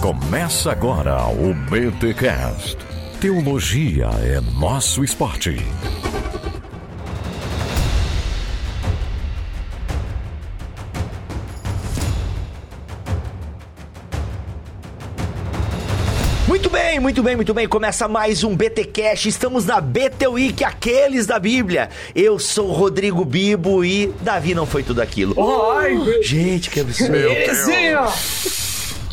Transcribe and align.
Começa 0.00 0.72
agora 0.72 1.26
o 1.26 1.52
BTCast. 1.52 2.78
Teologia 3.20 4.06
é 4.22 4.40
nosso 4.58 5.04
esporte. 5.04 5.56
Muito 16.48 16.68
bem, 16.68 16.98
muito 16.98 17.22
bem, 17.22 17.36
muito 17.36 17.54
bem. 17.54 17.68
Começa 17.68 18.08
mais 18.08 18.42
um 18.42 18.56
BT 18.56 18.86
Cash. 18.86 19.26
Estamos 19.26 19.66
na 19.66 19.80
BT 19.80 20.26
Week, 20.26 20.64
aqueles 20.64 21.26
da 21.26 21.38
Bíblia. 21.38 21.90
Eu 22.14 22.38
sou 22.38 22.68
o 22.68 22.72
Rodrigo 22.72 23.24
Bibo 23.24 23.84
e 23.84 24.12
Davi 24.20 24.54
não 24.54 24.66
foi 24.66 24.82
tudo 24.82 25.00
aquilo. 25.00 25.34
Ai, 25.72 25.94
meu 25.94 26.22
Gente, 26.22 26.70
que 26.70 26.80
absurdo. 26.80 27.16
Heresia! 27.16 28.69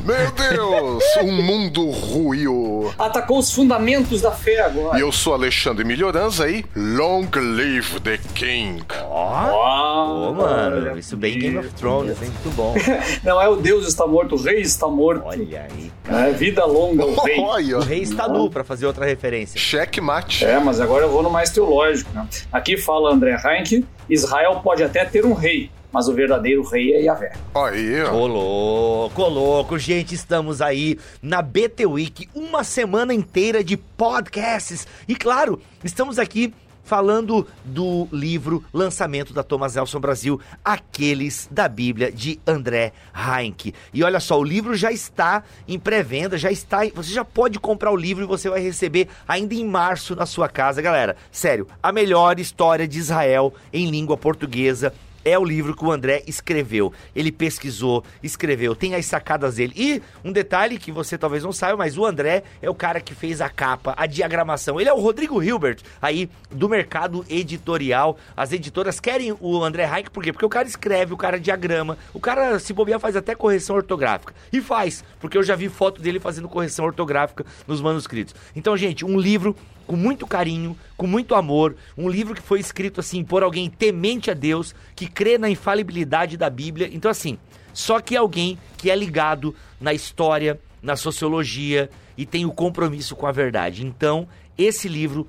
Meu 0.08 0.32
Deus, 0.32 1.04
o 1.22 1.28
mundo 1.32 1.90
ruiu. 1.90 2.94
Atacou 2.98 3.40
os 3.40 3.52
fundamentos 3.52 4.22
da 4.22 4.32
fé 4.32 4.62
agora. 4.62 4.98
E 4.98 5.02
eu 5.02 5.12
sou 5.12 5.34
Alexandre 5.34 5.84
Melhoranza 5.84 6.50
e 6.50 6.64
Long 6.74 7.28
Live 7.36 8.00
the 8.00 8.18
King. 8.34 8.82
Ó, 9.10 10.30
Ô, 10.30 10.34
mano, 10.34 10.98
isso 10.98 11.18
bem 11.18 11.38
Game 11.38 11.58
of 11.58 11.70
Thrones, 11.74 12.22
hein? 12.22 12.32
Muito 12.32 12.56
bom. 12.56 12.74
Não 13.22 13.42
é 13.42 13.50
o 13.50 13.58
Deus 13.58 13.86
está 13.86 14.08
morto, 14.08 14.36
o 14.36 14.42
rei 14.42 14.62
está 14.62 14.88
morto. 14.88 15.24
Olha 15.26 15.68
aí. 15.70 15.92
É, 16.10 16.32
vida 16.32 16.64
longa 16.66 17.06
o 17.06 17.14
rei. 17.24 17.40
Olha, 17.42 17.78
O 17.80 17.82
rei 17.82 18.02
está 18.02 18.30
nu, 18.30 18.50
pra 18.50 18.64
fazer 18.64 18.86
outra 18.86 19.06
referência. 19.06 19.60
checkmate. 19.60 20.46
É, 20.46 20.58
mas 20.58 20.80
agora 20.80 21.04
eu 21.04 21.12
vou 21.12 21.22
no 21.22 21.30
mais 21.30 21.50
teológico. 21.50 22.10
Né? 22.14 22.26
Aqui 22.50 22.78
fala 22.78 23.12
André 23.12 23.38
Heinck, 23.44 23.86
Israel 24.10 24.62
pode 24.64 24.82
até 24.84 25.04
ter 25.04 25.26
um 25.26 25.34
rei, 25.34 25.70
mas 25.92 26.08
o 26.08 26.14
verdadeiro 26.14 26.64
rei 26.64 26.94
é 26.94 27.04
Yahvé. 27.04 27.34
Aí, 27.56 28.04
ó. 28.04 28.14
Ô 28.14 28.28
louco, 28.28 29.22
ô 29.22 29.30
louco, 29.30 29.80
gente, 29.80 30.14
estamos 30.14 30.62
aí 30.62 30.98
na 31.22 31.42
BT 31.42 31.86
Week, 31.86 32.30
uma 32.36 32.64
semana 32.64 33.14
inteira 33.14 33.64
de 33.64 33.78
podcasts. 33.78 34.88
E 35.08 35.16
claro, 35.16 35.62
estamos 35.84 36.20
aqui 36.20 36.54
falando 36.88 37.46
do 37.66 38.08
livro 38.14 38.64
lançamento 38.74 39.34
da 39.34 39.44
Thomas 39.44 39.76
Nelson 39.76 40.00
Brasil, 40.00 40.40
Aqueles 40.64 41.48
da 41.52 41.68
Bíblia, 41.68 42.10
de 42.10 42.40
André 42.48 42.94
Heinck. 43.14 43.74
E 43.94 44.04
olha 44.06 44.22
só, 44.22 44.40
o 44.40 44.44
livro 44.44 44.74
já 44.74 44.90
está 44.90 45.44
em 45.68 45.78
pré-venda, 45.78 46.38
já 46.38 46.50
está, 46.50 46.86
você 46.96 47.12
já 47.14 47.26
pode 47.26 47.60
comprar 47.60 47.92
o 47.92 47.96
livro 47.96 48.24
e 48.24 48.28
você 48.28 48.50
vai 48.50 48.62
receber 48.62 49.10
ainda 49.28 49.54
em 49.54 49.66
março 49.66 50.16
na 50.16 50.26
sua 50.26 50.48
casa, 50.48 50.82
galera. 50.82 51.18
Sério, 51.30 51.68
a 51.84 51.92
melhor 51.92 52.40
história 52.40 52.88
de 52.88 52.98
Israel 52.98 53.54
em 53.74 53.92
língua 53.92 54.16
portuguesa 54.16 54.94
é 55.24 55.38
o 55.38 55.44
livro 55.44 55.76
que 55.76 55.84
o 55.84 55.92
André 55.92 56.24
escreveu. 56.28 56.94
Ele 57.16 57.32
pesquisou, 57.32 58.04
escreveu, 58.22 58.76
tem 58.76 58.96
as 58.96 59.06
sacadas 59.06 59.56
dele. 59.56 59.74
E 59.76 60.02
um 60.24 60.32
detalhe 60.32 60.78
que 60.78 60.92
você 60.92 61.18
talvez 61.18 61.44
não 61.44 61.52
saiba, 61.52 61.78
mas 61.78 61.98
o 61.98 62.06
André 62.06 62.44
é 62.62 62.70
o 62.70 62.76
cara 62.76 63.02
que 63.02 63.14
fez 63.14 63.42
a 63.42 63.50
capa, 63.50 63.94
a 63.98 64.06
diagramação. 64.06 64.80
Ele 64.80 64.90
é 64.90 64.94
o 64.94 65.00
Rodrigo 65.00 65.42
Hilbert, 65.42 65.80
aí 66.02 66.30
do 66.50 66.70
mercado 66.70 67.26
editorial. 67.30 68.18
As 68.36 68.52
editoras 68.52 69.00
querem 69.00 69.36
o 69.40 69.64
André 69.64 69.86
Reich, 69.86 70.10
por 70.10 70.24
quê? 70.24 70.32
Porque 70.32 70.46
o 70.46 70.50
cara 70.50 70.68
escreve, 70.68 71.14
o 71.14 71.18
cara 71.18 71.40
diagrama, 71.40 71.98
o 72.14 72.20
cara, 72.20 72.60
se 72.60 72.74
bobear, 72.74 73.00
faz 73.00 73.16
até 73.16 73.36
correção 73.36 73.76
ortográfica. 73.76 74.34
E 74.52 74.62
faz, 74.62 75.04
porque 75.20 75.38
eu 75.38 75.44
já 75.44 75.56
vi 75.56 75.70
foto 75.70 76.02
dele 76.02 76.20
fazendo 76.20 76.48
correção 76.48 76.86
ortográfica 76.86 77.46
nos 77.68 77.82
manuscritos. 77.82 78.36
Então, 78.56 78.76
gente, 78.78 79.06
um 79.06 79.20
livro 79.20 79.56
com 79.88 79.96
muito 79.96 80.28
carinho, 80.28 80.78
com 80.96 81.08
muito 81.08 81.34
amor, 81.34 81.76
um 81.98 82.10
livro 82.10 82.36
que 82.36 82.42
foi 82.42 82.60
escrito 82.60 83.00
assim 83.00 83.24
por 83.24 83.42
alguém 83.42 83.70
temente 83.70 84.30
a 84.30 84.34
Deus, 84.34 84.76
que 84.96 85.08
crê 85.08 85.38
na 85.38 85.50
infalibilidade 85.50 86.38
da 86.38 86.50
Bíblia. 86.50 86.90
Então 86.92 87.10
assim, 87.10 87.40
só 87.74 88.00
que 88.00 88.16
alguém 88.16 88.60
que 88.78 88.92
é 88.92 88.96
ligado 88.96 89.56
na 89.80 89.94
história, 89.94 90.60
na 90.82 90.96
sociologia 90.96 91.90
e 92.18 92.26
tem 92.26 92.46
o 92.46 92.52
compromisso 92.52 93.16
com 93.16 93.26
a 93.26 93.32
verdade. 93.32 93.86
Então, 93.86 94.28
esse 94.58 94.88
livro 94.88 95.28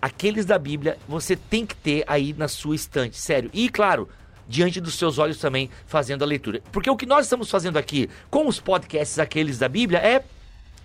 aqueles 0.00 0.44
da 0.44 0.58
Bíblia, 0.58 0.98
você 1.08 1.36
tem 1.36 1.64
que 1.64 1.76
ter 1.76 2.04
aí 2.08 2.34
na 2.36 2.48
sua 2.48 2.74
estante, 2.74 3.16
sério. 3.16 3.48
E 3.52 3.68
claro, 3.68 4.08
diante 4.48 4.80
dos 4.80 4.96
seus 4.96 5.18
olhos 5.18 5.38
também 5.38 5.70
fazendo 5.86 6.24
a 6.24 6.26
leitura. 6.26 6.60
Porque 6.72 6.90
o 6.90 6.96
que 6.96 7.06
nós 7.06 7.26
estamos 7.26 7.48
fazendo 7.48 7.78
aqui 7.78 8.10
com 8.28 8.48
os 8.48 8.58
podcasts 8.58 9.20
aqueles 9.20 9.58
da 9.58 9.68
Bíblia 9.68 10.00
é 10.00 10.24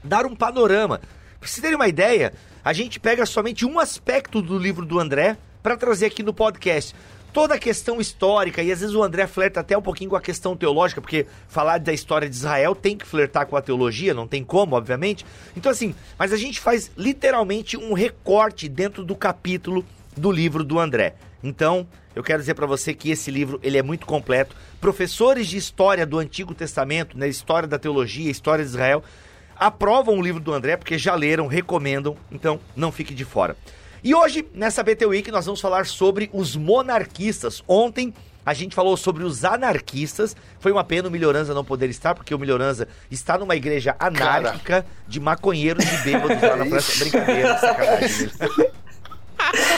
dar 0.03 0.25
um 0.28 0.35
panorama. 0.35 0.99
Pra 1.39 1.49
vocês 1.49 1.61
terem 1.61 1.75
uma 1.75 1.88
ideia, 1.88 2.31
a 2.67 2.73
gente 2.73 3.00
pega 3.00 3.25
somente 3.25 3.66
um 3.66 3.79
aspecto 3.79 4.41
do 4.41 4.59
livro 4.59 4.85
do 4.85 5.00
André 5.00 5.38
para 5.63 5.78
trazer 5.78 6.07
aqui 6.07 6.22
no 6.22 6.33
podcast. 6.33 6.94
Toda 7.31 7.55
a 7.55 7.57
questão 7.57 8.01
histórica, 8.01 8.61
e 8.61 8.69
às 8.69 8.81
vezes 8.81 8.94
o 8.94 9.01
André 9.01 9.25
flerta 9.25 9.61
até 9.61 9.78
um 9.78 9.81
pouquinho 9.81 10.09
com 10.09 10.17
a 10.17 10.22
questão 10.22 10.53
teológica, 10.53 11.00
porque 11.00 11.25
falar 11.47 11.78
da 11.78 11.94
história 11.94 12.29
de 12.29 12.35
Israel 12.35 12.75
tem 12.75 12.97
que 12.97 13.07
flertar 13.07 13.47
com 13.47 13.55
a 13.55 13.61
teologia, 13.61 14.13
não 14.13 14.28
tem 14.28 14.44
como, 14.44 14.75
obviamente. 14.75 15.25
Então, 15.55 15.72
assim, 15.72 15.95
mas 16.19 16.33
a 16.33 16.38
gente 16.38 16.59
faz 16.59 16.91
literalmente 16.97 17.78
um 17.78 17.94
recorte 17.94 18.67
dentro 18.67 19.05
do 19.05 19.16
capítulo 19.16 19.85
do 20.17 20.29
livro 20.29 20.61
do 20.61 20.78
André. 20.78 21.16
Então, 21.41 21.88
eu 22.13 22.22
quero 22.22 22.39
dizer 22.39 22.55
para 22.55 22.66
você 22.66 22.94
que 22.94 23.11
esse 23.11 23.31
livro 23.31 23.61
ele 23.63 23.78
é 23.78 23.81
muito 23.81 24.05
completo. 24.05 24.53
Professores 24.81 25.47
de 25.47 25.55
história 25.55 26.05
do 26.05 26.19
Antigo 26.19 26.53
Testamento, 26.53 27.17
né, 27.17 27.29
história 27.29 27.66
da 27.66 27.79
teologia, 27.79 28.29
história 28.29 28.66
de 28.66 28.72
Israel, 28.72 29.01
aprovam 29.59 30.18
o 30.18 30.22
livro 30.22 30.40
do 30.41 30.53
André 30.53 30.78
porque 30.78 30.97
já 30.97 31.16
leram, 31.16 31.47
recomendam, 31.47 32.16
então 32.31 32.59
não 32.75 32.91
fique 32.91 33.13
de 33.13 33.25
fora. 33.25 33.56
E 34.03 34.13
hoje, 34.13 34.47
nessa 34.53 34.84
BT 34.84 35.06
Week, 35.06 35.31
nós 35.31 35.45
vamos 35.45 35.59
falar 35.59 35.85
sobre 35.85 36.29
os 36.31 36.56
monarquistas. 36.56 37.63
Ontem 37.67 38.13
a 38.46 38.53
gente 38.53 38.73
falou 38.73 38.96
sobre 38.96 39.23
os 39.23 39.44
anarquistas. 39.44 40.35
Foi 40.59 40.72
uma 40.72 40.84
pena 40.84 41.09
o 41.09 41.12
Melhoranza 41.12 41.53
não 41.53 41.66
poder 41.66 41.90
estar, 41.90 42.16
porque 42.16 42.34
o 42.34 42.40
Melhoranza 42.40 42.88
está 43.12 43.38
numa 43.38 43.56
igreja 43.56 43.96
anárquica 44.00 44.85
de 45.07 45.19
maconheiros 45.19 45.84
e 45.84 45.97
bêbados 46.03 46.41
lá 46.41 46.56
na 46.56 46.66
França. 46.69 47.00
Brincadeira, 47.00 47.57
sacanagem. 47.57 48.29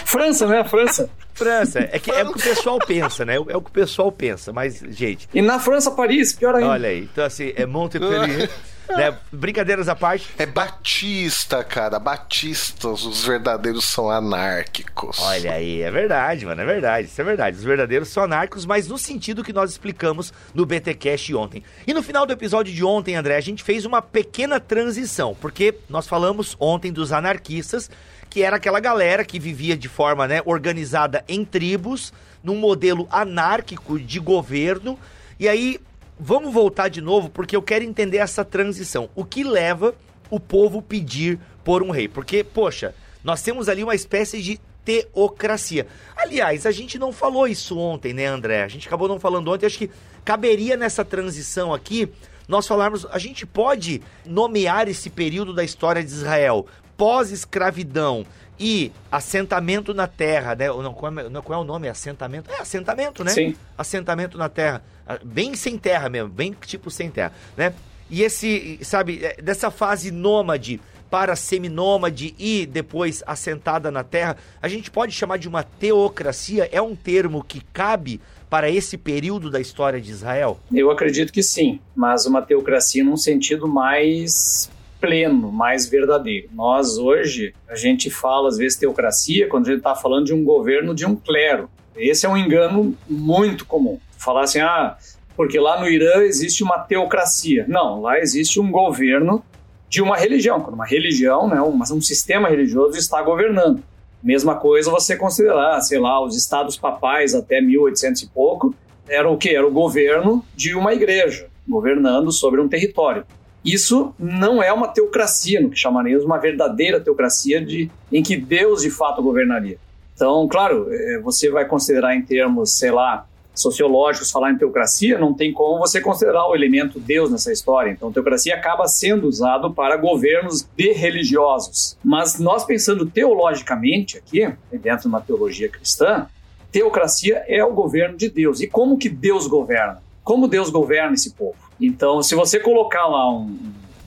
França, 0.05 0.47
né? 0.47 0.63
França. 0.63 1.09
França, 1.33 1.79
é, 1.79 1.97
que, 1.99 2.11
é 2.11 2.23
o 2.23 2.33
que 2.33 2.39
o 2.39 2.43
pessoal 2.43 2.79
pensa, 2.79 3.23
né? 3.23 3.35
É 3.35 3.39
o 3.39 3.61
que 3.61 3.69
o 3.69 3.73
pessoal 3.73 4.11
pensa, 4.11 4.51
mas, 4.51 4.83
gente, 4.89 5.29
E 5.33 5.41
na 5.41 5.57
França, 5.57 5.89
Paris, 5.91 6.33
pior 6.33 6.53
ainda. 6.53 6.67
olha 6.69 6.89
aí. 6.89 7.07
Então, 7.11 7.23
assim, 7.23 7.53
é 7.55 7.65
Montpellier. 7.65 8.49
né? 8.97 9.17
Brincadeiras 9.31 9.87
à 9.87 9.95
parte. 9.95 10.27
É 10.37 10.45
Batista, 10.45 11.63
cara. 11.63 11.99
Batistas, 11.99 13.03
os 13.03 13.23
verdadeiros 13.23 13.85
são 13.85 14.09
anárquicos. 14.09 15.19
Olha 15.19 15.53
aí, 15.53 15.81
é 15.81 15.91
verdade, 15.91 16.45
mano, 16.45 16.61
é 16.61 16.65
verdade, 16.65 17.07
isso 17.07 17.21
é 17.21 17.23
verdade. 17.23 17.57
Os 17.57 17.63
verdadeiros 17.63 18.09
são 18.09 18.23
anárquicos, 18.23 18.65
mas 18.65 18.87
no 18.87 18.97
sentido 18.97 19.43
que 19.43 19.53
nós 19.53 19.71
explicamos 19.71 20.33
no 20.53 20.65
BTcast 20.65 21.33
ontem. 21.35 21.63
E 21.85 21.93
no 21.93 22.01
final 22.01 22.25
do 22.25 22.33
episódio 22.33 22.73
de 22.73 22.83
ontem, 22.83 23.15
André, 23.15 23.35
a 23.35 23.41
gente 23.41 23.63
fez 23.63 23.85
uma 23.85 24.01
pequena 24.01 24.59
transição, 24.59 25.35
porque 25.39 25.75
nós 25.89 26.07
falamos 26.07 26.55
ontem 26.59 26.91
dos 26.91 27.11
anarquistas, 27.11 27.89
que 28.29 28.43
era 28.43 28.57
aquela 28.57 28.79
galera 28.79 29.25
que 29.25 29.39
vivia 29.39 29.75
de 29.75 29.87
forma, 29.89 30.27
né, 30.27 30.41
organizada 30.45 31.23
em 31.27 31.43
tribos, 31.43 32.13
num 32.43 32.55
modelo 32.55 33.07
anárquico 33.11 33.99
de 33.99 34.19
governo. 34.19 34.97
E 35.39 35.47
aí, 35.47 35.79
vamos 36.19 36.53
voltar 36.53 36.89
de 36.89 37.01
novo, 37.01 37.29
porque 37.29 37.55
eu 37.55 37.61
quero 37.61 37.85
entender 37.85 38.17
essa 38.17 38.43
transição. 38.43 39.09
O 39.15 39.23
que 39.23 39.43
leva 39.43 39.95
o 40.29 40.39
povo 40.39 40.81
pedir 40.81 41.39
por 41.63 41.81
um 41.81 41.89
rei? 41.89 42.07
Porque, 42.07 42.43
poxa, 42.43 42.93
nós 43.23 43.41
temos 43.41 43.69
ali 43.69 43.83
uma 43.83 43.95
espécie 43.95 44.41
de 44.41 44.59
teocracia. 44.83 45.87
Aliás, 46.15 46.65
a 46.65 46.71
gente 46.71 46.99
não 46.99 47.11
falou 47.11 47.47
isso 47.47 47.77
ontem, 47.77 48.13
né, 48.13 48.25
André? 48.25 48.63
A 48.63 48.67
gente 48.67 48.87
acabou 48.87 49.07
não 49.07 49.19
falando 49.19 49.51
ontem. 49.51 49.65
Acho 49.65 49.77
que 49.77 49.91
caberia 50.25 50.75
nessa 50.75 51.05
transição 51.05 51.73
aqui 51.73 52.11
nós 52.47 52.67
falarmos. 52.67 53.05
A 53.11 53.19
gente 53.19 53.45
pode 53.45 54.01
nomear 54.25 54.87
esse 54.87 55.09
período 55.09 55.53
da 55.53 55.63
história 55.63 56.03
de 56.03 56.09
Israel 56.09 56.65
pós-escravidão 56.99 58.25
e 58.59 58.91
assentamento 59.09 59.93
na 59.93 60.05
terra, 60.05 60.53
né? 60.53 60.67
Não, 60.67 60.93
qual, 60.93 61.17
é, 61.17 61.29
não, 61.29 61.41
qual 61.41 61.59
é 61.59 61.63
o 61.63 61.65
nome? 61.65 61.87
Assentamento? 61.87 62.51
É, 62.51 62.61
assentamento, 62.61 63.23
né? 63.23 63.31
Sim. 63.31 63.55
Assentamento 63.77 64.37
na 64.37 64.49
terra. 64.49 64.83
Ah, 65.07 65.17
Bem 65.23 65.55
sem 65.55 65.77
terra 65.77 66.09
mesmo, 66.09 66.27
bem 66.27 66.53
tipo 66.65 66.91
sem 66.91 67.09
terra, 67.09 67.31
né? 67.55 67.73
E 68.09 68.21
esse, 68.21 68.79
sabe, 68.81 69.23
é, 69.23 69.41
dessa 69.41 69.71
fase 69.71 70.11
nômade 70.11 70.81
para 71.09 71.35
seminômade 71.35 72.35
e 72.37 72.65
depois 72.65 73.23
assentada 73.25 73.89
na 73.89 74.03
terra, 74.03 74.35
a 74.61 74.67
gente 74.67 74.91
pode 74.91 75.13
chamar 75.13 75.37
de 75.37 75.47
uma 75.47 75.63
teocracia? 75.63 76.69
É 76.71 76.81
um 76.81 76.95
termo 76.95 77.43
que 77.43 77.61
cabe 77.73 78.19
para 78.49 78.69
esse 78.69 78.97
período 78.97 79.49
da 79.49 79.61
história 79.61 80.01
de 80.01 80.11
Israel? 80.11 80.59
Eu 80.71 80.91
acredito 80.91 81.31
que 81.31 81.41
sim, 81.41 81.79
mas 81.95 82.25
uma 82.25 82.41
teocracia 82.41 83.03
num 83.03 83.17
sentido 83.17 83.67
mais 83.67 84.69
pleno, 84.99 85.51
mais 85.51 85.87
verdadeiro. 85.87 86.49
Nós 86.53 86.97
hoje, 86.97 87.53
a 87.67 87.75
gente 87.75 88.09
fala 88.09 88.49
às 88.49 88.57
vezes 88.57 88.77
teocracia 88.77 89.47
quando 89.47 89.67
a 89.67 89.69
gente 89.69 89.79
está 89.79 89.95
falando 89.95 90.25
de 90.25 90.33
um 90.33 90.43
governo 90.43 90.93
de 90.93 91.05
um 91.05 91.15
clero. 91.15 91.69
Esse 91.95 92.25
é 92.25 92.29
um 92.29 92.37
engano 92.37 92.95
muito 93.09 93.65
comum. 93.65 93.99
Falar 94.17 94.43
assim, 94.43 94.59
ah, 94.59 94.97
porque 95.35 95.59
lá 95.59 95.79
no 95.79 95.87
Irã 95.87 96.21
existe 96.21 96.63
uma 96.63 96.79
teocracia. 96.79 97.65
Não, 97.67 98.01
lá 98.01 98.19
existe 98.19 98.59
um 98.59 98.71
governo 98.71 99.43
de 99.89 100.01
uma 100.01 100.17
religião. 100.17 100.61
Quando 100.61 100.75
uma 100.75 100.85
religião, 100.85 101.47
né, 101.47 101.61
um, 101.61 101.75
um 101.75 102.01
sistema 102.01 102.49
religioso 102.49 102.97
está 102.97 103.21
governando. 103.21 103.81
Mesma 104.21 104.55
coisa 104.55 104.91
você 104.91 105.15
considerar, 105.15 105.79
sei 105.81 105.97
lá, 105.97 106.21
os 106.23 106.35
estados 106.35 106.77
papais 106.77 107.33
até 107.33 107.61
1800 107.61 108.23
e 108.23 108.27
pouco, 108.27 108.75
era 109.07 109.29
o 109.29 109.37
que? 109.37 109.55
Era 109.55 109.65
o 109.65 109.71
governo 109.71 110.45
de 110.55 110.75
uma 110.75 110.93
igreja. 110.93 111.47
governando 111.67 112.31
sobre 112.31 112.59
um 112.59 112.67
território. 112.67 113.25
Isso 113.63 114.13
não 114.17 114.63
é 114.63 114.71
uma 114.71 114.87
teocracia, 114.87 115.59
no 115.61 115.69
que 115.69 115.77
chamaríamos 115.77 116.23
uma 116.23 116.37
verdadeira 116.37 116.99
teocracia 116.99 117.63
de, 117.63 117.89
em 118.11 118.23
que 118.23 118.37
Deus 118.37 118.81
de 118.81 118.89
fato 118.89 119.21
governaria. 119.21 119.77
Então, 120.15 120.47
claro, 120.47 120.87
é, 120.91 121.19
você 121.19 121.49
vai 121.49 121.65
considerar 121.65 122.15
em 122.15 122.21
termos, 122.21 122.77
sei 122.77 122.91
lá, 122.91 123.25
sociológicos, 123.53 124.31
falar 124.31 124.51
em 124.51 124.57
teocracia, 124.57 125.17
não 125.17 125.33
tem 125.33 125.51
como 125.51 125.79
você 125.79 125.99
considerar 125.99 126.47
o 126.47 126.55
elemento 126.55 126.99
Deus 126.99 127.29
nessa 127.29 127.51
história. 127.51 127.91
Então, 127.91 128.11
teocracia 128.11 128.55
acaba 128.55 128.87
sendo 128.87 129.27
usado 129.27 129.73
para 129.73 129.97
governos 129.97 130.67
de 130.75 130.93
religiosos. 130.93 131.97
Mas 132.03 132.39
nós 132.39 132.63
pensando 132.63 133.05
teologicamente 133.05 134.17
aqui, 134.17 134.51
dentro 134.71 135.03
de 135.03 135.07
uma 135.07 135.21
teologia 135.21 135.69
cristã, 135.69 136.27
teocracia 136.71 137.43
é 137.47 137.63
o 137.63 137.73
governo 137.73 138.17
de 138.17 138.29
Deus. 138.29 138.61
E 138.61 138.67
como 138.67 138.97
que 138.97 139.09
Deus 139.09 139.47
governa? 139.47 140.01
Como 140.23 140.47
Deus 140.47 140.69
governa 140.69 141.13
esse 141.13 141.31
povo? 141.31 141.68
Então, 141.79 142.21
se 142.21 142.35
você 142.35 142.59
colocar 142.59 143.07
lá 143.07 143.31
um, 143.31 143.57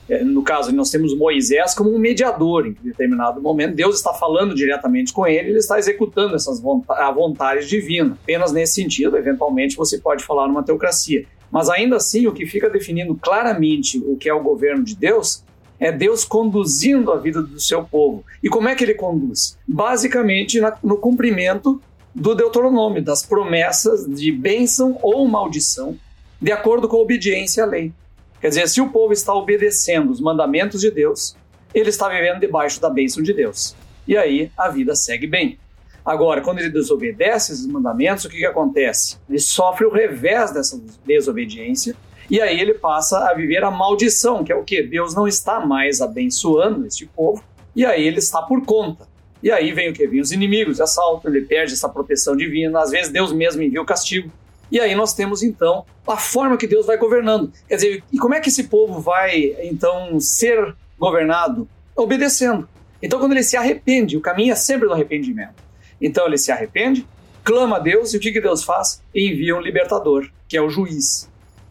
é, 0.07 0.23
no 0.23 0.43
caso, 0.43 0.71
nós 0.73 0.89
temos 0.89 1.15
Moisés 1.15 1.73
como 1.73 1.93
um 1.93 1.97
mediador 1.97 2.67
em 2.67 2.75
determinado 2.83 3.41
momento. 3.41 3.75
Deus 3.75 3.95
está 3.95 4.13
falando 4.13 4.53
diretamente 4.53 5.13
com 5.13 5.25
ele, 5.25 5.49
ele 5.49 5.59
está 5.59 5.79
executando 5.79 6.35
essas 6.35 6.61
a 6.89 7.11
vontade 7.11 7.67
divina. 7.67 8.17
Apenas 8.21 8.51
nesse 8.51 8.73
sentido, 8.73 9.17
eventualmente, 9.17 9.75
você 9.77 9.97
pode 9.97 10.23
falar 10.23 10.47
numa 10.47 10.63
teocracia. 10.63 11.25
Mas 11.49 11.69
ainda 11.69 11.97
assim, 11.97 12.27
o 12.27 12.33
que 12.33 12.45
fica 12.45 12.69
definindo 12.69 13.15
claramente 13.15 13.99
o 14.05 14.17
que 14.17 14.27
é 14.27 14.33
o 14.33 14.43
governo 14.43 14.83
de 14.83 14.95
Deus 14.95 15.43
é 15.79 15.91
Deus 15.91 16.23
conduzindo 16.23 17.11
a 17.11 17.17
vida 17.17 17.41
do 17.41 17.59
seu 17.59 17.83
povo. 17.83 18.23
E 18.41 18.49
como 18.49 18.69
é 18.69 18.75
que 18.75 18.83
ele 18.83 18.93
conduz? 18.93 19.57
Basicamente 19.67 20.61
no 20.83 20.97
cumprimento 20.97 21.81
do 22.13 22.35
Deuteronômio, 22.35 23.03
das 23.03 23.25
promessas 23.25 24.05
de 24.05 24.31
bênção 24.31 24.97
ou 25.01 25.27
maldição, 25.27 25.97
de 26.43 26.51
acordo 26.51 26.89
com 26.89 26.97
a 26.97 26.99
obediência 26.99 27.63
à 27.63 27.65
lei. 27.65 27.93
Quer 28.41 28.49
dizer, 28.49 28.67
se 28.67 28.81
o 28.81 28.89
povo 28.89 29.13
está 29.13 29.33
obedecendo 29.33 30.11
os 30.11 30.19
mandamentos 30.19 30.81
de 30.81 30.91
Deus, 30.91 31.37
ele 31.73 31.87
está 31.87 32.09
vivendo 32.09 32.41
debaixo 32.41 32.81
da 32.81 32.89
bênção 32.89 33.23
de 33.23 33.31
Deus. 33.31 33.73
E 34.05 34.17
aí 34.17 34.51
a 34.57 34.67
vida 34.67 34.93
segue 34.93 35.25
bem. 35.25 35.57
Agora, 36.03 36.41
quando 36.41 36.59
ele 36.59 36.69
desobedece 36.69 37.53
esses 37.53 37.65
mandamentos, 37.65 38.25
o 38.25 38.29
que, 38.29 38.39
que 38.39 38.45
acontece? 38.45 39.17
Ele 39.29 39.39
sofre 39.39 39.85
o 39.85 39.89
revés 39.89 40.51
dessa 40.51 40.77
desobediência 41.05 41.95
e 42.29 42.41
aí 42.41 42.59
ele 42.59 42.73
passa 42.73 43.19
a 43.19 43.33
viver 43.33 43.63
a 43.63 43.71
maldição, 43.71 44.43
que 44.43 44.51
é 44.51 44.55
o 44.55 44.65
que? 44.65 44.83
Deus 44.83 45.15
não 45.15 45.25
está 45.25 45.65
mais 45.65 46.01
abençoando 46.01 46.85
este 46.85 47.05
povo 47.05 47.41
e 47.73 47.85
aí 47.85 48.05
ele 48.05 48.19
está 48.19 48.41
por 48.41 48.65
conta. 48.65 49.07
E 49.41 49.49
aí 49.49 49.71
vem 49.71 49.89
o 49.89 49.93
que? 49.93 50.05
Vem 50.05 50.19
os 50.19 50.33
inimigos, 50.33 50.81
assaltam, 50.81 51.33
ele 51.33 51.45
perde 51.45 51.71
essa 51.71 51.87
proteção 51.87 52.35
divina, 52.35 52.81
às 52.81 52.91
vezes 52.91 53.09
Deus 53.09 53.31
mesmo 53.31 53.61
envia 53.61 53.81
o 53.81 53.85
castigo. 53.85 54.29
E 54.73 54.79
aí 54.79 54.95
nós 54.95 55.13
temos 55.13 55.43
então 55.43 55.85
a 56.07 56.17
forma 56.17 56.57
que 56.57 56.65
Deus 56.65 56.87
vai 56.87 56.97
governando. 56.97 57.53
Quer 57.69 57.75
dizer, 57.75 58.03
e 58.11 58.17
como 58.17 58.33
é 58.33 58.39
que 58.39 58.49
esse 58.49 58.63
povo 58.63 58.99
vai 58.99 59.55
então 59.61 60.19
ser 60.19 60.75
governado? 60.97 61.69
Obedecendo. 61.95 62.67
Então 62.99 63.19
quando 63.19 63.33
ele 63.33 63.43
se 63.43 63.55
arrepende, 63.55 64.17
o 64.17 64.21
caminho 64.21 64.51
é 64.51 64.55
sempre 64.55 64.87
do 64.87 64.93
arrependimento. 64.93 65.63
Então 66.01 66.25
ele 66.25 66.39
se 66.39 66.51
arrepende, 66.51 67.07
clama 67.43 67.75
a 67.75 67.79
Deus 67.79 68.15
e 68.15 68.17
o 68.17 68.19
que, 68.19 68.31
que 68.31 68.41
Deus 68.41 68.63
faz? 68.63 68.99
Envia 69.13 69.55
um 69.55 69.61
libertador, 69.61 70.27
que 70.47 70.57
é 70.57 70.61
o 70.61 70.71
juiz. 70.71 71.29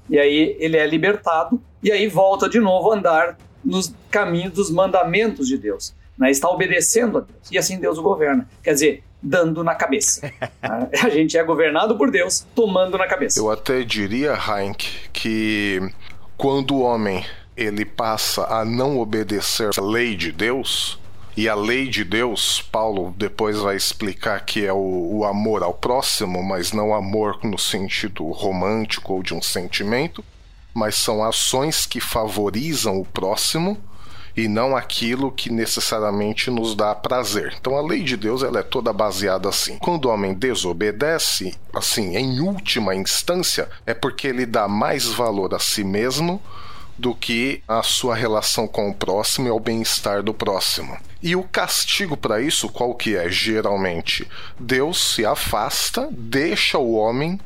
E 0.09 0.17
aí 0.17 0.57
ele 0.61 0.77
é 0.77 0.87
libertado 0.87 1.61
e 1.83 1.91
aí 1.91 2.07
volta 2.07 2.49
de 2.49 2.61
novo 2.61 2.93
a 2.93 2.97
andar 2.97 3.37
nos 3.65 3.93
caminhos 4.13 4.53
dos 4.53 4.71
mandamentos 4.71 5.49
de 5.49 5.59
Deus. 5.59 5.93
Né? 6.17 6.31
Está 6.31 6.49
obedecendo 6.49 7.19
a 7.19 7.21
Deus. 7.23 7.51
E 7.51 7.59
assim 7.59 7.81
Deus 7.81 7.99
o 7.99 8.03
governa. 8.03 8.49
Quer 8.63 8.75
dizer, 8.75 9.05
dando 9.23 9.63
na 9.63 9.75
cabeça. 9.75 10.33
a 10.61 11.09
gente 11.09 11.39
é 11.39 11.45
governado 11.45 11.97
por 11.97 12.11
Deus, 12.11 12.47
tomando 12.55 12.99
na 12.99 13.07
cabeça. 13.07 13.39
Eu 13.39 13.51
até 13.51 13.83
diria, 13.83 14.35
Heinck, 14.35 15.11
que 15.13 15.81
quando 16.37 16.75
o 16.75 16.83
homem 16.83 17.25
ele 17.57 17.85
passa 17.85 18.47
a 18.47 18.65
não 18.65 18.99
obedecer 18.99 19.71
a 19.79 19.83
lei 19.83 20.17
de 20.17 20.33
Deus, 20.33 20.99
e 21.35 21.49
a 21.49 21.55
lei 21.55 21.89
de 21.89 22.05
Deus, 22.05 22.61
Paulo 22.61 23.15
depois 23.17 23.59
vai 23.59 23.75
explicar 23.75 24.45
que 24.45 24.67
é 24.67 24.73
o, 24.73 25.19
o 25.19 25.25
amor 25.25 25.63
ao 25.63 25.73
próximo, 25.73 26.43
mas 26.43 26.73
não 26.73 26.95
amor 26.95 27.39
no 27.43 27.59
sentido 27.59 28.31
romântico 28.31 29.15
ou 29.15 29.23
de 29.23 29.33
um 29.33 29.41
sentimento, 29.41 30.23
mas 30.75 30.97
são 30.97 31.25
ações 31.25 31.87
que 31.87 32.01
favorizam 32.01 33.01
o 33.01 33.05
próximo 33.05 33.79
e 34.37 34.49
não 34.49 34.77
aquilo 34.77 35.31
que 35.31 35.51
necessariamente 35.51 36.51
nos 36.51 36.75
dá 36.75 36.95
prazer. 36.95 37.55
Então 37.61 37.77
a 37.77 37.83
lei 37.83 38.03
de 38.03 38.17
Deus 38.17 38.43
ela 38.43 38.61
é 38.61 38.63
toda 38.63 38.93
baseada 38.93 39.49
assim. 39.49 39.79
Quando 39.79 40.07
o 40.07 40.11
homem 40.11 40.35
desobedece, 40.35 41.55
assim, 41.73 42.17
em 42.17 42.41
última 42.41 42.95
instância, 42.95 43.69
é 43.87 43.95
porque 43.95 44.27
ele 44.27 44.47
dá 44.47 44.67
mais 44.67 45.07
valor 45.07 45.55
a 45.55 45.59
si 45.59 45.85
mesmo 45.85 46.41
do 46.99 47.15
que 47.15 47.63
a 47.67 47.83
sua 47.83 48.15
relação 48.15 48.69
com 48.69 48.89
o 48.89 48.95
próximo 48.95 49.49
e 49.49 49.51
ao 49.51 49.59
bem-estar 49.59 50.23
do 50.23 50.33
próximo. 50.33 50.97
E 51.23 51.35
o 51.37 51.43
castigo 51.43 52.17
para 52.17 52.41
isso 52.41 52.69
qual 52.69 52.95
que 52.95 53.17
é? 53.17 53.29
Geralmente, 53.29 54.29
Deus 54.59 55.15
se 55.15 55.25
afasta, 55.25 56.09
deixa 56.11 56.79
o 56.79 56.95
homem 56.95 57.41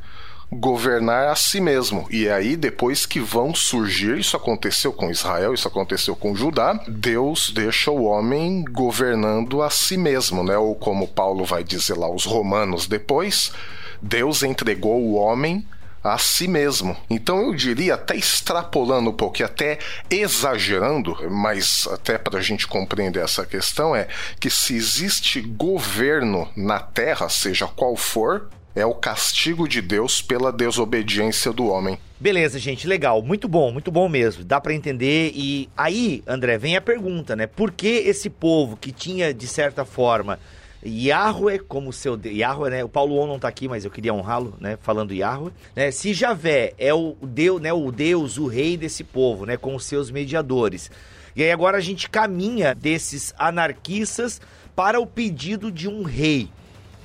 governar 0.51 1.29
a 1.29 1.35
si 1.35 1.61
mesmo. 1.61 2.07
E 2.11 2.29
aí, 2.29 2.57
depois 2.57 3.05
que 3.05 3.21
vão 3.21 3.55
surgir, 3.55 4.19
isso 4.19 4.37
aconteceu 4.37 4.93
com 4.93 5.11
Israel, 5.11 5.55
isso 5.55 5.69
aconteceu 5.69 6.15
com 6.15 6.35
Judá, 6.35 6.81
Deus 6.89 7.51
deixa 7.51 7.91
o 7.91 8.05
homem 8.05 8.65
governando 8.65 9.63
a 9.63 9.71
si 9.71 9.97
mesmo, 9.97 10.45
né? 10.45 10.57
Ou 10.57 10.75
como 10.75 11.09
Paulo 11.09 11.45
vai 11.45 11.65
dizer 11.65 11.97
lá, 11.97 12.09
os 12.09 12.25
romanos 12.25 12.87
depois, 12.87 13.53
Deus 14.01 14.43
entregou 14.43 15.03
o 15.03 15.15
homem 15.15 15.67
a 16.03 16.19
si 16.19 16.47
mesmo. 16.47 16.97
Então 17.11 17.41
eu 17.41 17.55
diria, 17.55 17.95
até 17.95 18.15
extrapolando 18.17 19.11
um 19.11 19.13
pouco 19.13 19.43
até 19.43 19.79
exagerando, 20.09 21.17
mas 21.31 21.89
até 21.91 22.17
para 22.17 22.39
a 22.39 22.43
gente 22.43 22.67
compreender 22.67 23.23
essa 23.23 23.45
questão, 23.45 23.95
é 23.95 24.07
que 24.39 24.49
se 24.49 24.75
existe 24.77 25.41
governo 25.41 26.49
na 26.57 26.79
terra, 26.79 27.29
seja 27.29 27.67
qual 27.67 27.97
for, 27.97 28.49
é 28.77 28.85
o 28.85 28.95
castigo 28.95 29.67
de 29.67 29.81
Deus 29.81 30.21
pela 30.21 30.53
desobediência 30.53 31.51
do 31.51 31.67
homem. 31.67 31.99
Beleza, 32.21 32.59
gente, 32.59 32.87
legal, 32.87 33.23
muito 33.23 33.49
bom, 33.49 33.73
muito 33.73 33.91
bom 33.91 34.07
mesmo. 34.07 34.45
Dá 34.45 34.61
para 34.61 34.75
entender 34.75 35.33
e 35.35 35.69
aí, 35.75 36.23
André, 36.27 36.59
vem 36.59 36.77
a 36.77 36.81
pergunta, 36.81 37.35
né? 37.35 37.47
Por 37.47 37.73
que 37.73 37.89
esse 37.89 38.29
povo 38.29 38.77
que 38.77 38.93
tinha 38.93 39.33
de 39.33 39.49
certa 39.49 39.85
forma 39.87 40.39
Yahweh 40.85 41.59
como 41.61 41.91
seu 41.91 42.19
Deus, 42.19 42.37
Yahweh, 42.37 42.71
né? 42.71 42.85
O 42.85 42.89
Paulo 42.89 43.17
On 43.17 43.27
não 43.27 43.39
tá 43.39 43.49
aqui, 43.49 43.67
mas 43.67 43.85
eu 43.85 43.91
queria 43.91 44.13
honrá-lo, 44.13 44.55
né? 44.61 44.79
Falando 44.83 45.15
Yahweh, 45.15 45.53
né? 45.75 45.91
Se 45.91 46.13
Javé 46.13 46.75
é 46.79 46.93
o 46.93 47.17
Deus, 47.23 47.61
né? 47.61 47.73
O 47.73 47.91
Deus, 47.91 48.37
o 48.37 48.47
rei 48.47 48.77
desse 48.77 49.03
povo, 49.03 49.47
né? 49.47 49.57
Com 49.57 49.75
os 49.75 49.87
seus 49.87 50.11
mediadores. 50.11 50.91
E 51.35 51.43
aí 51.43 51.51
agora 51.51 51.79
a 51.79 51.83
gente 51.83 52.11
caminha 52.11 52.75
desses 52.75 53.35
anarquistas 53.39 54.41
para 54.75 55.01
o 55.01 55.07
pedido 55.07 55.73
de 55.73 55.89
um 55.89 56.03
rei. 56.03 56.51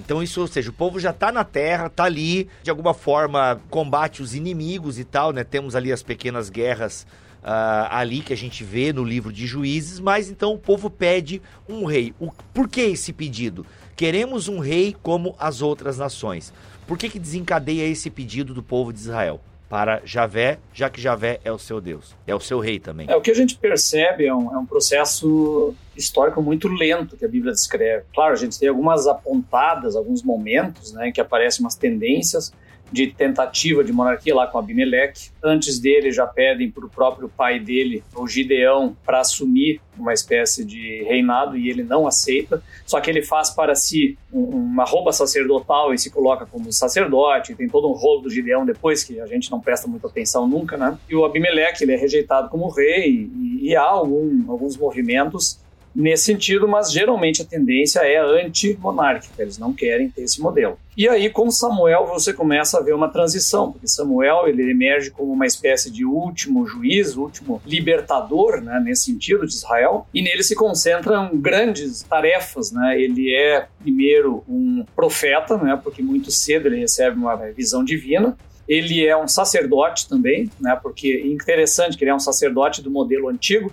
Então 0.04 0.22
isso, 0.22 0.42
ou 0.42 0.48
seja, 0.48 0.72
o 0.72 0.74
povo 0.74 1.00
já 1.00 1.12
está 1.12 1.32
na 1.32 1.44
terra, 1.44 1.86
está 1.86 2.06
ali, 2.06 2.50
de 2.64 2.72
alguma 2.72 2.94
forma 2.94 3.62
combate 3.70 4.24
os 4.24 4.34
inimigos 4.34 4.98
e 4.98 5.04
tal, 5.04 5.32
né? 5.32 5.44
Temos 5.44 5.76
ali 5.76 5.92
as 5.92 6.02
pequenas 6.02 6.50
guerras 6.50 7.06
uh, 7.44 7.88
ali 7.90 8.22
que 8.22 8.34
a 8.34 8.38
gente 8.38 8.64
vê 8.64 8.92
no 8.92 9.04
livro 9.04 9.32
de 9.32 9.46
Juízes, 9.46 10.00
mas 10.00 10.28
então 10.30 10.54
o 10.54 10.58
povo 10.58 10.90
pede 10.90 11.40
um 11.70 11.86
rei. 11.86 12.16
O, 12.20 12.32
por 12.52 12.68
que 12.68 12.82
esse 12.82 13.14
pedido? 13.14 13.64
Queremos 13.96 14.48
um 14.48 14.58
rei 14.58 14.96
como 15.04 15.36
as 15.38 15.62
outras 15.62 16.00
nações. 16.00 16.52
Por 16.88 16.98
que, 16.98 17.08
que 17.08 17.20
desencadeia 17.20 17.88
esse 17.88 18.10
pedido 18.10 18.56
do 18.56 18.64
povo 18.64 18.92
de 18.92 19.00
Israel? 19.00 19.40
Para 19.72 20.02
Javé, 20.04 20.60
já 20.74 20.90
que 20.90 21.00
Javé 21.00 21.40
é 21.46 21.52
o 21.52 21.58
seu 21.58 21.80
Deus, 21.80 22.14
é 22.28 22.36
o 22.36 22.42
seu 22.42 22.60
rei 22.60 22.78
também. 22.78 23.08
É, 23.10 23.16
o 23.16 23.22
que 23.22 23.32
a 23.32 23.34
gente 23.34 23.56
percebe 23.56 24.26
é 24.26 24.36
um, 24.36 24.54
é 24.54 24.58
um 24.58 24.66
processo 24.66 25.74
histórico 25.96 26.42
muito 26.42 26.68
lento 26.68 27.16
que 27.16 27.24
a 27.24 27.28
Bíblia 27.30 27.54
descreve. 27.54 28.04
Claro, 28.14 28.34
a 28.34 28.36
gente 28.36 28.60
tem 28.60 28.68
algumas 28.68 29.08
apontadas, 29.08 29.96
alguns 29.96 30.24
momentos 30.24 30.92
né, 30.92 31.10
que 31.14 31.22
aparecem 31.22 31.64
umas 31.64 31.76
tendências, 31.76 32.52
de 32.92 33.08
tentativa 33.08 33.84
de 33.84 33.94
monarquia 33.94 34.36
lá 34.36 34.46
com 34.48 34.58
Abimeleque. 34.58 35.30
Antes 35.42 35.80
dele 35.80 36.12
já 36.12 36.28
pedem 36.28 36.70
para 36.70 36.86
o 36.86 36.90
próprio 36.90 37.30
pai 37.30 37.60
dele, 37.60 38.04
o 38.16 38.28
Gideão, 38.28 38.96
para 39.06 39.22
assumir 39.22 39.80
uma 39.98 40.14
espécie 40.14 40.66
de 40.66 41.04
reinado 41.04 41.56
e 41.58 41.70
ele 41.70 41.84
não 41.84 42.08
aceita. 42.08 42.62
Só 42.86 43.00
que 43.00 43.10
ele 43.10 43.22
faz 43.22 43.52
para 43.52 43.76
si 43.76 44.18
uma 44.32 44.84
roupa 44.84 45.12
sacerdotal 45.12 45.94
e 45.94 45.98
se 45.98 46.10
coloca 46.10 46.46
como 46.46 46.72
sacerdote. 46.72 47.56
Tem 47.56 47.70
todo 47.70 47.88
um 47.88 47.94
rolo 47.94 48.22
do 48.22 48.30
Gideão 48.30 48.66
depois 48.66 49.04
que 49.04 49.20
a 49.20 49.26
gente 49.28 49.50
não 49.52 49.62
presta 49.62 49.88
muita 49.88 50.08
atenção 50.08 50.48
nunca, 50.48 50.78
né? 50.78 50.98
E 51.10 51.16
o 51.16 51.24
Abimeleque 51.24 51.84
ele 51.84 51.94
é 51.94 51.98
rejeitado 51.98 52.50
como 52.50 52.70
rei 52.70 53.30
e, 53.34 53.70
e 53.70 53.76
há 53.76 53.84
algum, 53.84 54.52
alguns 54.52 54.76
movimentos 54.76 55.61
nesse 55.94 56.24
sentido, 56.24 56.68
mas 56.68 56.92
geralmente 56.92 57.42
a 57.42 57.46
tendência 57.46 58.00
é 58.00 58.18
anti-monárquica, 58.18 59.42
eles 59.42 59.58
não 59.58 59.74
querem 59.74 60.10
ter 60.10 60.24
esse 60.24 60.42
modelo. 60.42 60.78
E 60.96 61.08
aí, 61.08 61.30
com 61.30 61.50
Samuel, 61.50 62.06
você 62.06 62.34
começa 62.34 62.78
a 62.78 62.82
ver 62.82 62.94
uma 62.94 63.10
transição, 63.10 63.72
porque 63.72 63.88
Samuel 63.88 64.48
ele 64.48 64.70
emerge 64.70 65.10
como 65.10 65.32
uma 65.32 65.46
espécie 65.46 65.90
de 65.90 66.04
último 66.04 66.66
juiz, 66.66 67.16
último 67.16 67.62
libertador, 67.66 68.62
né, 68.62 68.82
nesse 68.84 69.06
sentido, 69.06 69.48
de 69.48 69.54
Israel, 69.54 70.06
e 70.14 70.22
nele 70.22 70.44
se 70.44 70.56
concentram 70.56 71.32
grandes 71.34 72.04
tarefas. 72.04 72.72
Né? 72.72 73.02
Ele 73.02 73.34
é, 73.34 73.68
primeiro, 73.82 74.44
um 74.48 74.86
profeta, 74.96 75.58
né, 75.58 75.80
porque 75.82 76.02
muito 76.02 76.30
cedo 76.30 76.68
ele 76.68 76.80
recebe 76.80 77.18
uma 77.18 77.36
visão 77.36 77.84
divina, 77.84 78.38
Ele 78.68 79.06
é 79.06 79.18
um 79.18 79.28
sacerdote 79.28 80.08
também, 80.08 80.50
né? 80.60 80.80
Porque 80.82 81.22
interessante 81.26 81.98
que 81.98 82.04
ele 82.04 82.12
é 82.12 82.16
um 82.16 82.20
sacerdote 82.20 82.82
do 82.82 82.90
modelo 82.92 83.28
antigo, 83.28 83.72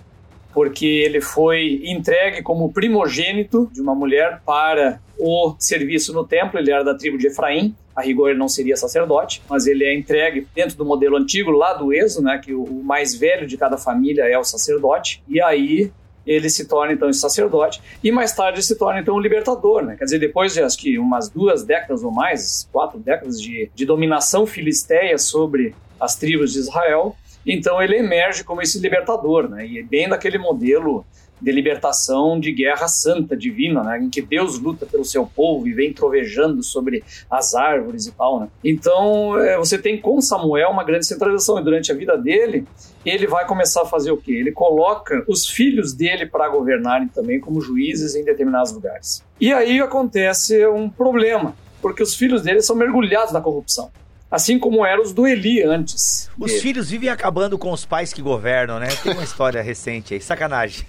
porque 0.59 0.87
ele 0.87 1.21
foi 1.21 1.83
entregue 1.85 2.43
como 2.43 2.73
primogênito 2.73 3.71
de 3.73 3.81
uma 3.81 3.95
mulher 3.95 4.43
para 4.45 5.01
o 5.17 5.55
serviço 5.57 6.13
no 6.13 6.27
templo. 6.27 6.59
Ele 6.59 6.73
era 6.73 6.83
da 6.83 6.97
tribo 6.97 7.17
de 7.17 7.29
Efraim. 7.29 7.77
A 7.95 8.03
rigor 8.03 8.31
ele 8.31 8.41
não 8.41 8.49
seria 8.49 8.77
sacerdote, 8.77 9.41
mas 9.49 9.69
ele 9.69 9.85
é 9.85 9.97
entregue 9.97 10.49
dentro 10.53 10.77
do 10.77 10.85
modelo 10.85 11.17
antigo 11.17 11.53
lá 11.53 11.75
do 11.75 11.93
Êxodo, 11.93 12.25
né, 12.25 12.41
que 12.45 12.53
o 12.53 12.83
mais 12.83 13.15
velho 13.15 13.47
de 13.47 13.57
cada 13.57 13.79
família 13.79 14.25
é 14.25 14.37
o 14.37 14.43
sacerdote. 14.43 15.23
E 15.29 15.41
aí 15.41 15.93
ele 16.27 16.51
se 16.51 16.67
torna 16.67 16.93
então 16.93 17.13
sacerdote 17.13 17.81
e 18.03 18.11
mais 18.11 18.33
tarde 18.33 18.61
se 18.61 18.75
torna 18.75 18.99
então 18.99 19.15
o 19.15 19.21
libertador, 19.21 19.85
né? 19.85 19.95
Quer 19.97 20.07
dizer, 20.07 20.19
depois 20.19 20.55
de 20.55 20.61
acho 20.61 20.77
que 20.77 20.99
umas 20.99 21.29
duas 21.29 21.63
décadas 21.63 22.03
ou 22.03 22.11
mais, 22.11 22.69
quatro 22.73 22.99
décadas 22.99 23.41
de, 23.41 23.71
de 23.73 23.87
dominação 23.87 24.45
filisteia 24.45 25.19
sobre 25.19 25.73
as 26.01 26.17
tribos 26.17 26.53
de 26.53 26.59
Israel, 26.59 27.15
então 27.49 27.83
ele 27.83 27.97
emerge 27.97 28.45
como 28.45 28.61
esse 28.61 28.79
libertador, 28.79 29.49
né? 29.49 29.67
E 29.67 29.79
é 29.79 29.83
bem 29.83 30.09
daquele 30.09 30.39
modelo 30.39 31.05
de 31.41 31.53
libertação 31.53 32.39
de 32.39 32.53
guerra 32.53 32.89
santa, 32.89 33.37
divina, 33.37 33.83
né? 33.83 33.99
em 33.99 34.11
que 34.11 34.21
Deus 34.21 34.59
luta 34.59 34.85
pelo 34.85 35.05
seu 35.05 35.25
povo 35.27 35.67
e 35.69 35.73
vem 35.73 35.93
trovejando 35.93 36.63
sobre 36.63 37.05
as 37.31 37.55
árvores 37.55 38.07
e 38.07 38.13
tal. 38.13 38.41
Né? 38.41 38.49
Então, 38.65 39.39
é, 39.39 39.57
você 39.57 39.79
tem 39.79 40.01
com 40.01 40.21
Samuel 40.21 40.71
uma 40.71 40.85
grande 40.85 41.07
centralização, 41.07 41.59
e 41.59 41.65
durante 41.65 41.93
a 41.93 41.95
vida 41.95 42.17
dele, 42.17 42.67
ele 43.05 43.27
vai 43.27 43.47
começar 43.47 43.83
a 43.83 43.87
fazer 43.87 44.11
o 44.11 44.17
quê? 44.17 44.33
Ele 44.33 44.53
coloca 44.53 45.25
os 45.29 45.49
filhos 45.49 45.95
dele 45.95 46.27
para 46.27 46.49
governarem 46.49 47.09
também 47.09 47.41
como 47.41 47.61
juízes 47.61 48.15
em 48.15 48.25
determinados 48.25 48.73
lugares. 48.73 49.25
E 49.41 49.53
aí 49.53 49.81
acontece 49.81 50.67
um 50.67 50.89
problema, 50.91 51.55
porque 51.81 52.03
os 52.03 52.15
filhos 52.15 52.43
dele 52.43 52.61
são 52.61 52.75
mergulhados 52.75 53.33
na 53.33 53.41
corrupção 53.41 53.91
assim 54.31 54.59
como 54.59 54.85
eram 54.85 55.03
os 55.03 55.13
do 55.13 55.27
Eli 55.27 55.63
antes. 55.63 56.31
Os 56.39 56.51
dele. 56.51 56.63
filhos 56.63 56.91
vivem 56.91 57.09
acabando 57.09 57.59
com 57.59 57.73
os 57.73 57.85
pais 57.85 58.13
que 58.13 58.23
governam, 58.23 58.79
né? 58.79 58.89
Tem 59.03 59.13
uma 59.13 59.25
história 59.25 59.63
recente 59.63 60.15
aí, 60.15 60.21
sacanagem. 60.21 60.85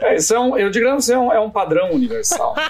É, 0.00 0.16
isso 0.16 0.34
é 0.34 0.38
um, 0.38 0.56
eu 0.56 0.70
que 0.70 0.78
é 1.12 1.18
um, 1.18 1.32
é 1.32 1.40
um 1.40 1.50
padrão 1.50 1.92
universal. 1.92 2.54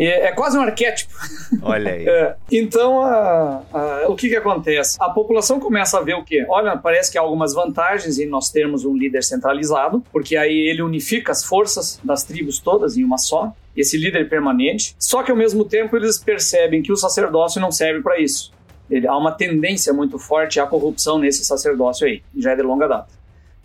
É, 0.00 0.28
é, 0.28 0.32
quase 0.32 0.56
um 0.56 0.62
arquétipo. 0.62 1.12
Olha 1.60 1.92
aí. 1.92 2.06
É, 2.08 2.36
então, 2.52 3.02
a, 3.02 3.62
a, 3.72 4.08
o 4.08 4.14
que, 4.14 4.28
que 4.28 4.36
acontece? 4.36 4.96
A 5.00 5.10
população 5.10 5.58
começa 5.58 5.98
a 5.98 6.00
ver 6.00 6.14
o 6.14 6.24
quê? 6.24 6.46
Olha, 6.48 6.76
parece 6.76 7.10
que 7.10 7.18
há 7.18 7.20
algumas 7.20 7.52
vantagens 7.52 8.18
em 8.18 8.26
nós 8.26 8.48
termos 8.48 8.84
um 8.84 8.96
líder 8.96 9.24
centralizado, 9.24 10.02
porque 10.12 10.36
aí 10.36 10.56
ele 10.56 10.82
unifica 10.82 11.32
as 11.32 11.44
forças 11.44 12.00
das 12.04 12.22
tribos 12.22 12.60
todas 12.60 12.96
em 12.96 13.02
uma 13.02 13.18
só, 13.18 13.52
esse 13.76 13.98
líder 13.98 14.28
permanente. 14.28 14.94
Só 14.98 15.22
que 15.22 15.32
ao 15.32 15.36
mesmo 15.36 15.64
tempo 15.64 15.96
eles 15.96 16.18
percebem 16.18 16.80
que 16.80 16.92
o 16.92 16.96
sacerdócio 16.96 17.60
não 17.60 17.72
serve 17.72 18.00
para 18.00 18.20
isso. 18.20 18.52
Ele, 18.90 19.06
há 19.06 19.16
uma 19.16 19.32
tendência 19.32 19.92
muito 19.92 20.18
forte 20.18 20.58
à 20.60 20.66
corrupção 20.66 21.18
nesse 21.18 21.44
sacerdócio 21.44 22.06
aí, 22.06 22.22
já 22.36 22.52
é 22.52 22.56
de 22.56 22.62
longa 22.62 22.86
data. 22.86 23.18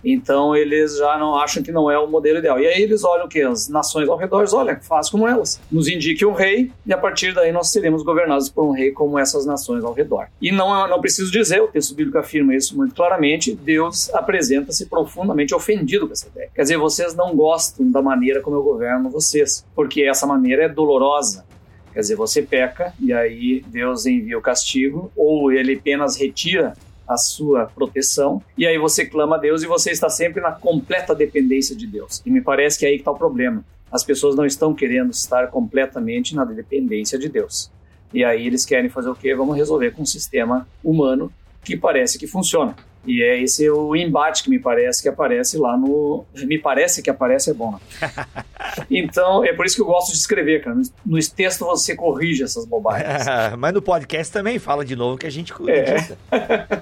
Então 0.04 0.56
eles 0.56 0.98
já 0.98 1.18
não 1.18 1.38
acham 1.38 1.64
que 1.64 1.72
não 1.72 1.90
é 1.90 1.98
o 1.98 2.08
modelo 2.08 2.40
ideal. 2.40 2.60
E 2.60 2.68
aí 2.68 2.82
eles 2.82 3.04
olham 3.04 3.28
que? 3.28 3.42
As 3.42 3.70
nações 3.70 4.10
ao 4.10 4.18
redor, 4.18 4.46
olha, 4.54 4.80
faz 4.82 5.10
como 5.10 5.28
elas. 5.28 5.60
Nos 5.72 5.88
indique 5.88 6.26
um 6.26 6.34
rei 6.34 6.72
e 6.86 6.94
a 6.94 6.98
partir 6.98 7.34
daí 7.34 7.52
nós 7.52 7.72
seremos 7.72 8.04
governados 8.04 8.50
por 8.50 8.66
um 8.66 8.72
rei 8.72 8.92
como 8.92 9.18
essas 9.18 9.46
nações 9.46 9.84
ao 9.84 9.94
redor. 9.94 10.28
E 10.42 10.52
não, 10.52 10.88
não 10.88 11.00
preciso 11.00 11.32
dizer, 11.32 11.62
o 11.62 11.68
texto 11.68 11.96
bíblico 11.96 12.18
afirma 12.18 12.56
isso 12.56 12.76
muito 12.76 12.94
claramente, 12.94 13.56
Deus 13.56 14.14
apresenta-se 14.14 14.88
profundamente 14.88 15.56
ofendido 15.56 16.08
com 16.08 16.14
essa 16.14 16.28
ideia. 16.28 16.50
Quer 16.54 16.64
dizer, 16.64 16.78
vocês 16.78 17.16
não 17.16 17.36
gostam 17.36 17.90
da 17.92 18.02
maneira 18.02 18.42
como 18.42 18.56
eu 18.56 18.64
governo 18.64 19.10
vocês, 19.10 19.66
porque 19.76 20.04
essa 20.04 20.26
maneira 20.28 20.64
é 20.64 20.70
dolorosa, 20.70 21.46
Quer 21.94 22.00
dizer, 22.00 22.16
você 22.16 22.42
peca 22.42 22.94
e 23.00 23.14
aí 23.14 23.64
Deus 23.68 24.06
envia 24.06 24.38
o 24.38 24.42
castigo, 24.42 25.12
ou 25.16 25.52
ele 25.52 25.76
apenas 25.76 26.18
retira 26.18 26.74
a 27.08 27.18
sua 27.18 27.66
proteção, 27.66 28.42
e 28.58 28.66
aí 28.66 28.78
você 28.78 29.06
clama 29.06 29.36
a 29.36 29.40
Deus 29.40 29.62
e 29.62 29.68
você 29.68 29.92
está 29.92 30.10
sempre 30.10 30.42
na 30.42 30.52
completa 30.52 31.14
dependência 31.14 31.76
de 31.76 31.86
Deus. 31.86 32.22
E 32.26 32.32
me 32.32 32.42
parece 32.42 32.80
que 32.80 32.86
é 32.86 32.90
aí 32.90 32.96
que 32.96 33.02
está 33.02 33.12
o 33.12 33.18
problema. 33.18 33.64
As 33.92 34.04
pessoas 34.04 34.36
não 34.36 34.46
estão 34.46 34.74
querendo 34.74 35.12
estar 35.12 35.48
completamente 35.48 36.36
na 36.36 36.44
dependência 36.46 37.20
de 37.20 37.30
Deus. 37.30 37.70
E 38.14 38.24
aí 38.24 38.48
eles 38.48 38.66
querem 38.66 38.90
fazer 38.90 39.10
o 39.10 39.16
quê? 39.16 39.36
Vamos 39.36 39.56
resolver 39.56 39.92
com 39.92 40.02
um 40.02 40.06
sistema 40.06 40.68
humano 40.84 41.32
que 41.64 41.78
parece 41.78 42.18
que 42.18 42.26
funciona. 42.26 42.76
E 43.06 43.22
é 43.22 43.42
esse 43.42 43.70
o 43.70 43.96
embate 43.96 44.44
que 44.44 44.50
me 44.50 44.60
parece 44.60 45.02
que 45.02 45.10
aparece 45.10 45.58
lá 45.58 45.78
no. 45.78 46.26
Me 46.34 46.58
parece 46.58 47.02
que 47.02 47.10
aparece 47.10 47.50
é 47.50 47.54
bom, 47.54 47.72
né? 47.72 47.80
Então, 48.90 49.44
é 49.44 49.54
por 49.54 49.66
isso 49.66 49.76
que 49.76 49.82
eu 49.82 49.86
gosto 49.86 50.12
de 50.12 50.18
escrever, 50.18 50.64
cara. 50.64 50.76
No 51.06 51.20
texto 51.20 51.66
você 51.66 51.96
corrige 51.96 52.44
essas 52.44 52.66
bobagens. 52.66 53.26
Mas 53.60 53.74
no 53.74 53.82
podcast 53.82 54.32
também 54.32 54.58
fala 54.58 54.84
de 54.84 54.96
novo 54.96 55.18
que 55.18 55.28
a 55.28 55.30
gente 55.30 55.54
é. 55.68 56.82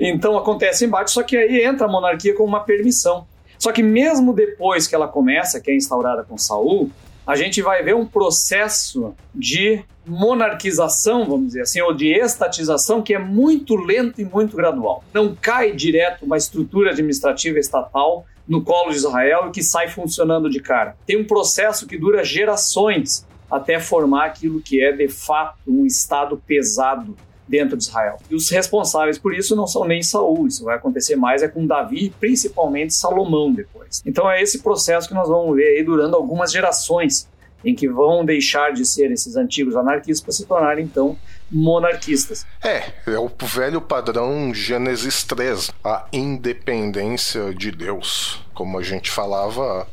então 0.00 0.38
acontece 0.38 0.84
embate, 0.84 1.10
só 1.10 1.22
que 1.22 1.36
aí 1.36 1.62
entra 1.64 1.86
a 1.86 1.90
monarquia 1.90 2.34
com 2.34 2.44
uma 2.44 2.60
permissão. 2.60 3.26
Só 3.58 3.72
que 3.72 3.82
mesmo 3.82 4.32
depois 4.32 4.86
que 4.86 4.94
ela 4.94 5.08
começa, 5.08 5.60
que 5.60 5.70
é 5.70 5.74
instaurada 5.74 6.22
com 6.22 6.38
Saul, 6.38 6.90
a 7.28 7.36
gente 7.36 7.60
vai 7.60 7.82
ver 7.82 7.94
um 7.94 8.06
processo 8.06 9.14
de 9.34 9.84
monarquização, 10.06 11.26
vamos 11.26 11.48
dizer 11.48 11.60
assim, 11.60 11.82
ou 11.82 11.92
de 11.92 12.10
estatização 12.10 13.02
que 13.02 13.12
é 13.12 13.18
muito 13.18 13.76
lento 13.76 14.18
e 14.18 14.24
muito 14.24 14.56
gradual. 14.56 15.04
Não 15.12 15.36
cai 15.38 15.72
direto 15.72 16.24
uma 16.24 16.38
estrutura 16.38 16.92
administrativa 16.92 17.58
estatal 17.58 18.24
no 18.48 18.64
colo 18.64 18.92
de 18.92 18.96
Israel 18.96 19.48
e 19.48 19.50
que 19.50 19.62
sai 19.62 19.88
funcionando 19.88 20.48
de 20.48 20.58
cara. 20.58 20.96
Tem 21.04 21.20
um 21.20 21.26
processo 21.26 21.86
que 21.86 21.98
dura 21.98 22.24
gerações 22.24 23.26
até 23.50 23.78
formar 23.78 24.24
aquilo 24.24 24.62
que 24.62 24.82
é 24.82 24.90
de 24.90 25.08
fato 25.08 25.58
um 25.66 25.84
estado 25.84 26.42
pesado 26.46 27.14
dentro 27.48 27.76
de 27.76 27.84
Israel. 27.84 28.18
E 28.30 28.34
os 28.34 28.48
responsáveis 28.50 29.18
por 29.18 29.34
isso 29.34 29.56
não 29.56 29.66
são 29.66 29.84
nem 29.84 30.02
Saul, 30.02 30.46
isso 30.46 30.64
vai 30.64 30.76
acontecer 30.76 31.16
mais 31.16 31.42
é 31.42 31.48
com 31.48 31.66
Davi 31.66 32.12
principalmente 32.20 32.94
Salomão 32.94 33.52
depois. 33.52 34.02
Então 34.04 34.30
é 34.30 34.42
esse 34.42 34.60
processo 34.60 35.08
que 35.08 35.14
nós 35.14 35.28
vamos 35.28 35.56
ver 35.56 35.76
aí 35.76 35.82
durando 35.82 36.16
algumas 36.16 36.52
gerações 36.52 37.26
em 37.64 37.74
que 37.74 37.88
vão 37.88 38.24
deixar 38.24 38.72
de 38.72 38.84
ser 38.84 39.10
esses 39.10 39.36
antigos 39.36 39.74
anarquistas 39.74 40.20
para 40.20 40.32
se 40.32 40.46
tornar 40.46 40.78
então 40.78 41.16
monarquistas. 41.50 42.46
É, 42.62 42.92
é 43.06 43.18
o 43.18 43.30
velho 43.42 43.80
padrão 43.80 44.52
Gênesis 44.54 45.24
3, 45.24 45.70
a 45.82 46.06
independência 46.12 47.52
de 47.54 47.70
Deus, 47.70 48.40
como 48.54 48.78
a 48.78 48.82
gente 48.82 49.10
falava 49.10 49.88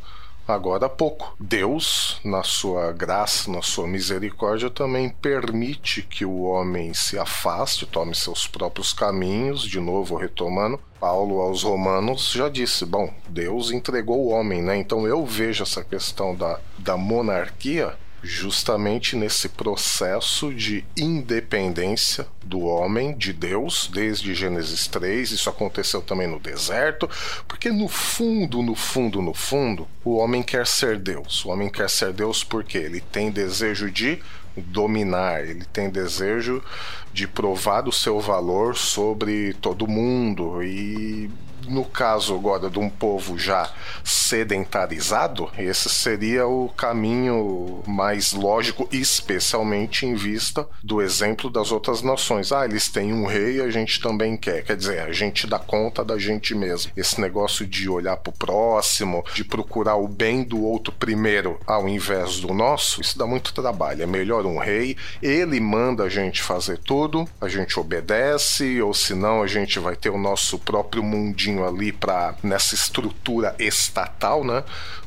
agora 0.47 0.85
há 0.85 0.89
pouco. 0.89 1.35
Deus, 1.39 2.19
na 2.23 2.43
sua 2.43 2.91
graça, 2.91 3.51
na 3.51 3.61
sua 3.61 3.87
misericórdia, 3.87 4.69
também 4.69 5.09
permite 5.09 6.01
que 6.01 6.25
o 6.25 6.43
homem 6.43 6.93
se 6.93 7.17
afaste, 7.17 7.85
tome 7.85 8.15
seus 8.15 8.47
próprios 8.47 8.93
caminhos, 8.93 9.61
de 9.61 9.79
novo 9.79 10.15
retomando. 10.15 10.79
Paulo 10.99 11.41
aos 11.41 11.63
Romanos 11.63 12.31
já 12.31 12.49
disse: 12.49 12.85
bom, 12.85 13.13
Deus 13.27 13.71
entregou 13.71 14.25
o 14.25 14.29
homem, 14.29 14.61
né? 14.61 14.77
Então 14.77 15.07
eu 15.07 15.25
vejo 15.25 15.63
essa 15.63 15.83
questão 15.83 16.35
da, 16.35 16.59
da 16.77 16.97
monarquia 16.97 17.95
justamente 18.25 19.15
nesse 19.15 19.47
processo 19.47 20.53
de 20.53 20.83
independência 20.97 22.27
do 22.43 22.61
homem 22.61 23.15
de 23.15 23.31
Deus, 23.31 23.89
desde 23.91 24.33
Gênesis 24.33 24.87
3, 24.87 25.31
isso 25.31 25.49
aconteceu 25.49 26.01
também 26.01 26.27
no 26.27 26.39
deserto, 26.39 27.09
porque 27.47 27.71
no 27.71 27.87
fundo, 27.87 28.61
no 28.61 28.75
fundo, 28.75 29.21
no 29.21 29.33
fundo, 29.33 29.87
o 30.03 30.17
homem 30.17 30.43
quer 30.43 30.65
ser 30.65 30.97
Deus. 30.97 31.45
O 31.45 31.49
homem 31.49 31.69
quer 31.69 31.89
ser 31.89 32.11
Deus 32.11 32.43
porque 32.43 32.77
ele 32.77 32.99
tem 32.99 33.31
desejo 33.31 33.89
de 33.89 34.19
dominar, 34.57 35.45
ele 35.45 35.65
tem 35.65 35.89
desejo 35.89 36.63
de 37.13 37.27
provar 37.27 37.87
o 37.87 37.91
seu 37.91 38.19
valor 38.19 38.75
sobre 38.75 39.53
todo 39.55 39.87
mundo 39.87 40.63
e 40.63 41.29
no 41.67 41.85
caso 41.85 42.35
agora 42.35 42.69
de 42.69 42.79
um 42.79 42.89
povo 42.89 43.37
já 43.37 43.71
sedentarizado, 44.03 45.49
esse 45.57 45.89
seria 45.89 46.47
o 46.47 46.69
caminho 46.69 47.83
mais 47.87 48.33
lógico, 48.33 48.87
especialmente 48.91 50.05
em 50.05 50.15
vista 50.15 50.67
do 50.83 51.01
exemplo 51.01 51.49
das 51.49 51.71
outras 51.71 52.01
nações. 52.01 52.51
Ah, 52.51 52.65
eles 52.65 52.89
têm 52.89 53.13
um 53.13 53.25
rei, 53.25 53.61
a 53.61 53.69
gente 53.69 53.99
também 53.99 54.37
quer. 54.37 54.63
Quer 54.63 54.77
dizer, 54.77 54.99
a 54.99 55.11
gente 55.11 55.47
dá 55.47 55.59
conta 55.59 56.03
da 56.03 56.17
gente 56.17 56.53
mesmo. 56.53 56.91
Esse 56.95 57.19
negócio 57.19 57.65
de 57.65 57.89
olhar 57.89 58.17
para 58.17 58.31
o 58.31 58.37
próximo, 58.37 59.23
de 59.33 59.43
procurar 59.43 59.95
o 59.95 60.07
bem 60.07 60.43
do 60.43 60.63
outro 60.63 60.93
primeiro 60.93 61.59
ao 61.65 61.87
invés 61.87 62.39
do 62.39 62.53
nosso, 62.53 63.01
isso 63.01 63.17
dá 63.17 63.25
muito 63.25 63.53
trabalho. 63.53 64.03
É 64.03 64.05
melhor 64.05 64.45
um 64.45 64.57
rei, 64.57 64.97
ele 65.21 65.59
manda 65.59 66.03
a 66.03 66.09
gente 66.09 66.41
fazer 66.41 66.77
tudo, 66.77 67.27
a 67.39 67.47
gente 67.47 67.79
obedece, 67.79 68.81
ou 68.81 68.93
senão 68.93 69.41
a 69.41 69.47
gente 69.47 69.79
vai 69.79 69.95
ter 69.95 70.09
o 70.09 70.17
nosso 70.17 70.59
próprio 70.59 71.03
mundinho 71.03 71.54
ali 71.63 71.91
para 71.91 72.33
nessa 72.41 72.73
estrutura 72.73 73.55
estatal, 73.59 74.43
né? 74.43 74.63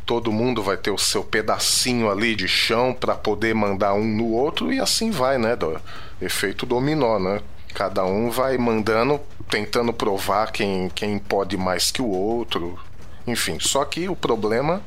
Todo 0.06 0.32
mundo 0.32 0.62
vai 0.62 0.76
ter 0.76 0.90
o 0.90 0.96
seu 0.96 1.24
pedacinho 1.24 2.10
ali 2.10 2.34
de 2.34 2.46
chão 2.46 2.94
para 2.94 3.14
poder 3.14 3.54
mandar 3.54 3.94
um 3.94 4.04
no 4.04 4.30
outro 4.30 4.72
e 4.72 4.80
assim 4.80 5.10
vai, 5.10 5.36
né? 5.36 5.56
Do 5.56 5.80
efeito 6.20 6.64
dominó, 6.64 7.18
né? 7.18 7.40
Cada 7.74 8.04
um 8.04 8.30
vai 8.30 8.56
mandando, 8.56 9.20
tentando 9.50 9.92
provar 9.92 10.50
quem, 10.52 10.88
quem 10.94 11.18
pode 11.18 11.56
mais 11.56 11.90
que 11.90 12.00
o 12.00 12.08
outro. 12.08 12.78
Enfim, 13.26 13.58
só 13.60 13.84
que 13.84 14.08
o 14.08 14.16
problema 14.16 14.80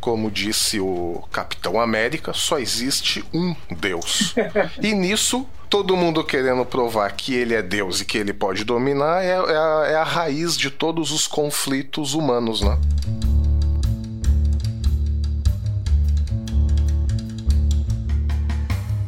como 0.00 0.30
disse 0.30 0.80
o 0.80 1.22
Capitão 1.30 1.80
América, 1.80 2.32
só 2.32 2.58
existe 2.58 3.24
um 3.32 3.54
Deus. 3.70 4.34
e 4.80 4.94
nisso, 4.94 5.46
todo 5.68 5.96
mundo 5.96 6.24
querendo 6.24 6.64
provar 6.64 7.12
que 7.12 7.34
ele 7.34 7.54
é 7.54 7.62
Deus 7.62 8.00
e 8.00 8.04
que 8.04 8.18
ele 8.18 8.32
pode 8.32 8.64
dominar 8.64 9.22
é, 9.22 9.28
é, 9.28 9.34
a, 9.34 9.86
é 9.88 9.94
a 9.94 10.04
raiz 10.04 10.56
de 10.56 10.70
todos 10.70 11.12
os 11.12 11.26
conflitos 11.26 12.14
humanos, 12.14 12.60
né? 12.60 12.78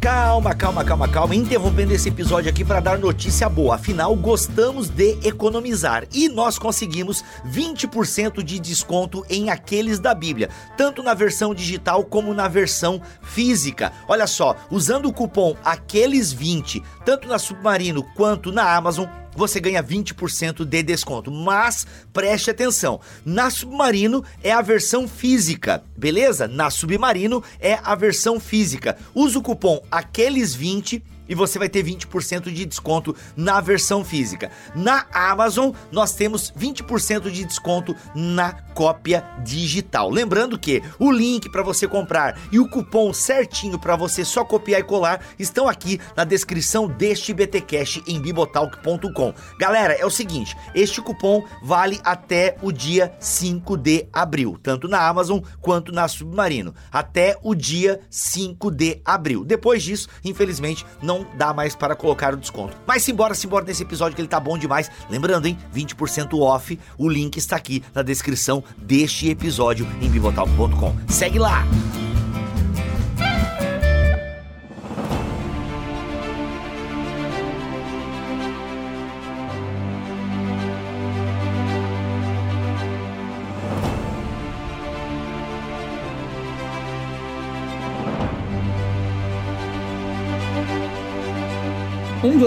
Calma, 0.02 0.52
calma, 0.52 0.84
calma, 0.84 1.06
calma. 1.06 1.32
Interrompendo 1.32 1.94
esse 1.94 2.08
episódio 2.08 2.50
aqui 2.50 2.64
para 2.64 2.80
dar 2.80 2.98
notícia 2.98 3.48
boa. 3.48 3.76
Afinal, 3.76 4.16
gostamos 4.16 4.88
de 4.88 5.16
economizar 5.22 6.08
e 6.12 6.28
nós 6.28 6.58
conseguimos 6.58 7.22
20% 7.46 8.42
de 8.42 8.58
desconto 8.58 9.24
em 9.30 9.48
aqueles 9.48 10.00
da 10.00 10.12
Bíblia, 10.12 10.50
tanto 10.76 11.04
na 11.04 11.14
versão 11.14 11.54
digital 11.54 12.04
como 12.04 12.34
na 12.34 12.48
versão 12.48 13.00
física. 13.22 13.92
Olha 14.08 14.26
só, 14.26 14.56
usando 14.72 15.06
o 15.06 15.12
cupom 15.12 15.54
aqueles20, 15.64 16.82
tanto 17.04 17.28
na 17.28 17.38
Submarino 17.38 18.02
quanto 18.16 18.50
na 18.50 18.74
Amazon, 18.74 19.06
você 19.34 19.60
ganha 19.60 19.82
20% 19.82 20.64
de 20.64 20.82
desconto. 20.82 21.30
Mas 21.30 21.86
preste 22.12 22.50
atenção: 22.50 23.00
na 23.24 23.50
Submarino 23.50 24.24
é 24.42 24.52
a 24.52 24.62
versão 24.62 25.08
física, 25.08 25.82
beleza? 25.96 26.46
Na 26.46 26.70
Submarino 26.70 27.42
é 27.60 27.78
a 27.82 27.94
versão 27.94 28.38
física. 28.38 28.96
Usa 29.14 29.38
o 29.38 29.42
cupom 29.42 29.80
aqueles20 29.90 31.02
e 31.32 31.34
você 31.34 31.58
vai 31.58 31.68
ter 31.68 31.82
20% 31.82 32.52
de 32.52 32.66
desconto 32.66 33.16
na 33.34 33.58
versão 33.58 34.04
física. 34.04 34.50
Na 34.74 35.06
Amazon, 35.10 35.70
nós 35.90 36.14
temos 36.14 36.52
20% 36.52 37.30
de 37.30 37.46
desconto 37.46 37.96
na 38.14 38.52
cópia 38.52 39.24
digital. 39.42 40.10
Lembrando 40.10 40.58
que 40.58 40.82
o 40.98 41.10
link 41.10 41.50
para 41.50 41.62
você 41.62 41.88
comprar 41.88 42.38
e 42.52 42.58
o 42.58 42.68
cupom 42.68 43.14
certinho 43.14 43.78
para 43.78 43.96
você 43.96 44.26
só 44.26 44.44
copiar 44.44 44.80
e 44.80 44.84
colar 44.84 45.24
estão 45.38 45.66
aqui 45.68 45.98
na 46.14 46.24
descrição 46.24 46.86
deste 46.86 47.32
BTcast 47.32 48.02
em 48.06 48.20
bibotalk.com. 48.20 49.32
Galera, 49.58 49.94
é 49.94 50.04
o 50.04 50.10
seguinte, 50.10 50.54
este 50.74 51.00
cupom 51.00 51.42
vale 51.62 51.98
até 52.04 52.56
o 52.60 52.70
dia 52.70 53.14
5 53.18 53.78
de 53.78 54.06
abril, 54.12 54.58
tanto 54.62 54.86
na 54.86 55.00
Amazon 55.08 55.40
quanto 55.62 55.92
na 55.92 56.06
Submarino, 56.08 56.74
até 56.90 57.38
o 57.42 57.54
dia 57.54 58.00
5 58.10 58.70
de 58.70 59.00
abril. 59.02 59.44
Depois 59.44 59.82
disso, 59.82 60.08
infelizmente, 60.22 60.84
não 61.02 61.21
dá 61.34 61.52
mais 61.52 61.74
para 61.74 61.94
colocar 61.94 62.34
o 62.34 62.36
desconto. 62.36 62.76
Mas 62.86 63.02
simbora, 63.02 63.34
simbora 63.34 63.64
nesse 63.64 63.82
episódio 63.82 64.14
que 64.14 64.20
ele 64.20 64.28
tá 64.28 64.40
bom 64.40 64.58
demais. 64.58 64.90
Lembrando, 65.08 65.46
hein, 65.46 65.58
20% 65.74 66.38
off, 66.38 66.78
o 66.98 67.08
link 67.08 67.36
está 67.36 67.56
aqui 67.56 67.82
na 67.94 68.02
descrição 68.02 68.62
deste 68.76 69.28
episódio 69.28 69.86
em 70.00 70.08
bibotalk.com. 70.08 70.94
Segue 71.08 71.38
lá! 71.38 71.64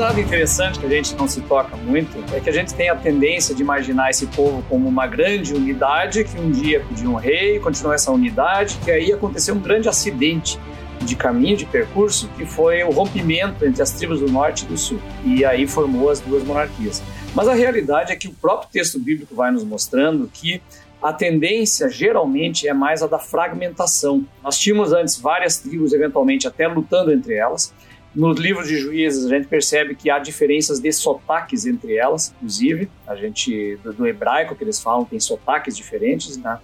Lado 0.05 0.19
interessante 0.19 0.77
que 0.77 0.85
a 0.85 0.89
gente 0.89 1.15
não 1.15 1.27
se 1.27 1.41
toca 1.41 1.75
muito 1.75 2.23
é 2.31 2.39
que 2.39 2.47
a 2.47 2.53
gente 2.53 2.75
tem 2.75 2.89
a 2.89 2.95
tendência 2.95 3.55
de 3.55 3.63
imaginar 3.63 4.11
esse 4.11 4.27
povo 4.27 4.63
como 4.69 4.87
uma 4.87 5.07
grande 5.07 5.51
unidade 5.51 6.23
que 6.23 6.39
um 6.39 6.51
dia 6.51 6.79
pediu 6.87 7.11
um 7.11 7.15
rei, 7.15 7.59
continuou 7.59 7.91
essa 7.91 8.11
unidade, 8.11 8.77
que 8.85 8.91
aí 8.91 9.11
aconteceu 9.11 9.55
um 9.55 9.59
grande 9.59 9.89
acidente 9.89 10.59
de 11.01 11.15
caminho, 11.15 11.57
de 11.57 11.65
percurso, 11.65 12.29
que 12.37 12.45
foi 12.45 12.83
o 12.83 12.91
rompimento 12.91 13.65
entre 13.65 13.81
as 13.81 13.91
tribos 13.93 14.19
do 14.19 14.31
norte 14.31 14.63
e 14.63 14.67
do 14.67 14.77
sul. 14.77 14.99
E 15.23 15.43
aí 15.43 15.65
formou 15.65 16.11
as 16.11 16.19
duas 16.19 16.43
monarquias. 16.43 17.01
Mas 17.33 17.47
a 17.47 17.55
realidade 17.55 18.11
é 18.11 18.15
que 18.15 18.27
o 18.27 18.33
próprio 18.33 18.69
texto 18.71 18.99
bíblico 18.99 19.33
vai 19.33 19.51
nos 19.51 19.63
mostrando 19.63 20.29
que 20.31 20.61
a 21.01 21.13
tendência 21.13 21.89
geralmente 21.89 22.67
é 22.67 22.73
mais 22.73 23.03
a 23.03 23.07
da 23.07 23.19
fragmentação. 23.19 24.23
Nós 24.43 24.57
tínhamos 24.57 24.93
antes 24.93 25.19
várias 25.19 25.57
tribos, 25.57 25.93
eventualmente 25.93 26.47
até 26.47 26.67
lutando 26.67 27.11
entre 27.11 27.33
elas, 27.35 27.73
nos 28.15 28.39
livros 28.39 28.67
de 28.67 28.77
juízes, 28.77 29.25
a 29.25 29.29
gente 29.29 29.47
percebe 29.47 29.93
que 29.93 30.09
há 30.09 30.17
diferenças 30.19 30.79
de 30.79 30.91
sotaques 30.91 31.65
entre 31.65 31.97
elas, 31.97 32.33
inclusive. 32.37 32.89
A 33.05 33.15
gente, 33.15 33.77
do, 33.83 33.93
do 33.93 34.07
hebraico 34.07 34.55
que 34.55 34.63
eles 34.63 34.81
falam, 34.81 35.03
tem 35.05 35.19
sotaques 35.19 35.75
diferentes, 35.75 36.37
né? 36.37 36.57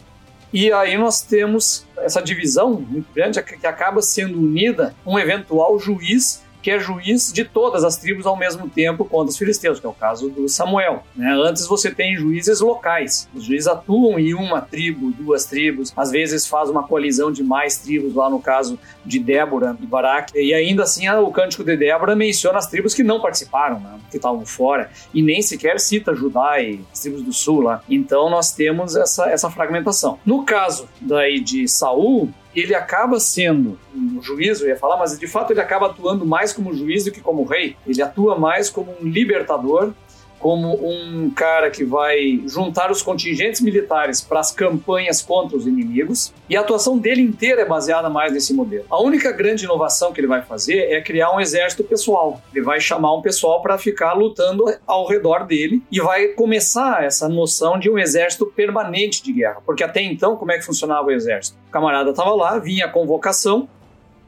E 0.54 0.72
aí 0.72 0.98
nós 0.98 1.22
temos 1.22 1.86
essa 1.98 2.22
divisão 2.22 2.74
muito 2.74 3.08
grande 3.14 3.42
que 3.42 3.66
acaba 3.66 4.02
sendo 4.02 4.38
unida 4.38 4.94
um 5.06 5.18
eventual 5.18 5.80
juiz 5.80 6.44
que 6.62 6.72
é 6.72 6.80
juiz 6.80 7.32
de 7.32 7.44
todas 7.44 7.84
as 7.84 7.98
tribos 7.98 8.26
ao 8.26 8.38
mesmo 8.38 8.70
tempo 8.70 9.06
contra 9.06 9.30
os 9.30 9.38
filisteus, 9.38 9.80
que 9.80 9.86
é 9.86 9.90
o 9.90 9.94
caso 9.94 10.30
do 10.30 10.48
Samuel. 10.48 11.04
Né? 11.16 11.32
Antes 11.32 11.68
você 11.68 11.92
tem 11.92 12.16
juízes 12.16 12.62
locais. 12.62 13.28
Os 13.34 13.44
juízes 13.44 13.68
atuam 13.68 14.20
em 14.20 14.34
uma 14.34 14.62
tribo, 14.62 15.12
duas 15.12 15.46
tribos, 15.46 15.92
às 15.96 16.12
vezes 16.12 16.46
faz 16.46 16.70
uma 16.70 16.84
coalizão 16.84 17.32
de 17.32 17.44
mais 17.44 17.78
tribos, 17.78 18.14
lá 18.14 18.30
no 18.30 18.40
caso 18.40 18.80
de 19.06 19.20
Débora 19.20 19.76
e 19.82 19.86
Baraque. 19.86 20.38
E 20.38 20.54
ainda 20.54 20.84
assim 20.84 21.10
o 21.10 21.32
cântico 21.32 21.64
de 21.64 21.76
Débora 21.76 22.16
menciona 22.16 22.58
as 22.58 22.68
tribos 22.68 22.94
que 22.94 23.04
não 23.04 23.20
participaram, 23.20 23.80
né? 23.80 24.00
que 24.10 24.18
estavam 24.18 24.46
fora, 24.46 24.90
e 25.14 25.22
nem 25.22 25.42
sequer 25.42 25.80
cita 25.80 26.14
Judá 26.14 26.62
e 26.62 26.82
as 26.92 27.00
tribos 27.00 27.24
do 27.24 27.34
sul 27.34 27.62
lá. 27.62 27.84
Então 27.90 28.30
nós 28.30 28.52
temos 28.52 28.96
essa, 28.96 29.30
essa 29.30 29.50
fragmentação. 29.50 30.20
No 30.26 30.44
caso 30.44 30.88
daí 31.02 31.40
de 31.40 31.68
Saul, 31.68 32.30
ele 32.56 32.76
acaba 32.76 33.20
sendo 33.20 33.80
um 33.96 34.22
juiz, 34.22 34.62
eu 34.62 34.68
ia 34.68 34.78
falar, 34.78 34.98
mas 34.98 35.18
de 35.18 35.28
fato 35.28 35.52
ele 35.52 35.62
acaba 35.62 35.88
atuando 35.88 36.26
mais 36.26 36.52
como 36.52 36.74
juiz 36.74 37.06
do 37.06 37.12
que 37.12 37.22
como 37.22 37.44
rei. 37.44 37.76
Ele 37.88 38.02
atua 38.02 38.38
mais 38.38 38.70
como 38.70 38.94
um 39.02 39.08
libertador 39.08 39.94
como 40.42 40.74
um 40.84 41.30
cara 41.30 41.70
que 41.70 41.86
vai 41.86 42.42
juntar 42.48 42.92
os 42.92 43.04
contingentes 43.04 43.62
militares 43.62 44.22
para 44.22 44.40
as 44.40 44.52
campanhas 44.52 45.22
contra 45.22 45.56
os 45.56 45.68
inimigos, 45.68 46.34
e 46.50 46.58
a 46.58 46.62
atuação 46.62 46.98
dele 46.98 47.22
inteira 47.22 47.62
é 47.62 47.66
baseada 47.66 48.10
mais 48.10 48.34
nesse 48.34 48.54
modelo. 48.54 48.86
A 48.90 49.02
única 49.02 49.32
grande 49.32 49.66
inovação 49.66 50.12
que 50.12 50.20
ele 50.20 50.28
vai 50.28 50.42
fazer 50.42 50.92
é 50.92 51.00
criar 51.00 51.32
um 51.34 51.40
exército 51.40 51.84
pessoal. 51.84 52.42
Ele 52.54 52.66
vai 52.66 52.80
chamar 52.80 53.14
um 53.16 53.22
pessoal 53.22 53.62
para 53.62 53.78
ficar 53.78 54.14
lutando 54.14 54.66
ao 54.88 55.08
redor 55.08 55.46
dele 55.46 55.84
e 55.92 56.02
vai 56.02 56.30
começar 56.30 57.04
essa 57.04 57.30
noção 57.30 57.78
de 57.78 57.90
um 57.90 58.00
exército 58.00 58.48
permanente 58.48 59.24
de 59.24 59.32
guerra, 59.32 59.62
porque 59.66 59.84
até 59.84 60.02
então 60.02 60.36
como 60.36 60.52
é 60.52 60.58
que 60.58 60.66
funcionava 60.66 61.08
o 61.08 61.12
exército? 61.12 61.58
O 61.68 61.72
camarada 61.72 62.10
estava 62.10 62.34
lá, 62.34 62.58
vinha 62.58 62.86
a 62.86 62.90
convocação, 62.90 63.70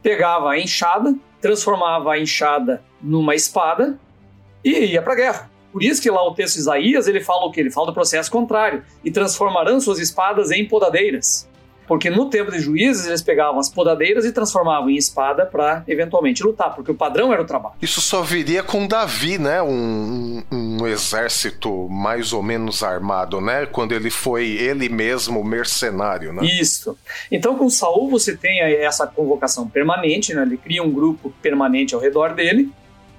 pegava 0.02 0.52
a 0.52 0.60
enxada, 0.60 1.16
transformava 1.42 2.14
a 2.14 2.20
enxada 2.20 2.84
numa 3.02 3.34
espada 3.34 3.98
e 4.64 4.86
ia 4.86 5.02
para 5.02 5.14
a 5.14 5.16
guerra. 5.16 5.53
Por 5.74 5.82
isso 5.82 6.00
que 6.00 6.12
lá 6.12 6.24
o 6.26 6.36
texto 6.36 6.54
de 6.54 6.60
Isaías 6.62 7.08
ele 7.08 7.20
fala 7.20 7.46
o 7.46 7.52
quê? 7.52 7.62
Ele 7.62 7.72
fala 7.72 7.88
do 7.88 7.94
processo 7.94 8.30
contrário. 8.30 8.84
E 9.04 9.10
transformarão 9.10 9.82
suas 9.82 9.98
espadas 9.98 10.52
em 10.52 10.68
podadeiras. 10.68 11.50
Porque 11.88 12.10
no 12.10 12.30
tempo 12.30 12.52
de 12.52 12.60
juízes 12.60 13.08
eles 13.08 13.22
pegavam 13.22 13.60
as 13.60 13.70
podadeiras 13.70 14.24
e 14.24 14.32
transformavam 14.32 14.90
em 14.90 14.96
espada 14.96 15.46
para 15.46 15.84
eventualmente 15.88 16.44
lutar, 16.44 16.74
porque 16.74 16.92
o 16.92 16.96
padrão 16.96 17.34
era 17.34 17.42
o 17.42 17.46
trabalho. 17.46 17.76
Isso 17.82 18.00
só 18.00 18.22
viria 18.22 18.64
com 18.64 18.88
Davi, 18.88 19.38
né? 19.38 19.62
Um, 19.62 20.44
um, 20.52 20.78
um, 20.82 20.88
exército 20.88 21.90
mais 21.90 22.32
ou 22.32 22.42
menos 22.42 22.84
armado, 22.84 23.42
né? 23.42 23.66
Quando 23.66 23.92
ele 23.92 24.10
foi 24.10 24.52
ele 24.52 24.88
mesmo 24.88 25.44
mercenário, 25.44 26.32
né? 26.32 26.46
Isso. 26.46 26.98
Então 27.30 27.58
com 27.58 27.70
Saul 27.70 28.10
você 28.10 28.36
tem 28.38 28.62
essa 28.62 29.06
convocação 29.06 29.68
permanente, 29.68 30.34
né? 30.34 30.44
Ele 30.44 30.58
cria 30.58 30.84
um 30.84 30.92
grupo 30.92 31.34
permanente 31.42 31.94
ao 31.94 32.00
redor 32.00 32.34
dele 32.34 32.72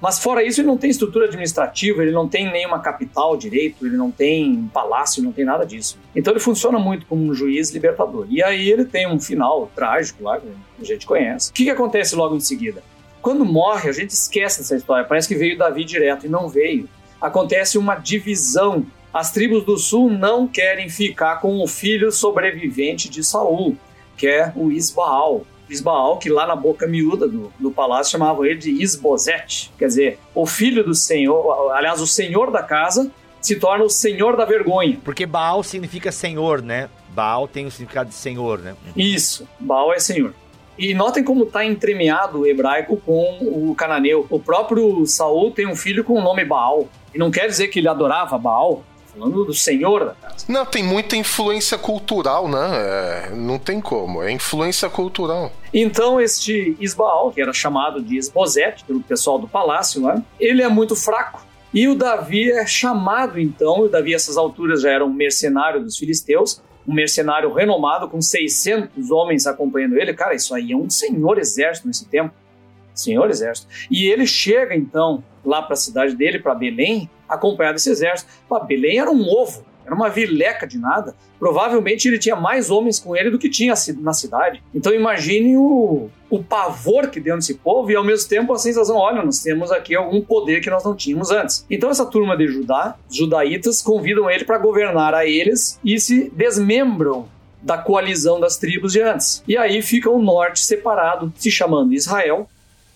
mas 0.05 0.19
fora 0.19 0.43
isso, 0.43 0.61
ele 0.61 0.69
não 0.69 0.77
tem 0.77 0.91
estrutura 0.91 1.25
administrativa, 1.25 2.03
ele 2.03 2.13
não 2.13 2.29
tem 2.29 2.53
nenhuma 2.53 2.79
capital 2.79 3.39
direito, 3.39 3.87
ele 3.87 3.97
não 3.97 4.11
tem 4.11 4.71
palácio, 4.71 5.23
não 5.23 5.33
tem 5.33 5.47
nada 5.47 5.65
disso. 5.65 5.99
Então 6.15 6.31
ele 6.31 6.41
funciona 6.41 6.79
muito 6.79 7.07
como 7.07 7.25
um 7.25 7.33
juiz 7.33 7.71
libertador. 7.71 8.27
E 8.29 8.43
aí 8.43 8.69
ele 8.69 8.85
tem 8.85 9.09
um 9.09 9.19
final 9.19 9.73
trágico 9.75 10.23
lá, 10.23 10.39
que 10.39 10.47
a 10.79 10.85
gente 10.85 11.07
conhece. 11.07 11.49
O 11.51 11.55
que, 11.55 11.65
que 11.65 11.71
acontece 11.71 12.15
logo 12.15 12.37
em 12.37 12.41
seguida? 12.41 12.83
Quando 13.23 13.47
morre, 13.47 13.89
a 13.89 13.93
gente 13.93 14.11
esquece 14.11 14.59
dessa 14.59 14.77
história. 14.77 15.07
Parece 15.07 15.27
que 15.27 15.37
veio 15.37 15.57
Davi 15.57 15.87
direto 15.87 16.27
e 16.27 16.29
não 16.29 16.51
veio. 16.51 16.87
Acontece 17.19 17.79
uma 17.79 17.95
divisão. 17.95 18.85
As 19.11 19.33
tribos 19.33 19.65
do 19.65 19.79
sul 19.79 20.11
não 20.11 20.47
querem 20.47 20.91
ficar 20.91 21.37
com 21.37 21.63
o 21.63 21.67
filho 21.67 22.13
sobrevivente 22.13 23.09
de 23.09 23.25
Saul, 23.25 23.75
que 24.19 24.27
é 24.27 24.53
o 24.55 24.71
Isbaal. 24.71 25.47
Isbaal, 25.75 26.19
que 26.19 26.29
lá 26.29 26.47
na 26.47 26.57
boca 26.57 26.87
miúda 26.87 27.29
do, 27.29 27.53
do 27.59 27.71
palácio 27.71 28.13
chamavam 28.13 28.45
ele 28.45 28.59
de 28.59 28.71
Isbosete, 28.71 29.73
quer 29.79 29.87
dizer, 29.87 30.19
o 30.35 30.47
filho 30.47 30.85
do 30.85 30.95
senhor, 30.95 31.73
aliás, 31.73 32.01
o 32.01 32.07
senhor 32.07 32.51
da 32.51 32.63
casa 32.63 33.11
se 33.41 33.57
torna 33.57 33.85
o 33.85 33.91
senhor 33.91 34.37
da 34.37 34.45
vergonha. 34.45 34.99
Porque 35.05 35.27
Baal 35.27 35.63
significa 35.63 36.11
senhor, 36.11 36.63
né? 36.63 36.89
Baal 37.11 37.47
tem 37.47 37.67
o 37.67 37.71
significado 37.71 38.09
de 38.09 38.15
senhor, 38.15 38.59
né? 38.59 38.75
Isso, 38.97 39.47
Baal 39.61 39.93
é 39.93 39.99
senhor. 39.99 40.33
E 40.79 40.93
notem 40.95 41.23
como 41.23 41.45
está 41.45 41.65
entremeado 41.65 42.41
o 42.41 42.47
hebraico 42.47 42.97
com 42.97 43.39
o 43.43 43.75
cananeu. 43.77 44.27
O 44.29 44.41
próprio 44.41 45.07
Saul 45.07 45.51
tem 45.53 45.67
um 45.69 45.77
filho 45.77 46.03
com 46.03 46.15
o 46.15 46.23
nome 46.23 46.45
Baal. 46.45 46.89
E 47.15 47.19
não 47.19 47.31
quer 47.31 47.47
dizer 47.47 47.69
que 47.69 47.79
ele 47.79 47.89
adorava 47.89 48.37
Baal, 48.37 48.83
falando 49.15 49.45
do 49.45 49.55
senhor 49.55 50.05
da 50.07 50.15
casa. 50.15 50.45
Não, 50.49 50.67
tem 50.67 50.83
muita 50.83 51.17
influência 51.17 51.79
cultural, 51.79 52.49
né? 52.49 52.69
É, 52.73 53.31
não 53.35 53.59
tem 53.59 53.81
como, 53.81 54.23
é 54.23 54.31
influência 54.31 54.91
cultural. 54.91 55.53
Então, 55.73 56.21
este 56.21 56.77
Isbaal, 56.81 57.31
que 57.31 57.41
era 57.41 57.53
chamado 57.53 58.03
de 58.03 58.17
Esbozete 58.19 58.85
pelo 58.85 59.01
pessoal 59.01 59.39
do 59.39 59.49
palácio, 59.49 60.01
né? 60.03 60.23
ele 60.39 60.63
é 60.63 60.69
muito 60.69 60.95
fraco. 60.97 61.45
E 61.73 61.89
o 61.89 61.95
Davi 61.95 62.53
é 62.53 62.65
chamado, 62.67 63.41
então, 63.41 63.81
o 63.81 63.89
Davi, 63.89 64.13
a 64.13 64.17
essas 64.17 64.37
alturas, 64.37 64.83
já 64.83 64.91
era 64.91 65.05
um 65.05 65.13
mercenário 65.13 65.83
dos 65.83 65.97
filisteus, 65.97 66.63
um 66.87 66.95
mercenário 66.95 67.53
renomado 67.53 68.09
com 68.09 68.21
600 68.21 69.11
homens 69.11 69.47
acompanhando 69.47 69.97
ele. 69.97 70.15
Cara, 70.15 70.35
isso 70.35 70.55
aí 70.55 70.71
é 70.73 70.77
um 70.77 70.89
senhor 70.89 71.39
exército 71.39 71.89
nesse 71.89 72.07
tempo. 72.07 72.33
Senhor 72.95 73.29
exército. 73.29 73.69
E 73.91 74.07
ele 74.07 74.27
chega, 74.27 74.75
então, 74.75 75.23
lá 75.45 75.61
para 75.63 75.75
a 75.75 75.77
cidade 75.77 76.15
dele, 76.15 76.39
para 76.39 76.55
Belém, 76.55 77.11
acompanhado 77.29 77.75
desse 77.75 77.91
exército. 77.91 78.31
Pá, 78.49 78.61
Belém 78.61 78.99
era 78.99 79.11
um 79.11 79.29
ovo, 79.29 79.65
era 79.85 79.95
uma 79.95 80.09
vileca 80.09 80.67
de 80.67 80.79
nada. 80.79 81.15
Provavelmente 81.39 82.09
ele 82.09 82.19
tinha 82.19 82.37
mais 82.37 82.71
homens 82.71 82.99
com 82.99 83.15
ele 83.15 83.31
do 83.31 83.39
que 83.39 83.51
tinha 83.51 83.75
na 84.01 84.13
cidade. 84.13 84.63
Então 84.75 84.95
imagine 84.95 85.57
o, 85.57 86.09
o 86.31 86.43
pavor 86.43 87.09
que 87.09 87.21
deu 87.21 87.37
nesse 87.37 87.55
povo 87.55 87.91
e 87.91 87.97
ao 87.97 88.05
mesmo 88.05 88.29
tempo 88.29 88.53
a 88.53 88.59
sensação: 88.59 88.97
olha, 88.97 89.23
nós 89.23 89.41
temos 89.41 89.71
aqui 89.71 89.95
algum 89.95 90.23
poder 90.23 90.61
que 90.61 90.71
nós 90.71 90.85
não 90.85 90.95
tínhamos 90.95 91.31
antes. 91.31 91.67
Então 91.71 91.91
essa 91.91 92.07
turma 92.07 92.37
de 92.37 92.47
Judá, 92.47 92.97
judaítas, 93.11 93.83
convidam 93.83 94.31
ele 94.31 94.45
para 94.45 94.59
governar 94.59 95.13
a 95.15 95.27
eles 95.27 95.79
e 95.85 96.01
se 96.01 96.31
desmembram 96.31 97.29
da 97.61 97.79
coalizão 97.79 98.39
das 98.39 98.59
tribos 98.59 98.93
de 98.93 99.01
antes. 99.01 99.43
E 99.49 99.57
aí 99.57 99.81
fica 99.81 100.11
o 100.11 100.21
norte 100.21 100.61
separado, 100.61 101.33
se 101.37 101.51
chamando 101.51 101.95
Israel, 101.95 102.47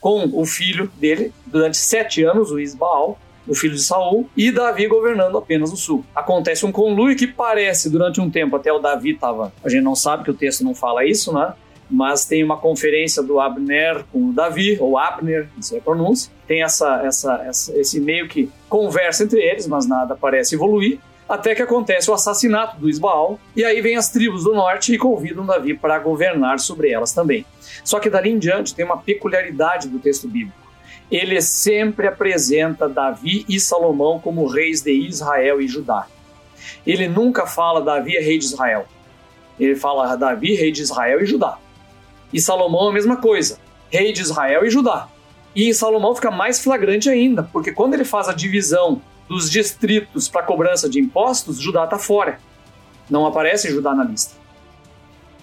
com 0.00 0.30
o 0.32 0.44
filho 0.44 0.90
dele 0.98 1.32
durante 1.46 1.76
sete 1.76 2.22
anos, 2.22 2.50
o 2.50 2.58
Isbaal, 2.58 3.18
o 3.46 3.54
filho 3.54 3.74
de 3.74 3.82
Saul, 3.82 4.28
e 4.36 4.50
Davi 4.50 4.86
governando 4.86 5.38
apenas 5.38 5.72
o 5.72 5.76
sul. 5.76 6.04
Acontece 6.14 6.66
um 6.66 6.72
conluio 6.72 7.16
que 7.16 7.26
parece, 7.26 7.88
durante 7.88 8.20
um 8.20 8.30
tempo, 8.30 8.56
até 8.56 8.72
o 8.72 8.78
Davi 8.78 9.12
estava. 9.12 9.52
A 9.64 9.68
gente 9.68 9.82
não 9.82 9.94
sabe 9.94 10.24
que 10.24 10.30
o 10.30 10.34
texto 10.34 10.62
não 10.62 10.74
fala 10.74 11.04
isso, 11.04 11.32
né? 11.32 11.54
Mas 11.90 12.26
tem 12.26 12.44
uma 12.44 12.58
conferência 12.58 13.22
do 13.22 13.40
Abner 13.40 14.04
com 14.12 14.28
o 14.28 14.32
Davi, 14.32 14.76
ou 14.78 14.98
Abner, 14.98 15.48
não 15.54 15.62
sei 15.62 15.78
a 15.78 15.82
pronúncia. 15.82 16.30
Tem 16.46 16.62
essa, 16.62 17.02
essa, 17.02 17.42
essa, 17.46 17.78
esse 17.78 17.98
meio 17.98 18.28
que 18.28 18.50
conversa 18.68 19.24
entre 19.24 19.40
eles, 19.40 19.66
mas 19.66 19.88
nada 19.88 20.14
parece 20.14 20.54
evoluir. 20.54 20.98
Até 21.28 21.54
que 21.54 21.62
acontece 21.62 22.10
o 22.10 22.14
assassinato 22.14 22.78
do 22.78 22.88
Isbaal, 22.88 23.38
e 23.54 23.64
aí 23.64 23.80
vem 23.80 23.96
as 23.96 24.08
tribos 24.08 24.44
do 24.44 24.54
norte 24.54 24.94
e 24.94 24.98
convidam 24.98 25.44
Davi 25.44 25.74
para 25.74 25.98
governar 25.98 26.58
sobre 26.58 26.90
elas 26.90 27.12
também. 27.12 27.44
Só 27.84 28.00
que 28.00 28.08
dali 28.08 28.30
em 28.30 28.38
diante 28.38 28.74
tem 28.74 28.84
uma 28.84 28.96
peculiaridade 28.96 29.88
do 29.88 29.98
texto 29.98 30.26
bíblico 30.26 30.68
ele 31.10 31.40
sempre 31.40 32.06
apresenta 32.06 32.88
Davi 32.88 33.44
e 33.48 33.58
Salomão 33.58 34.18
como 34.18 34.46
reis 34.46 34.82
de 34.82 34.92
Israel 34.92 35.60
e 35.60 35.66
Judá. 35.66 36.06
Ele 36.86 37.08
nunca 37.08 37.46
fala 37.46 37.80
Davi 37.80 38.16
é 38.16 38.20
rei 38.20 38.38
de 38.38 38.44
Israel. 38.44 38.86
Ele 39.58 39.74
fala 39.74 40.14
Davi, 40.16 40.54
rei 40.54 40.70
de 40.70 40.82
Israel 40.82 41.22
e 41.22 41.26
Judá. 41.26 41.58
E 42.32 42.40
Salomão 42.40 42.88
a 42.88 42.92
mesma 42.92 43.16
coisa, 43.16 43.58
rei 43.90 44.12
de 44.12 44.20
Israel 44.20 44.64
e 44.64 44.70
Judá. 44.70 45.08
E 45.56 45.68
em 45.68 45.72
Salomão 45.72 46.14
fica 46.14 46.30
mais 46.30 46.62
flagrante 46.62 47.08
ainda, 47.08 47.42
porque 47.42 47.72
quando 47.72 47.94
ele 47.94 48.04
faz 48.04 48.28
a 48.28 48.34
divisão 48.34 49.00
dos 49.28 49.50
distritos 49.50 50.28
para 50.28 50.42
cobrança 50.42 50.88
de 50.88 50.98
impostos, 50.98 51.58
Judá 51.58 51.84
está 51.84 51.98
fora. 51.98 52.40
Não 53.10 53.26
aparece 53.26 53.70
Judá 53.70 53.94
na 53.94 54.04
lista. 54.04 54.34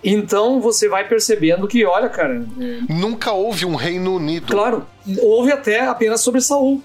Então 0.03 0.59
você 0.61 0.87
vai 0.87 1.07
percebendo 1.07 1.67
que, 1.67 1.83
olha, 1.85 2.09
cara. 2.09 2.45
É... 2.59 2.93
Nunca 2.93 3.31
houve 3.31 3.65
um 3.65 3.75
Reino 3.75 4.15
Unido. 4.15 4.51
Claro, 4.51 4.85
houve 5.19 5.51
até 5.51 5.81
apenas 5.87 6.21
sobre 6.21 6.41
Saul. 6.41 6.81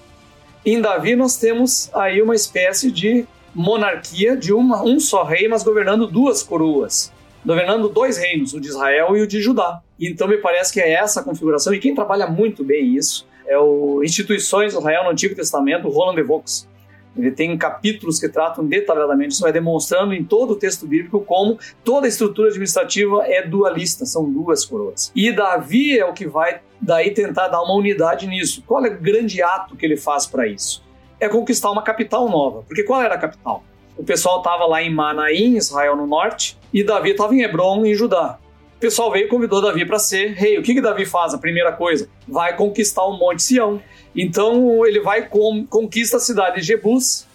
Em 0.65 0.79
Davi 0.81 1.15
nós 1.15 1.37
temos 1.37 1.89
aí 1.93 2.21
uma 2.21 2.35
espécie 2.35 2.91
de 2.91 3.25
monarquia 3.53 4.35
de 4.35 4.53
uma, 4.53 4.83
um 4.83 4.99
só 4.99 5.23
rei, 5.23 5.47
mas 5.47 5.63
governando 5.63 6.07
duas 6.07 6.41
coroas. 6.41 7.11
Governando 7.45 7.89
dois 7.89 8.17
reinos, 8.17 8.53
o 8.53 8.59
de 8.59 8.67
Israel 8.67 9.17
e 9.17 9.21
o 9.21 9.27
de 9.27 9.41
Judá. 9.41 9.81
Então 9.99 10.27
me 10.27 10.37
parece 10.37 10.71
que 10.71 10.79
é 10.79 10.91
essa 10.93 11.21
a 11.21 11.23
configuração, 11.23 11.73
e 11.73 11.79
quem 11.79 11.93
trabalha 11.93 12.27
muito 12.27 12.63
bem 12.63 12.95
isso 12.95 13.27
é 13.47 13.57
o 13.57 14.01
Instituições 14.03 14.73
do 14.73 14.79
Israel 14.79 15.03
no 15.03 15.09
Antigo 15.09 15.35
Testamento, 15.35 15.89
Roland 15.89 16.15
de. 16.15 16.67
Ele 17.15 17.31
tem 17.31 17.57
capítulos 17.57 18.19
que 18.19 18.29
tratam 18.29 18.65
detalhadamente 18.65 19.33
isso, 19.33 19.41
vai 19.41 19.51
demonstrando 19.51 20.13
em 20.13 20.23
todo 20.23 20.51
o 20.51 20.55
texto 20.55 20.87
bíblico 20.87 21.19
como 21.21 21.59
toda 21.83 22.07
a 22.07 22.09
estrutura 22.09 22.47
administrativa 22.47 23.23
é 23.25 23.45
dualista, 23.45 24.05
são 24.05 24.31
duas 24.31 24.65
coroas. 24.65 25.11
E 25.15 25.31
Davi 25.31 25.97
é 25.99 26.05
o 26.05 26.13
que 26.13 26.25
vai 26.25 26.61
daí 26.79 27.11
tentar 27.11 27.49
dar 27.49 27.61
uma 27.61 27.73
unidade 27.73 28.27
nisso. 28.27 28.63
Qual 28.65 28.83
é 28.85 28.89
o 28.89 28.97
grande 28.97 29.41
ato 29.41 29.75
que 29.75 29.85
ele 29.85 29.97
faz 29.97 30.25
para 30.25 30.47
isso? 30.47 30.83
É 31.19 31.27
conquistar 31.27 31.69
uma 31.69 31.83
capital 31.83 32.29
nova. 32.29 32.63
Porque 32.63 32.83
qual 32.83 33.01
era 33.01 33.15
a 33.15 33.17
capital? 33.17 33.63
O 33.97 34.03
pessoal 34.03 34.37
estava 34.37 34.65
lá 34.65 34.81
em 34.81 34.91
Manaim, 34.91 35.57
Israel 35.57 35.95
no 35.95 36.07
norte, 36.07 36.57
e 36.73 36.83
Davi 36.83 37.11
estava 37.11 37.35
em 37.35 37.41
Hebron, 37.41 37.85
em 37.85 37.93
Judá. 37.93 38.39
O 38.77 38.79
pessoal 38.79 39.11
veio 39.11 39.25
e 39.25 39.27
convidou 39.27 39.61
Davi 39.61 39.85
para 39.85 39.99
ser 39.99 40.33
rei. 40.33 40.57
O 40.57 40.63
que, 40.63 40.73
que 40.73 40.81
Davi 40.81 41.05
faz? 41.05 41.35
A 41.35 41.37
primeira 41.37 41.71
coisa, 41.71 42.09
vai 42.27 42.55
conquistar 42.55 43.03
o 43.03 43.15
Monte 43.15 43.43
Sião. 43.43 43.79
Então 44.15 44.85
ele 44.85 44.99
vai 44.99 45.27
com, 45.27 45.65
conquista 45.65 46.17
a 46.17 46.19
cidade 46.19 46.57
de 46.57 46.67
Jebus 46.67 47.25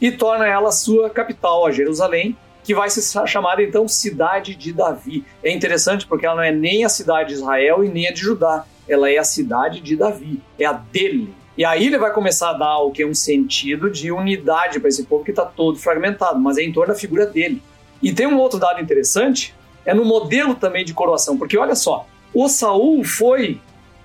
e 0.00 0.10
torna 0.10 0.46
ela 0.46 0.72
sua 0.72 1.08
capital, 1.08 1.66
a 1.66 1.72
Jerusalém, 1.72 2.36
que 2.64 2.74
vai 2.74 2.90
ser 2.90 3.26
chamada 3.26 3.62
então 3.62 3.88
Cidade 3.88 4.54
de 4.54 4.72
Davi. 4.72 5.24
É 5.42 5.50
interessante 5.50 6.06
porque 6.06 6.26
ela 6.26 6.36
não 6.36 6.42
é 6.42 6.52
nem 6.52 6.84
a 6.84 6.88
cidade 6.88 7.30
de 7.30 7.34
Israel 7.36 7.82
e 7.84 7.88
nem 7.88 8.08
a 8.08 8.12
de 8.12 8.20
Judá, 8.20 8.64
ela 8.88 9.10
é 9.10 9.18
a 9.18 9.24
cidade 9.24 9.80
de 9.80 9.96
Davi, 9.96 10.40
é 10.58 10.64
a 10.64 10.72
dele. 10.72 11.34
E 11.56 11.64
aí 11.64 11.86
ele 11.86 11.98
vai 11.98 12.12
começar 12.12 12.50
a 12.50 12.54
dar 12.54 12.78
o 12.78 12.90
que 12.90 13.04
um 13.04 13.14
sentido 13.14 13.90
de 13.90 14.10
unidade 14.10 14.80
para 14.80 14.88
esse 14.88 15.04
povo 15.04 15.24
que 15.24 15.30
está 15.30 15.44
todo 15.44 15.78
fragmentado, 15.78 16.38
mas 16.38 16.56
é 16.56 16.62
em 16.62 16.72
torno 16.72 16.92
da 16.92 16.98
figura 16.98 17.26
dele. 17.26 17.62
E 18.02 18.12
tem 18.12 18.26
um 18.26 18.38
outro 18.38 18.58
dado 18.58 18.80
interessante, 18.80 19.54
é 19.84 19.92
no 19.92 20.04
modelo 20.04 20.54
também 20.54 20.84
de 20.84 20.94
coroação, 20.94 21.36
porque 21.36 21.58
olha 21.58 21.74
só, 21.74 22.06
o 22.32 22.48
Saul 22.48 23.04
foi 23.04 23.60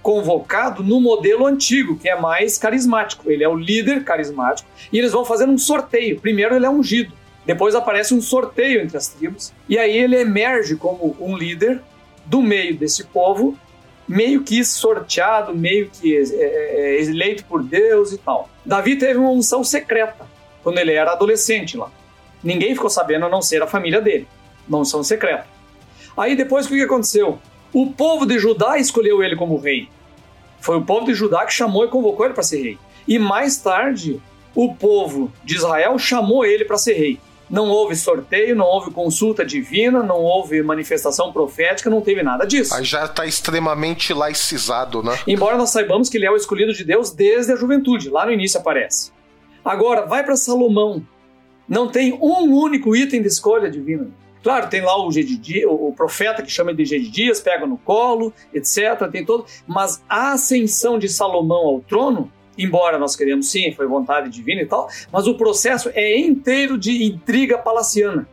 convocado 0.07 0.81
no 0.81 1.01
modelo 1.01 1.45
antigo, 1.45 1.97
que 1.97 2.07
é 2.07 2.17
mais 2.17 2.57
carismático. 2.57 3.29
Ele 3.29 3.43
é 3.43 3.49
o 3.49 3.57
líder 3.57 4.05
carismático 4.05 4.69
e 4.89 4.97
eles 4.97 5.11
vão 5.11 5.25
fazendo 5.25 5.51
um 5.51 5.57
sorteio. 5.57 6.17
Primeiro 6.21 6.55
ele 6.55 6.65
é 6.65 6.69
ungido, 6.69 7.11
depois 7.45 7.75
aparece 7.75 8.13
um 8.13 8.21
sorteio 8.21 8.79
entre 8.79 8.95
as 8.95 9.09
tribos 9.09 9.51
e 9.67 9.77
aí 9.77 9.97
ele 9.97 10.15
emerge 10.15 10.77
como 10.77 11.13
um 11.19 11.35
líder 11.35 11.81
do 12.25 12.41
meio 12.41 12.77
desse 12.77 13.03
povo, 13.03 13.59
meio 14.07 14.43
que 14.43 14.63
sorteado, 14.63 15.53
meio 15.53 15.89
que 15.89 16.15
é, 16.15 16.21
é 16.21 17.01
eleito 17.03 17.43
por 17.43 17.61
Deus 17.61 18.13
e 18.13 18.17
tal. 18.17 18.49
Davi 18.65 18.95
teve 18.95 19.19
uma 19.19 19.31
unção 19.31 19.61
secreta 19.61 20.25
quando 20.63 20.77
ele 20.77 20.93
era 20.93 21.11
adolescente 21.11 21.75
lá. 21.75 21.91
Ninguém 22.41 22.73
ficou 22.73 22.89
sabendo 22.89 23.25
a 23.25 23.29
não 23.29 23.41
ser 23.41 23.61
a 23.61 23.67
família 23.67 23.99
dele. 23.99 24.25
Uma 24.69 24.77
unção 24.77 25.03
secreta. 25.03 25.47
Aí 26.15 26.33
depois 26.33 26.65
o 26.65 26.69
que 26.69 26.81
aconteceu? 26.81 27.39
O 27.73 27.91
povo 27.91 28.25
de 28.25 28.39
Judá 28.39 28.77
escolheu 28.77 29.21
ele 29.21 29.35
como 29.35 29.57
rei. 29.57 29.89
Foi 30.67 30.75
o 30.75 30.81
povo 30.81 31.05
de 31.05 31.13
Judá 31.13 31.45
que 31.45 31.53
chamou 31.53 31.85
e 31.85 31.87
convocou 31.87 32.25
ele 32.25 32.33
para 32.33 32.43
ser 32.43 32.61
rei. 32.61 32.77
E 33.07 33.17
mais 33.17 33.55
tarde, 33.55 34.21
o 34.53 34.75
povo 34.75 35.31
de 35.41 35.55
Israel 35.55 35.97
chamou 35.97 36.43
ele 36.43 36.65
para 36.65 36.77
ser 36.77 36.91
rei. 36.91 37.21
Não 37.49 37.69
houve 37.69 37.95
sorteio, 37.95 38.53
não 38.53 38.65
houve 38.65 38.91
consulta 38.91 39.45
divina, 39.45 40.03
não 40.03 40.17
houve 40.17 40.61
manifestação 40.61 41.31
profética, 41.31 41.89
não 41.89 42.01
teve 42.01 42.21
nada 42.21 42.43
disso. 42.43 42.75
Aí 42.75 42.83
já 42.83 43.05
está 43.05 43.25
extremamente 43.25 44.13
laicizado, 44.13 45.01
né? 45.01 45.17
Embora 45.25 45.55
nós 45.55 45.69
saibamos 45.69 46.09
que 46.09 46.17
ele 46.17 46.25
é 46.25 46.31
o 46.31 46.35
escolhido 46.35 46.73
de 46.73 46.83
Deus 46.83 47.11
desde 47.11 47.53
a 47.53 47.55
juventude, 47.55 48.09
lá 48.09 48.25
no 48.25 48.33
início 48.33 48.59
aparece. 48.59 49.13
Agora, 49.63 50.05
vai 50.05 50.21
para 50.21 50.35
Salomão. 50.35 51.01
Não 51.65 51.87
tem 51.87 52.11
um 52.11 52.53
único 52.53 52.93
item 52.93 53.21
de 53.21 53.29
escolha 53.29 53.71
divina. 53.71 54.09
Claro, 54.43 54.69
tem 54.69 54.81
lá 54.81 54.97
o, 54.97 55.09
o, 55.09 55.87
o 55.89 55.93
profeta 55.93 56.41
que 56.41 56.51
chama 56.51 56.73
de 56.73 56.83
Dias, 57.09 57.41
pega 57.41 57.65
no 57.65 57.77
colo, 57.77 58.33
etc. 58.53 59.09
Tem 59.11 59.25
todo. 59.25 59.45
Mas 59.65 60.03
a 60.07 60.33
ascensão 60.33 60.97
de 60.97 61.09
Salomão 61.09 61.67
ao 61.67 61.81
trono, 61.81 62.31
embora 62.57 62.97
nós 62.97 63.15
queremos 63.15 63.49
sim, 63.49 63.71
foi 63.71 63.87
vontade 63.87 64.29
divina 64.29 64.61
e 64.61 64.65
tal, 64.65 64.89
mas 65.11 65.27
o 65.27 65.35
processo 65.35 65.89
é 65.93 66.17
inteiro 66.17 66.77
de 66.77 67.03
intriga 67.03 67.57
palaciana. 67.57 68.27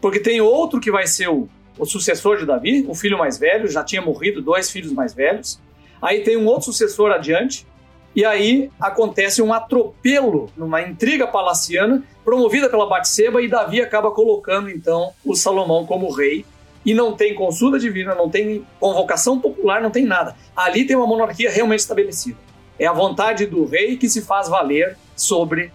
Porque 0.00 0.20
tem 0.20 0.40
outro 0.40 0.80
que 0.80 0.90
vai 0.90 1.06
ser 1.06 1.28
o, 1.28 1.48
o 1.78 1.84
sucessor 1.84 2.38
de 2.38 2.46
Davi, 2.46 2.84
o 2.88 2.94
filho 2.94 3.18
mais 3.18 3.38
velho, 3.38 3.68
já 3.68 3.82
tinha 3.82 4.02
morrido 4.02 4.40
dois 4.40 4.70
filhos 4.70 4.92
mais 4.92 5.12
velhos. 5.12 5.60
Aí 6.00 6.22
tem 6.22 6.36
um 6.36 6.46
outro 6.46 6.66
sucessor 6.66 7.10
adiante, 7.10 7.66
e 8.18 8.24
aí 8.24 8.68
acontece 8.80 9.40
um 9.40 9.52
atropelo 9.52 10.50
numa 10.56 10.82
intriga 10.82 11.24
palaciana 11.24 12.02
promovida 12.24 12.68
pela 12.68 12.88
Batseba 12.88 13.40
e 13.40 13.46
Davi 13.46 13.80
acaba 13.80 14.10
colocando 14.10 14.68
então 14.68 15.12
o 15.24 15.36
Salomão 15.36 15.86
como 15.86 16.10
rei 16.10 16.44
e 16.84 16.92
não 16.92 17.12
tem 17.12 17.32
consulta 17.32 17.78
divina, 17.78 18.16
não 18.16 18.28
tem 18.28 18.66
convocação 18.80 19.38
popular, 19.38 19.80
não 19.80 19.92
tem 19.92 20.04
nada. 20.04 20.34
Ali 20.56 20.84
tem 20.84 20.96
uma 20.96 21.06
monarquia 21.06 21.48
realmente 21.48 21.78
estabelecida. 21.78 22.36
É 22.76 22.88
a 22.88 22.92
vontade 22.92 23.46
do 23.46 23.64
rei 23.64 23.96
que 23.96 24.08
se 24.08 24.20
faz 24.20 24.48
valer 24.48 24.98
sobre 25.14 25.70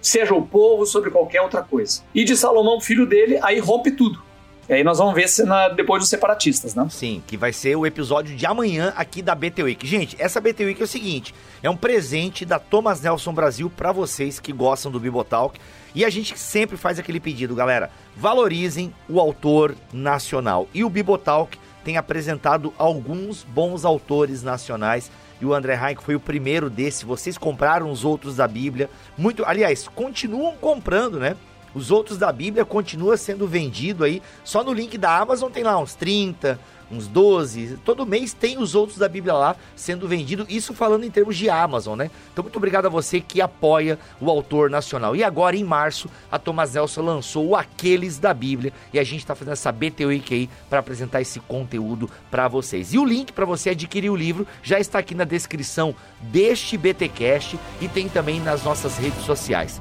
seja 0.00 0.34
o 0.34 0.40
povo, 0.40 0.86
sobre 0.86 1.10
qualquer 1.10 1.42
outra 1.42 1.62
coisa. 1.62 2.02
E 2.14 2.24
de 2.24 2.38
Salomão, 2.38 2.80
filho 2.80 3.04
dele, 3.04 3.38
aí 3.42 3.58
rompe 3.58 3.90
tudo. 3.90 4.22
E 4.70 4.72
aí 4.72 4.84
nós 4.84 4.98
vamos 4.98 5.14
ver 5.16 5.28
se 5.28 5.42
na, 5.42 5.68
depois 5.68 6.00
dos 6.00 6.08
separatistas, 6.08 6.76
né? 6.76 6.86
Sim, 6.88 7.20
que 7.26 7.36
vai 7.36 7.52
ser 7.52 7.74
o 7.74 7.84
episódio 7.84 8.36
de 8.36 8.46
amanhã 8.46 8.92
aqui 8.94 9.20
da 9.20 9.34
BT 9.34 9.64
Week. 9.64 9.84
Gente, 9.84 10.14
essa 10.16 10.40
BT 10.40 10.64
Week 10.64 10.80
é 10.80 10.84
o 10.84 10.86
seguinte, 10.86 11.34
é 11.60 11.68
um 11.68 11.76
presente 11.76 12.44
da 12.44 12.60
Thomas 12.60 13.00
Nelson 13.00 13.32
Brasil 13.32 13.68
para 13.68 13.90
vocês 13.90 14.38
que 14.38 14.52
gostam 14.52 14.92
do 14.92 15.00
Bibotalk. 15.00 15.58
E 15.92 16.04
a 16.04 16.08
gente 16.08 16.38
sempre 16.38 16.76
faz 16.76 17.00
aquele 17.00 17.18
pedido, 17.18 17.52
galera, 17.52 17.90
valorizem 18.16 18.94
o 19.08 19.18
autor 19.18 19.74
nacional. 19.92 20.68
E 20.72 20.84
o 20.84 20.88
Bibotalk 20.88 21.58
tem 21.82 21.96
apresentado 21.96 22.72
alguns 22.78 23.42
bons 23.42 23.84
autores 23.84 24.44
nacionais 24.44 25.10
e 25.40 25.44
o 25.44 25.52
André 25.52 25.74
Heinck 25.74 26.00
foi 26.00 26.14
o 26.14 26.20
primeiro 26.20 26.70
desse. 26.70 27.04
Vocês 27.04 27.36
compraram 27.36 27.90
os 27.90 28.04
outros 28.04 28.36
da 28.36 28.46
Bíblia. 28.46 28.88
Muito, 29.18 29.44
aliás, 29.44 29.88
continuam 29.88 30.54
comprando, 30.60 31.18
né? 31.18 31.34
Os 31.74 31.90
outros 31.90 32.18
da 32.18 32.32
Bíblia 32.32 32.64
continua 32.64 33.16
sendo 33.16 33.46
vendido 33.46 34.04
aí. 34.04 34.22
Só 34.44 34.64
no 34.64 34.72
link 34.72 34.98
da 34.98 35.18
Amazon 35.18 35.50
tem 35.50 35.62
lá 35.62 35.78
uns 35.78 35.94
30, 35.94 36.58
uns 36.90 37.06
12. 37.06 37.78
Todo 37.84 38.04
mês 38.04 38.32
tem 38.32 38.58
os 38.58 38.74
outros 38.74 38.98
da 38.98 39.08
Bíblia 39.08 39.34
lá 39.34 39.56
sendo 39.76 40.08
vendido. 40.08 40.44
Isso 40.48 40.74
falando 40.74 41.04
em 41.04 41.10
termos 41.10 41.36
de 41.36 41.48
Amazon, 41.48 41.96
né? 41.96 42.10
Então, 42.32 42.42
muito 42.42 42.56
obrigado 42.56 42.86
a 42.86 42.88
você 42.88 43.20
que 43.20 43.40
apoia 43.40 43.98
o 44.20 44.28
autor 44.28 44.68
nacional. 44.68 45.14
E 45.14 45.22
agora, 45.22 45.56
em 45.56 45.64
março, 45.64 46.10
a 46.30 46.38
Thomas 46.38 46.74
Nelson 46.74 47.02
lançou 47.02 47.48
o 47.48 47.56
Aqueles 47.56 48.18
da 48.18 48.34
Bíblia. 48.34 48.72
E 48.92 48.98
a 48.98 49.04
gente 49.04 49.20
está 49.20 49.34
fazendo 49.34 49.52
essa 49.52 49.70
BT 49.70 50.04
aí 50.04 50.50
para 50.68 50.80
apresentar 50.80 51.20
esse 51.20 51.38
conteúdo 51.40 52.10
para 52.30 52.48
vocês. 52.48 52.92
E 52.92 52.98
o 52.98 53.04
link 53.04 53.32
para 53.32 53.44
você 53.44 53.70
adquirir 53.70 54.10
o 54.10 54.16
livro 54.16 54.46
já 54.62 54.80
está 54.80 54.98
aqui 54.98 55.14
na 55.14 55.24
descrição 55.24 55.94
deste 56.20 56.76
BTcast 56.76 57.58
e 57.80 57.88
tem 57.88 58.08
também 58.08 58.40
nas 58.40 58.64
nossas 58.64 58.96
redes 58.96 59.24
sociais. 59.24 59.80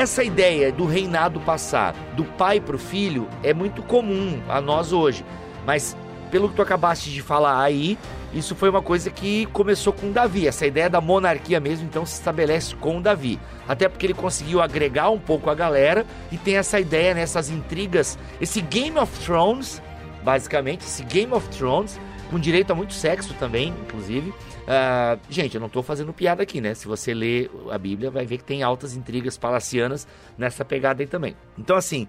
Essa 0.00 0.24
ideia 0.24 0.72
do 0.72 0.86
reinado 0.86 1.38
passar 1.40 1.94
do 2.16 2.24
pai 2.24 2.58
para 2.58 2.74
o 2.74 2.78
filho 2.78 3.28
é 3.42 3.52
muito 3.52 3.82
comum 3.82 4.40
a 4.48 4.58
nós 4.58 4.94
hoje. 4.94 5.22
Mas 5.66 5.94
pelo 6.30 6.48
que 6.48 6.56
tu 6.56 6.62
acabaste 6.62 7.10
de 7.10 7.20
falar 7.20 7.62
aí, 7.62 7.98
isso 8.32 8.54
foi 8.54 8.70
uma 8.70 8.80
coisa 8.80 9.10
que 9.10 9.44
começou 9.52 9.92
com 9.92 10.10
Davi. 10.10 10.48
Essa 10.48 10.64
ideia 10.64 10.88
da 10.88 11.02
monarquia 11.02 11.60
mesmo, 11.60 11.84
então, 11.84 12.06
se 12.06 12.14
estabelece 12.14 12.74
com 12.76 12.98
Davi. 12.98 13.38
Até 13.68 13.90
porque 13.90 14.06
ele 14.06 14.14
conseguiu 14.14 14.62
agregar 14.62 15.10
um 15.10 15.18
pouco 15.18 15.50
a 15.50 15.54
galera 15.54 16.06
e 16.32 16.38
tem 16.38 16.56
essa 16.56 16.80
ideia, 16.80 17.12
nessas 17.12 17.50
né, 17.50 17.58
intrigas, 17.58 18.18
esse 18.40 18.62
Game 18.62 18.96
of 18.96 19.12
Thrones, 19.22 19.82
basicamente, 20.24 20.80
esse 20.80 21.04
Game 21.04 21.34
of 21.34 21.46
Thrones, 21.50 22.00
com 22.30 22.38
direito 22.38 22.70
a 22.70 22.74
muito 22.74 22.94
sexo 22.94 23.34
também, 23.34 23.74
inclusive. 23.86 24.30
Uh, 24.30 25.18
gente, 25.28 25.54
eu 25.54 25.60
não 25.60 25.66
estou 25.66 25.82
fazendo 25.82 26.12
piada 26.12 26.42
aqui, 26.42 26.60
né? 26.60 26.74
Se 26.74 26.86
você 26.86 27.12
ler 27.12 27.50
a 27.70 27.76
Bíblia, 27.76 28.10
vai 28.10 28.24
ver 28.24 28.38
que 28.38 28.44
tem 28.44 28.62
altas 28.62 28.94
intrigas 28.94 29.36
palacianas 29.36 30.06
nessa 30.38 30.64
pegada 30.64 31.02
aí 31.02 31.06
também. 31.06 31.36
Então, 31.58 31.76
assim, 31.76 32.06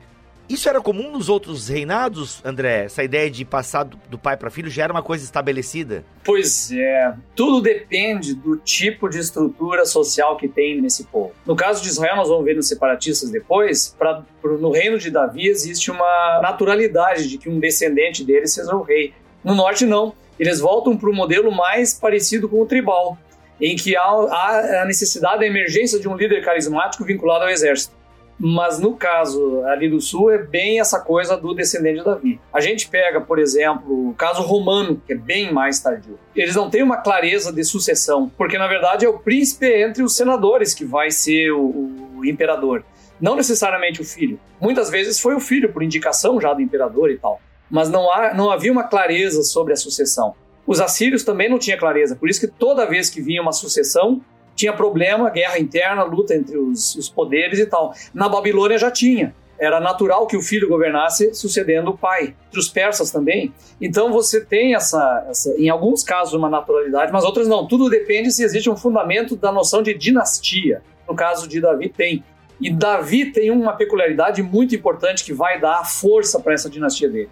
isso 0.51 0.67
era 0.67 0.81
comum 0.81 1.12
nos 1.12 1.29
outros 1.29 1.69
reinados, 1.69 2.41
André? 2.43 2.84
Essa 2.84 3.03
ideia 3.03 3.31
de 3.31 3.45
passar 3.45 3.84
do, 3.84 4.17
pai 4.17 4.36
para 4.36 4.49
filho 4.49 4.69
já 4.69 4.84
era 4.84 4.91
uma 4.91 5.01
coisa 5.01 5.23
estabelecida? 5.23 6.03
Pois 6.25 6.71
é. 6.73 7.13
Tudo 7.34 7.62
depende 7.62 8.36
do 8.36 8.57
tipo 8.57 9.07
de 9.07 9.17
estrutura 9.17 9.86
social 9.86 10.36
que 10.36 10.49
tem 10.49 10.81
nesse 10.81 11.05
povo. 11.05 11.31
No 11.45 11.55
caso 11.55 11.81
de 11.81 11.88
Israel, 11.88 12.17
nós 12.17 12.27
vamos 12.27 12.43
ver 12.43 12.55
nos 12.55 12.67
separatistas 12.67 13.31
depois, 13.31 13.95
pra, 13.97 14.23
no 14.43 14.71
reino 14.71 14.99
de 14.99 15.10
Davi 15.10 15.47
existe 15.47 15.89
uma 15.89 16.41
naturalidade 16.41 17.29
de 17.29 17.38
que 17.38 17.49
um 17.49 17.57
descendente 17.57 18.23
dele 18.23 18.45
seja 18.45 18.75
o 18.75 18.81
rei. 18.81 19.13
No 19.43 19.56
norte, 19.56 19.86
não 19.86 20.13
eles 20.41 20.60
voltam 20.60 20.97
para 20.97 21.08
o 21.08 21.13
modelo 21.13 21.51
mais 21.51 21.93
parecido 21.93 22.49
com 22.49 22.60
o 22.60 22.65
tribal, 22.65 23.15
em 23.62 23.75
que 23.75 23.95
há, 23.95 24.01
há 24.01 24.82
a 24.82 24.86
necessidade 24.86 25.41
da 25.41 25.45
emergência 25.45 25.99
de 25.99 26.10
um 26.10 26.15
líder 26.15 26.43
carismático 26.43 27.06
vinculado 27.06 27.43
ao 27.43 27.49
exército. 27.51 27.93
Mas 28.39 28.80
no 28.80 28.95
caso 28.95 29.63
ali 29.65 29.88
do 29.88 30.01
sul 30.01 30.32
é 30.32 30.39
bem 30.39 30.80
essa 30.80 30.99
coisa 30.99 31.38
do 31.38 31.54
descendente 31.54 31.99
de 31.99 32.06
Davi. 32.06 32.41
A 32.51 32.60
gente 32.60 32.89
pega, 32.89 33.21
por 33.21 33.38
exemplo, 33.38 34.10
o 34.10 34.15
caso 34.15 34.41
romano, 34.41 34.99
que 35.06 35.13
é 35.13 35.15
bem 35.15 35.54
mais 35.54 35.80
tardio. 35.80 36.17
Eles 36.36 36.56
não 36.56 36.71
têm 36.71 36.82
uma 36.82 36.97
clareza 36.97 37.54
de 37.54 37.63
sucessão, 37.63 38.32
porque 38.36 38.58
na 38.58 38.67
verdade 38.67 39.06
é 39.06 39.10
o 39.10 39.19
príncipe 39.19 39.67
entre 39.67 40.01
os 40.01 40.15
senadores 40.15 40.73
que 40.73 40.84
vai 40.84 41.12
ser 41.12 41.51
o, 41.51 41.91
o 42.17 42.25
imperador, 42.25 42.84
não 43.21 43.36
necessariamente 43.36 44.01
o 44.01 44.04
filho. 44.04 44.39
Muitas 44.60 44.89
vezes 44.89 45.19
foi 45.19 45.36
o 45.36 45.39
filho 45.39 45.71
por 45.71 45.84
indicação 45.84 46.41
já 46.41 46.51
do 46.51 46.63
imperador 46.63 47.12
e 47.12 47.19
tal 47.19 47.39
mas 47.71 47.89
não, 47.89 48.12
há, 48.12 48.34
não 48.34 48.51
havia 48.51 48.71
uma 48.71 48.84
clareza 48.84 49.41
sobre 49.43 49.71
a 49.71 49.77
sucessão. 49.77 50.36
Os 50.67 50.81
assírios 50.81 51.23
também 51.23 51.49
não 51.49 51.57
tinham 51.57 51.79
clareza, 51.79 52.15
por 52.15 52.29
isso 52.29 52.39
que 52.39 52.47
toda 52.47 52.86
vez 52.86 53.10
que 53.10 53.21
vinha 53.21 53.41
uma 53.41 53.53
sucessão, 53.53 54.21
tinha 54.53 54.73
problema, 54.73 55.29
guerra 55.29 55.57
interna, 55.57 56.03
luta 56.03 56.36
entre 56.36 56.57
os, 56.57 56.93
os 56.95 57.10
poderes 57.10 57.57
e 57.57 57.65
tal. 57.65 57.93
Na 58.13 58.27
Babilônia 58.27 58.77
já 58.77 58.91
tinha. 58.91 59.34
Era 59.57 59.79
natural 59.79 60.27
que 60.27 60.36
o 60.36 60.41
filho 60.41 60.67
governasse 60.67 61.34
sucedendo 61.34 61.91
o 61.91 61.97
pai. 61.97 62.36
Entre 62.47 62.60
os 62.60 62.67
persas 62.67 63.12
também. 63.12 63.53
Então 63.79 64.12
você 64.12 64.43
tem 64.43 64.75
essa, 64.75 65.25
essa, 65.29 65.51
em 65.57 65.69
alguns 65.69 66.03
casos, 66.03 66.34
uma 66.34 66.49
naturalidade, 66.49 67.12
mas 67.13 67.23
outras 67.23 67.47
não. 67.47 67.67
Tudo 67.67 67.89
depende 67.89 68.31
se 68.31 68.43
existe 68.43 68.69
um 68.69 68.75
fundamento 68.75 69.36
da 69.36 69.51
noção 69.51 69.81
de 69.81 69.93
dinastia. 69.93 70.81
No 71.07 71.15
caso 71.15 71.47
de 71.47 71.62
Davi, 71.62 71.89
tem. 71.89 72.23
E 72.60 72.71
Davi 72.71 73.31
tem 73.31 73.49
uma 73.51 73.73
peculiaridade 73.73 74.43
muito 74.43 74.75
importante 74.75 75.23
que 75.23 75.34
vai 75.34 75.60
dar 75.60 75.86
força 75.86 76.39
para 76.39 76.53
essa 76.53 76.69
dinastia 76.69 77.10
dele 77.10 77.29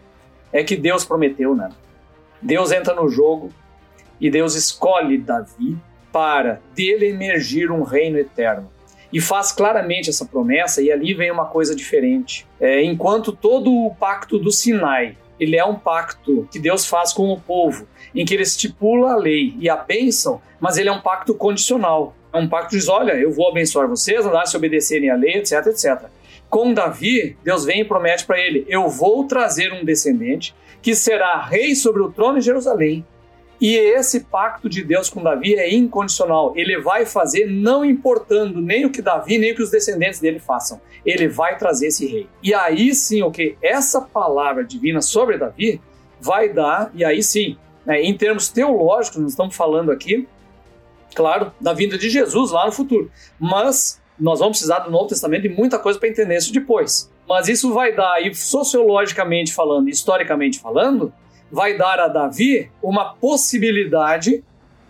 é 0.51 0.63
que 0.63 0.75
Deus 0.75 1.05
prometeu, 1.05 1.55
né? 1.55 1.69
Deus 2.41 2.71
entra 2.71 2.93
no 2.93 3.09
jogo 3.09 3.49
e 4.19 4.29
Deus 4.29 4.55
escolhe 4.55 5.17
Davi 5.17 5.77
para 6.11 6.61
dele 6.73 7.07
emergir 7.07 7.71
um 7.71 7.83
reino 7.83 8.17
eterno. 8.17 8.69
E 9.11 9.19
faz 9.19 9.51
claramente 9.51 10.09
essa 10.09 10.25
promessa, 10.25 10.81
e 10.81 10.91
ali 10.91 11.15
vem 11.15 11.31
uma 11.31 11.45
coisa 11.45 11.75
diferente. 11.75 12.47
É, 12.59 12.83
enquanto 12.83 13.31
todo 13.31 13.71
o 13.71 13.95
pacto 13.95 14.37
do 14.37 14.51
Sinai 14.51 15.17
ele 15.39 15.55
é 15.55 15.63
um 15.63 15.75
pacto 15.75 16.47
que 16.51 16.59
Deus 16.59 16.85
faz 16.85 17.13
com 17.13 17.31
o 17.31 17.39
povo, 17.39 17.87
em 18.13 18.25
que 18.25 18.33
ele 18.33 18.43
estipula 18.43 19.13
a 19.13 19.15
lei 19.15 19.55
e 19.57 19.69
a 19.69 19.77
bênção, 19.77 20.41
mas 20.59 20.77
ele 20.77 20.89
é 20.89 20.91
um 20.91 21.01
pacto 21.01 21.33
condicional. 21.33 22.13
É 22.33 22.37
um 22.37 22.47
pacto 22.47 22.71
que 22.71 22.75
diz: 22.75 22.89
olha, 22.89 23.13
eu 23.13 23.31
vou 23.31 23.49
abençoar 23.49 23.87
vocês, 23.87 24.25
andar 24.25 24.45
se 24.45 24.57
obedecerem 24.57 25.09
à 25.09 25.15
lei, 25.15 25.37
etc, 25.37 25.65
etc. 25.67 26.09
Com 26.49 26.73
Davi, 26.73 27.37
Deus 27.43 27.63
vem 27.63 27.81
e 27.81 27.85
promete 27.85 28.25
para 28.25 28.39
ele: 28.39 28.65
Eu 28.67 28.89
vou 28.89 29.25
trazer 29.25 29.71
um 29.71 29.85
descendente 29.85 30.55
que 30.81 30.95
será 30.95 31.41
rei 31.41 31.75
sobre 31.75 32.01
o 32.01 32.11
trono 32.11 32.39
de 32.39 32.45
Jerusalém. 32.45 33.05
E 33.61 33.75
esse 33.75 34.21
pacto 34.21 34.69
de 34.69 34.81
Deus 34.81 35.09
com 35.09 35.21
Davi 35.21 35.55
é 35.55 35.71
incondicional. 35.73 36.53
Ele 36.55 36.79
vai 36.79 37.05
fazer 37.05 37.45
não 37.45 37.83
importando 37.83 38.61
nem 38.61 38.85
o 38.85 38.89
que 38.89 39.01
Davi, 39.01 39.37
nem 39.37 39.51
o 39.51 39.55
que 39.55 39.61
os 39.61 39.69
descendentes 39.69 40.21
dele 40.21 40.39
façam. 40.39 40.79
Ele 41.05 41.27
vai 41.27 41.57
trazer 41.57 41.87
esse 41.87 42.07
rei. 42.07 42.27
E 42.41 42.53
aí 42.53 42.95
sim, 42.95 43.21
o 43.21 43.29
que? 43.29 43.57
Essa 43.61 43.99
palavra 44.01 44.63
divina 44.63 45.01
sobre 45.01 45.37
Davi 45.37 45.81
vai 46.21 46.47
dar, 46.49 46.89
e 46.93 47.03
aí 47.03 47.21
sim, 47.21 47.57
né, 47.85 48.01
em 48.01 48.15
termos 48.15 48.49
teológicos, 48.49 49.19
nós 49.19 49.31
estamos 49.31 49.55
falando 49.55 49.91
aqui, 49.91 50.27
claro, 51.13 51.51
da 51.59 51.73
vinda 51.73 51.97
de 51.97 52.09
Jesus 52.09 52.51
lá 52.51 52.65
no 52.65 52.71
futuro. 52.71 53.11
Mas 53.37 53.98
nós 54.19 54.39
vamos 54.39 54.57
precisar 54.57 54.79
do 54.79 54.91
Novo 54.91 55.07
Testamento 55.07 55.45
e 55.45 55.49
muita 55.49 55.79
coisa 55.79 55.97
para 55.97 56.09
entender 56.09 56.35
isso 56.35 56.51
depois. 56.51 57.09
Mas 57.27 57.47
isso 57.47 57.73
vai 57.73 57.95
dar, 57.95 58.21
e 58.21 58.33
sociologicamente 58.33 59.53
falando, 59.53 59.87
historicamente 59.87 60.59
falando, 60.59 61.13
vai 61.51 61.77
dar 61.77 61.99
a 61.99 62.07
Davi 62.07 62.69
uma 62.81 63.13
possibilidade 63.13 64.43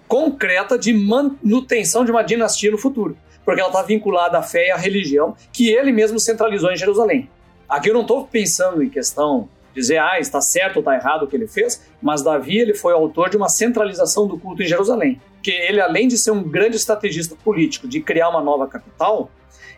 concreta 0.07 0.77
de 0.77 0.91
manutenção 0.91 2.03
de 2.03 2.11
uma 2.11 2.23
dinastia 2.23 2.71
no 2.71 2.77
futuro, 2.77 3.15
porque 3.45 3.61
ela 3.61 3.69
está 3.69 3.83
vinculada 3.83 4.39
à 4.39 4.41
fé 4.41 4.67
e 4.67 4.71
à 4.71 4.77
religião 4.77 5.35
que 5.53 5.69
ele 5.69 5.91
mesmo 5.91 6.19
centralizou 6.19 6.71
em 6.71 6.77
Jerusalém. 6.77 7.29
Aqui 7.67 7.89
eu 7.89 7.93
não 7.93 8.01
estou 8.01 8.25
pensando 8.25 8.81
em 8.81 8.89
questão 8.89 9.47
dizer, 9.75 9.99
ah, 9.99 10.19
está 10.19 10.41
certo 10.41 10.77
ou 10.77 10.79
está 10.79 10.95
errado 10.95 11.23
o 11.23 11.27
que 11.27 11.35
ele 11.35 11.47
fez, 11.47 11.85
mas 12.01 12.23
Davi 12.23 12.57
ele 12.57 12.73
foi 12.73 12.93
autor 12.93 13.29
de 13.29 13.37
uma 13.37 13.47
centralização 13.47 14.27
do 14.27 14.37
culto 14.39 14.63
em 14.63 14.65
Jerusalém. 14.65 15.21
Que 15.41 15.51
ele, 15.51 15.79
além 15.79 16.07
de 16.07 16.17
ser 16.17 16.31
um 16.31 16.43
grande 16.43 16.75
estrategista 16.75 17.35
político, 17.35 17.87
de 17.87 18.01
criar 18.01 18.29
uma 18.29 18.41
nova 18.41 18.67
capital, 18.67 19.31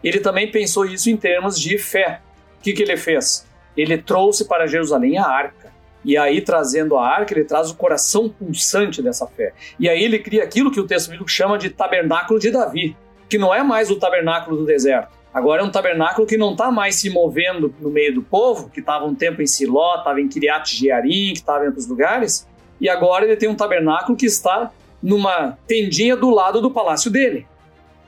ele 0.04 0.20
também 0.20 0.50
pensou 0.50 0.86
isso 0.86 1.10
em 1.10 1.18
termos 1.18 1.60
de 1.60 1.78
fé. 1.78 2.22
O 2.60 2.62
que, 2.62 2.74
que 2.74 2.84
ele 2.84 2.98
fez? 2.98 3.46
Ele 3.76 3.98
trouxe 3.98 4.46
para 4.46 4.68
Jerusalém 4.68 5.18
a 5.18 5.26
arca. 5.26 5.72
E 6.04 6.18
aí, 6.18 6.42
trazendo 6.42 6.98
a 6.98 7.08
arca, 7.08 7.34
ele 7.34 7.44
traz 7.44 7.70
o 7.70 7.76
coração 7.76 8.28
pulsante 8.28 9.04
dessa 9.04 9.28
fé. 9.28 9.54
E 9.80 9.88
aí 9.88 10.04
ele 10.04 10.18
cria 10.18 10.44
aquilo 10.44 10.72
que 10.72 10.80
o 10.80 10.88
texto 10.88 11.10
bíblico 11.10 11.30
chama 11.30 11.58
de 11.58 11.70
tabernáculo 11.70 12.40
de 12.40 12.50
Davi, 12.50 12.98
que 13.30 13.38
não 13.38 13.54
é 13.54 13.62
mais 13.62 13.92
o 13.92 13.98
tabernáculo 13.98 14.58
do 14.58 14.66
deserto 14.66 15.22
Agora 15.34 15.62
é 15.62 15.66
um 15.66 15.72
tabernáculo 15.72 16.28
que 16.28 16.36
não 16.36 16.52
está 16.52 16.70
mais 16.70 16.96
se 16.96 17.10
movendo 17.10 17.74
no 17.80 17.90
meio 17.90 18.14
do 18.14 18.22
povo, 18.22 18.70
que 18.70 18.82
estava 18.82 19.06
um 19.06 19.16
tempo 19.16 19.42
em 19.42 19.48
Siló, 19.48 19.96
estava 19.96 20.20
em 20.20 20.28
Kiriat 20.28 20.76
Jearim, 20.76 21.32
que 21.32 21.40
estava 21.40 21.64
em 21.64 21.68
outros 21.68 21.88
lugares, 21.88 22.46
e 22.82 22.90
agora 22.90 23.24
ele 23.24 23.38
tem 23.38 23.48
um 23.48 23.56
tabernáculo 23.56 24.18
que 24.18 24.26
está 24.26 24.72
numa 25.02 25.58
tendinha 25.68 26.16
do 26.16 26.30
lado 26.30 26.62
do 26.62 26.72
palácio 26.72 27.10
dele. 27.10 27.48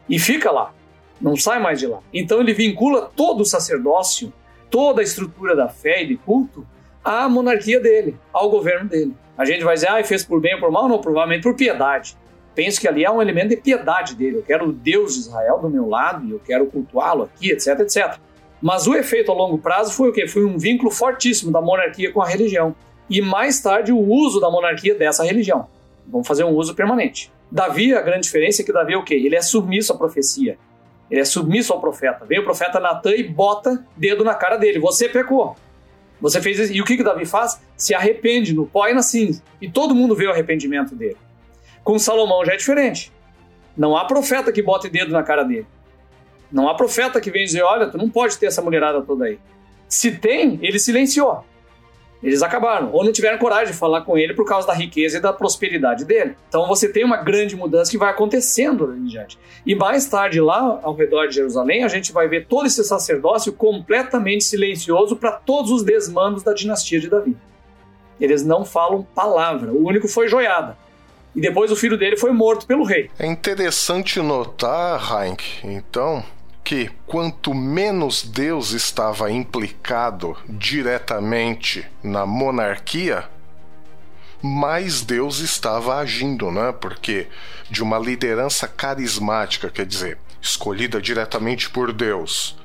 E 0.07 0.19
fica 0.19 0.51
lá, 0.51 0.73
não 1.19 1.35
sai 1.35 1.59
mais 1.59 1.79
de 1.79 1.87
lá. 1.87 1.99
Então 2.13 2.39
ele 2.39 2.53
vincula 2.53 3.09
todo 3.15 3.41
o 3.41 3.45
sacerdócio, 3.45 4.31
toda 4.69 5.01
a 5.01 5.03
estrutura 5.03 5.55
da 5.55 5.69
fé 5.69 6.03
e 6.03 6.07
de 6.07 6.17
culto 6.17 6.65
à 7.03 7.27
monarquia 7.27 7.79
dele, 7.79 8.17
ao 8.31 8.49
governo 8.49 8.89
dele. 8.89 9.13
A 9.37 9.45
gente 9.45 9.63
vai 9.63 9.75
dizer, 9.75 9.89
ah, 9.89 10.03
fez 10.03 10.23
por 10.23 10.39
bem 10.39 10.53
ou 10.55 10.59
por 10.59 10.71
mal? 10.71 10.87
Não, 10.87 10.99
provavelmente 10.99 11.43
por 11.43 11.55
piedade. 11.55 12.15
Penso 12.53 12.79
que 12.79 12.87
ali 12.87 13.03
há 13.03 13.11
um 13.11 13.21
elemento 13.21 13.49
de 13.49 13.57
piedade 13.57 14.15
dele. 14.15 14.37
Eu 14.37 14.43
quero 14.43 14.69
o 14.69 14.71
Deus 14.71 15.15
de 15.15 15.21
Israel 15.21 15.59
do 15.59 15.69
meu 15.69 15.89
lado 15.89 16.25
e 16.25 16.31
eu 16.31 16.39
quero 16.39 16.67
cultuá-lo 16.67 17.23
aqui, 17.23 17.51
etc, 17.51 17.79
etc. 17.79 18.17
Mas 18.61 18.85
o 18.85 18.95
efeito 18.95 19.31
a 19.31 19.35
longo 19.35 19.57
prazo 19.57 19.91
foi 19.93 20.09
o 20.09 20.13
quê? 20.13 20.27
Foi 20.27 20.45
um 20.45 20.57
vínculo 20.57 20.91
fortíssimo 20.91 21.51
da 21.51 21.61
monarquia 21.61 22.11
com 22.11 22.21
a 22.21 22.27
religião. 22.27 22.75
E 23.09 23.21
mais 23.21 23.59
tarde 23.59 23.91
o 23.91 23.99
uso 23.99 24.39
da 24.39 24.49
monarquia 24.49 24.95
dessa 24.95 25.23
religião. 25.23 25.67
Vamos 26.07 26.27
fazer 26.27 26.43
um 26.43 26.51
uso 26.51 26.75
permanente. 26.75 27.31
Davi, 27.51 27.93
a 27.93 28.01
grande 28.01 28.23
diferença 28.23 28.61
é 28.61 28.65
que 28.65 28.73
Davi 28.73 28.93
é 28.93 28.97
o 28.97 29.03
quê? 29.03 29.15
Ele 29.15 29.35
é 29.35 29.41
submisso 29.41 29.93
à 29.93 29.97
profecia. 29.97 30.57
Ele 31.09 31.21
é 31.21 31.25
submisso 31.25 31.71
ao 31.71 31.79
profeta. 31.79 32.25
Vem 32.25 32.39
o 32.39 32.43
profeta 32.43 32.79
Natan 32.79 33.11
e 33.11 33.23
bota 33.23 33.85
dedo 33.95 34.23
na 34.23 34.33
cara 34.33 34.57
dele. 34.57 34.79
Você 34.79 35.07
pecou. 35.07 35.55
Você 36.19 36.41
fez 36.41 36.57
isso. 36.57 36.73
E 36.73 36.81
o 36.81 36.85
que, 36.85 36.97
que 36.97 37.03
Davi 37.03 37.25
faz? 37.25 37.61
Se 37.75 37.93
arrepende 37.93 38.53
no 38.53 38.65
pó 38.65 38.87
e 38.87 38.93
na 38.93 39.01
cinza. 39.01 39.43
E 39.61 39.69
todo 39.69 39.93
mundo 39.93 40.15
vê 40.15 40.25
o 40.25 40.31
arrependimento 40.31 40.95
dele. 40.95 41.17
Com 41.83 41.99
Salomão 41.99 42.43
já 42.45 42.53
é 42.53 42.57
diferente. 42.57 43.11
Não 43.75 43.97
há 43.97 44.05
profeta 44.05 44.51
que 44.51 44.61
bote 44.61 44.89
dedo 44.89 45.11
na 45.11 45.21
cara 45.21 45.43
dele. 45.43 45.67
Não 46.51 46.69
há 46.69 46.75
profeta 46.75 47.19
que 47.19 47.29
venha 47.29 47.45
dizer: 47.45 47.61
olha, 47.63 47.87
tu 47.87 47.97
não 47.97 48.09
pode 48.09 48.37
ter 48.37 48.45
essa 48.45 48.61
mulherada 48.61 49.01
toda 49.01 49.25
aí. 49.25 49.39
Se 49.87 50.11
tem, 50.11 50.59
ele 50.61 50.79
silenciou. 50.79 51.43
Eles 52.23 52.41
acabaram, 52.41 52.89
ou 52.93 53.03
não 53.03 53.11
tiveram 53.11 53.37
coragem 53.37 53.73
de 53.73 53.77
falar 53.77 54.01
com 54.01 54.17
ele 54.17 54.33
por 54.33 54.45
causa 54.45 54.65
da 54.65 54.73
riqueza 54.73 55.17
e 55.17 55.21
da 55.21 55.33
prosperidade 55.33 56.05
dele. 56.05 56.37
Então 56.47 56.65
você 56.67 56.87
tem 56.87 57.03
uma 57.03 57.17
grande 57.17 57.53
mudança 57.53 57.91
que 57.91 57.97
vai 57.97 58.09
acontecendo 58.09 58.95
em 58.95 59.03
diante. 59.03 59.37
E 59.65 59.75
mais 59.75 60.05
tarde, 60.05 60.39
lá 60.39 60.79
ao 60.81 60.95
redor 60.95 61.27
de 61.27 61.35
Jerusalém, 61.35 61.83
a 61.83 61.89
gente 61.89 62.13
vai 62.13 62.29
ver 62.29 62.47
todo 62.47 62.65
esse 62.65 62.81
sacerdócio 62.85 63.51
completamente 63.51 64.45
silencioso 64.45 65.17
para 65.17 65.33
todos 65.33 65.69
os 65.69 65.83
desmandos 65.83 66.43
da 66.43 66.53
dinastia 66.53 66.99
de 66.99 67.09
Davi. 67.09 67.35
Eles 68.21 68.45
não 68.45 68.63
falam 68.63 69.05
palavra, 69.13 69.73
o 69.73 69.85
único 69.85 70.07
foi 70.07 70.29
joiada. 70.29 70.77
E 71.35 71.41
depois 71.41 71.71
o 71.71 71.75
filho 71.75 71.97
dele 71.97 72.15
foi 72.15 72.31
morto 72.31 72.65
pelo 72.65 72.85
rei. 72.85 73.09
É 73.19 73.25
interessante 73.25 74.21
notar, 74.21 75.01
Heinck, 75.11 75.43
então, 75.63 76.23
que 76.63 76.89
quanto 77.05 77.53
menos 77.53 78.23
Deus 78.23 78.71
estava 78.71 79.31
implicado 79.31 80.37
diretamente 80.47 81.85
na 82.01 82.25
monarquia, 82.25 83.29
mais 84.41 85.01
Deus 85.01 85.39
estava 85.39 85.97
agindo, 85.97 86.51
né? 86.51 86.71
Porque 86.71 87.27
de 87.69 87.81
uma 87.83 87.97
liderança 87.97 88.67
carismática, 88.67 89.69
quer 89.69 89.85
dizer, 89.85 90.17
escolhida 90.41 91.01
diretamente 91.01 91.69
por 91.69 91.93
Deus, 91.93 92.57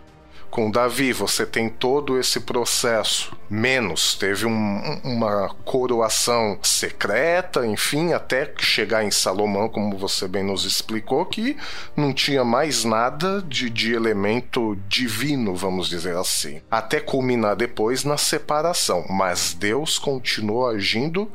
com 0.50 0.70
Davi, 0.70 1.12
você 1.12 1.44
tem 1.44 1.68
todo 1.68 2.18
esse 2.18 2.40
processo. 2.40 3.36
Menos, 3.50 4.14
teve 4.14 4.46
um, 4.46 5.00
uma 5.04 5.48
coroação 5.64 6.58
secreta, 6.62 7.66
enfim, 7.66 8.12
até 8.12 8.52
chegar 8.58 9.04
em 9.04 9.10
Salomão, 9.10 9.68
como 9.68 9.96
você 9.96 10.26
bem 10.26 10.42
nos 10.42 10.64
explicou, 10.64 11.24
que 11.26 11.56
não 11.96 12.12
tinha 12.12 12.44
mais 12.44 12.84
nada 12.84 13.42
de, 13.42 13.70
de 13.70 13.92
elemento 13.92 14.76
divino, 14.88 15.54
vamos 15.54 15.88
dizer 15.88 16.16
assim. 16.16 16.60
Até 16.70 17.00
culminar 17.00 17.56
depois 17.56 18.04
na 18.04 18.16
separação. 18.16 19.04
Mas 19.08 19.54
Deus 19.54 19.98
continuou 19.98 20.66
agindo 20.68 21.30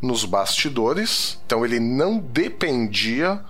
nos 0.00 0.24
bastidores, 0.24 1.40
então 1.46 1.64
ele 1.64 1.80
não 1.80 2.18
dependia 2.18 3.40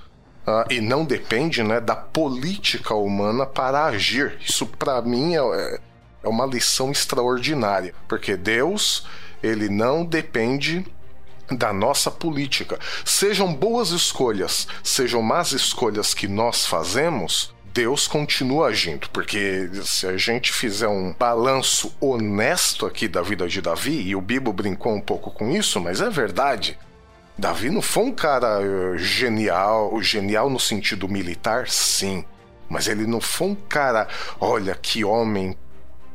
Uh, 0.46 0.72
e 0.72 0.80
não 0.80 1.04
depende 1.04 1.62
né, 1.62 1.80
da 1.80 1.96
política 1.96 2.94
humana 2.94 3.44
para 3.44 3.86
agir. 3.86 4.38
Isso, 4.40 4.64
para 4.66 5.02
mim, 5.02 5.34
é, 5.34 5.80
é 6.22 6.28
uma 6.28 6.46
lição 6.46 6.92
extraordinária, 6.92 7.92
porque 8.06 8.36
Deus 8.36 9.04
ele 9.42 9.68
não 9.68 10.04
depende 10.04 10.86
da 11.50 11.72
nossa 11.72 12.10
política. 12.10 12.78
Sejam 13.04 13.52
boas 13.54 13.90
escolhas, 13.90 14.66
sejam 14.82 15.22
más 15.22 15.52
escolhas 15.52 16.14
que 16.14 16.26
nós 16.26 16.66
fazemos, 16.66 17.54
Deus 17.72 18.08
continua 18.08 18.68
agindo, 18.68 19.08
porque 19.10 19.68
se 19.84 20.06
a 20.06 20.16
gente 20.16 20.52
fizer 20.52 20.88
um 20.88 21.12
balanço 21.12 21.94
honesto 22.00 22.86
aqui 22.86 23.06
da 23.06 23.20
vida 23.20 23.46
de 23.46 23.60
Davi, 23.60 24.00
e 24.00 24.16
o 24.16 24.20
Bibo 24.20 24.52
brincou 24.52 24.94
um 24.94 25.00
pouco 25.00 25.30
com 25.30 25.50
isso, 25.50 25.78
mas 25.78 26.00
é 26.00 26.08
verdade. 26.08 26.78
Davi 27.38 27.70
não 27.70 27.82
foi 27.82 28.04
um 28.04 28.12
cara 28.12 28.60
uh, 28.60 28.98
genial, 28.98 30.00
genial 30.00 30.48
no 30.48 30.58
sentido 30.58 31.08
militar, 31.08 31.68
sim. 31.68 32.24
Mas 32.68 32.88
ele 32.88 33.06
não 33.06 33.20
foi 33.20 33.48
um 33.48 33.54
cara, 33.54 34.08
olha 34.40 34.74
que 34.74 35.04
homem 35.04 35.56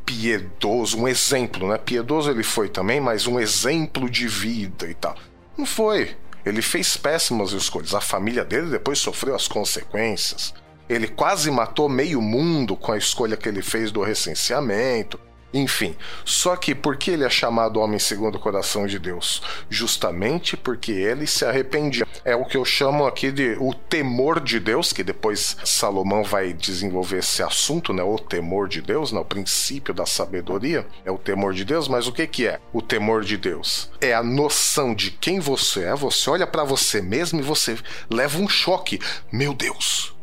piedoso, 0.05 0.97
um 0.97 1.07
exemplo, 1.07 1.67
né? 1.67 1.77
Piedoso 1.77 2.29
ele 2.29 2.43
foi 2.43 2.67
também, 2.67 2.99
mas 2.99 3.27
um 3.27 3.39
exemplo 3.39 4.09
de 4.09 4.27
vida 4.27 4.89
e 4.89 4.93
tal. 4.93 5.15
Não 5.57 5.65
foi. 5.65 6.15
Ele 6.45 6.61
fez 6.61 6.97
péssimas 6.97 7.51
escolhas. 7.51 7.93
A 7.93 8.01
família 8.01 8.43
dele 8.43 8.69
depois 8.69 8.99
sofreu 8.99 9.35
as 9.35 9.47
consequências. 9.47 10.53
Ele 10.89 11.07
quase 11.07 11.49
matou 11.51 11.87
meio 11.87 12.21
mundo 12.21 12.75
com 12.75 12.91
a 12.91 12.97
escolha 12.97 13.37
que 13.37 13.47
ele 13.47 13.61
fez 13.61 13.91
do 13.91 14.01
recenseamento. 14.01 15.19
Enfim, 15.53 15.95
só 16.23 16.55
que 16.55 16.73
por 16.73 16.95
que 16.95 17.11
ele 17.11 17.25
é 17.25 17.29
chamado 17.29 17.79
homem 17.79 17.99
segundo 17.99 18.35
o 18.35 18.39
coração 18.39 18.87
de 18.87 18.97
Deus? 18.97 19.41
Justamente 19.69 20.55
porque 20.55 20.91
ele 20.91 21.27
se 21.27 21.43
arrependia. 21.43 22.07
É 22.23 22.35
o 22.35 22.45
que 22.45 22.55
eu 22.55 22.63
chamo 22.63 23.05
aqui 23.05 23.31
de 23.31 23.57
o 23.59 23.73
temor 23.73 24.39
de 24.39 24.59
Deus, 24.59 24.93
que 24.93 25.03
depois 25.03 25.57
Salomão 25.65 26.23
vai 26.23 26.53
desenvolver 26.53 27.17
esse 27.17 27.43
assunto, 27.43 27.91
né? 27.91 28.01
O 28.01 28.17
temor 28.17 28.69
de 28.69 28.81
Deus, 28.81 29.11
né? 29.11 29.19
o 29.19 29.25
princípio 29.25 29.93
da 29.93 30.05
sabedoria 30.05 30.85
é 31.03 31.11
o 31.11 31.17
temor 31.17 31.53
de 31.53 31.65
Deus, 31.65 31.87
mas 31.87 32.07
o 32.07 32.13
que 32.13 32.25
que 32.27 32.47
é 32.47 32.59
o 32.71 32.81
temor 32.81 33.23
de 33.23 33.37
Deus? 33.37 33.89
É 33.99 34.13
a 34.13 34.23
noção 34.23 34.95
de 34.95 35.11
quem 35.11 35.39
você 35.39 35.83
é, 35.83 35.95
você 35.95 36.29
olha 36.29 36.47
para 36.47 36.63
você 36.63 37.01
mesmo 37.01 37.39
e 37.39 37.43
você 37.43 37.77
leva 38.09 38.39
um 38.39 38.47
choque. 38.47 38.99
Meu 39.31 39.53
Deus, 39.53 40.15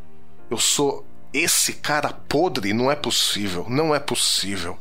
eu 0.50 0.58
sou 0.58 1.06
esse 1.32 1.74
cara 1.74 2.12
podre, 2.12 2.72
não 2.72 2.90
é 2.90 2.96
possível, 2.96 3.66
não 3.68 3.94
é 3.94 4.00
possível. 4.00 4.78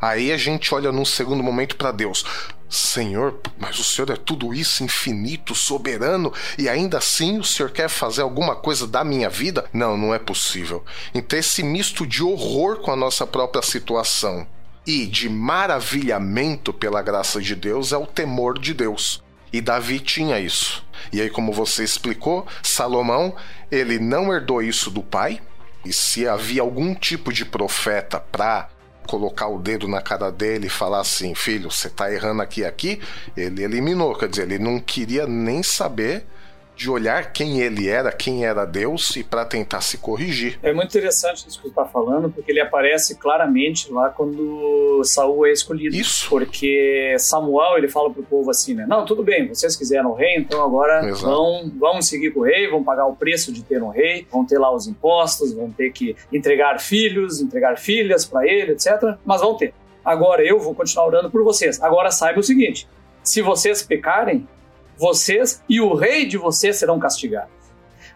Aí 0.00 0.32
a 0.32 0.36
gente 0.36 0.74
olha 0.74 0.92
num 0.92 1.04
segundo 1.04 1.42
momento 1.42 1.76
para 1.76 1.92
Deus. 1.92 2.24
Senhor, 2.68 3.38
mas 3.58 3.78
o 3.78 3.84
Senhor 3.84 4.10
é 4.10 4.16
tudo 4.16 4.52
isso, 4.52 4.82
infinito, 4.82 5.54
soberano, 5.54 6.32
e 6.58 6.68
ainda 6.68 6.98
assim 6.98 7.38
o 7.38 7.44
Senhor 7.44 7.70
quer 7.70 7.88
fazer 7.88 8.22
alguma 8.22 8.56
coisa 8.56 8.86
da 8.86 9.04
minha 9.04 9.30
vida? 9.30 9.64
Não, 9.72 9.96
não 9.96 10.12
é 10.12 10.18
possível. 10.18 10.84
Então, 11.14 11.38
esse 11.38 11.62
misto 11.62 12.06
de 12.06 12.22
horror 12.22 12.78
com 12.78 12.90
a 12.90 12.96
nossa 12.96 13.26
própria 13.26 13.62
situação 13.62 14.46
e 14.86 15.06
de 15.06 15.28
maravilhamento 15.28 16.72
pela 16.72 17.00
graça 17.00 17.40
de 17.40 17.54
Deus 17.54 17.92
é 17.92 17.96
o 17.96 18.06
temor 18.06 18.58
de 18.58 18.74
Deus. 18.74 19.22
E 19.52 19.60
Davi 19.60 20.00
tinha 20.00 20.40
isso. 20.40 20.84
E 21.12 21.20
aí, 21.20 21.30
como 21.30 21.52
você 21.52 21.84
explicou, 21.84 22.46
Salomão, 22.60 23.36
ele 23.70 24.00
não 24.00 24.32
herdou 24.32 24.60
isso 24.60 24.90
do 24.90 25.02
pai. 25.02 25.40
E 25.84 25.92
se 25.92 26.26
havia 26.26 26.62
algum 26.62 26.94
tipo 26.94 27.32
de 27.32 27.44
profeta 27.44 28.18
para 28.18 28.68
colocar 29.06 29.48
o 29.48 29.58
dedo 29.58 29.86
na 29.88 30.00
cara 30.00 30.30
dele 30.30 30.66
e 30.66 30.70
falar 30.70 31.00
assim: 31.00 31.34
filho, 31.34 31.70
você 31.70 31.88
tá 31.88 32.12
errando 32.12 32.42
aqui 32.42 32.64
aqui, 32.64 33.00
ele 33.36 33.62
eliminou. 33.62 34.14
Quer 34.16 34.28
dizer, 34.28 34.42
ele 34.42 34.58
não 34.58 34.80
queria 34.80 35.26
nem 35.26 35.62
saber 35.62 36.26
de 36.76 36.90
olhar 36.90 37.32
quem 37.32 37.60
ele 37.60 37.88
era, 37.88 38.10
quem 38.10 38.44
era 38.44 38.64
Deus 38.64 39.14
e 39.16 39.22
para 39.22 39.44
tentar 39.44 39.80
se 39.80 39.98
corrigir. 39.98 40.58
É 40.62 40.72
muito 40.72 40.88
interessante 40.88 41.46
isso 41.48 41.58
que 41.58 41.64
você 41.64 41.68
está 41.68 41.84
falando, 41.84 42.30
porque 42.30 42.50
ele 42.50 42.60
aparece 42.60 43.16
claramente 43.16 43.92
lá 43.92 44.08
quando 44.08 45.02
Saul 45.04 45.46
é 45.46 45.52
escolhido. 45.52 45.94
Isso. 45.94 46.28
Porque 46.28 47.16
Samuel 47.18 47.78
ele 47.78 47.88
fala 47.88 48.10
pro 48.10 48.22
povo 48.22 48.50
assim, 48.50 48.74
né? 48.74 48.86
Não, 48.88 49.04
tudo 49.04 49.22
bem, 49.22 49.48
vocês 49.48 49.76
quiseram 49.76 50.10
o 50.10 50.14
rei, 50.14 50.36
então 50.36 50.62
agora 50.62 51.12
vão, 51.14 51.70
vão 51.78 52.02
seguir 52.02 52.32
com 52.32 52.40
o 52.40 52.44
rei, 52.44 52.68
vão 52.68 52.82
pagar 52.82 53.06
o 53.06 53.14
preço 53.14 53.52
de 53.52 53.62
ter 53.62 53.82
um 53.82 53.88
rei, 53.88 54.26
vão 54.30 54.44
ter 54.44 54.58
lá 54.58 54.74
os 54.74 54.86
impostos, 54.86 55.52
vão 55.52 55.70
ter 55.70 55.90
que 55.92 56.16
entregar 56.32 56.80
filhos, 56.80 57.40
entregar 57.40 57.78
filhas 57.78 58.24
para 58.24 58.46
ele, 58.46 58.72
etc. 58.72 59.16
Mas 59.24 59.40
vão 59.40 59.56
ter. 59.56 59.72
Agora 60.04 60.44
eu 60.44 60.58
vou 60.58 60.74
continuar 60.74 61.06
orando 61.06 61.30
por 61.30 61.42
vocês. 61.42 61.82
Agora 61.82 62.10
saiba 62.10 62.40
o 62.40 62.42
seguinte: 62.42 62.86
se 63.22 63.40
vocês 63.40 63.82
pecarem, 63.82 64.46
vocês 64.96 65.62
e 65.68 65.80
o 65.80 65.94
rei 65.94 66.26
de 66.26 66.36
vocês 66.36 66.76
serão 66.76 66.98
castigados. 66.98 67.52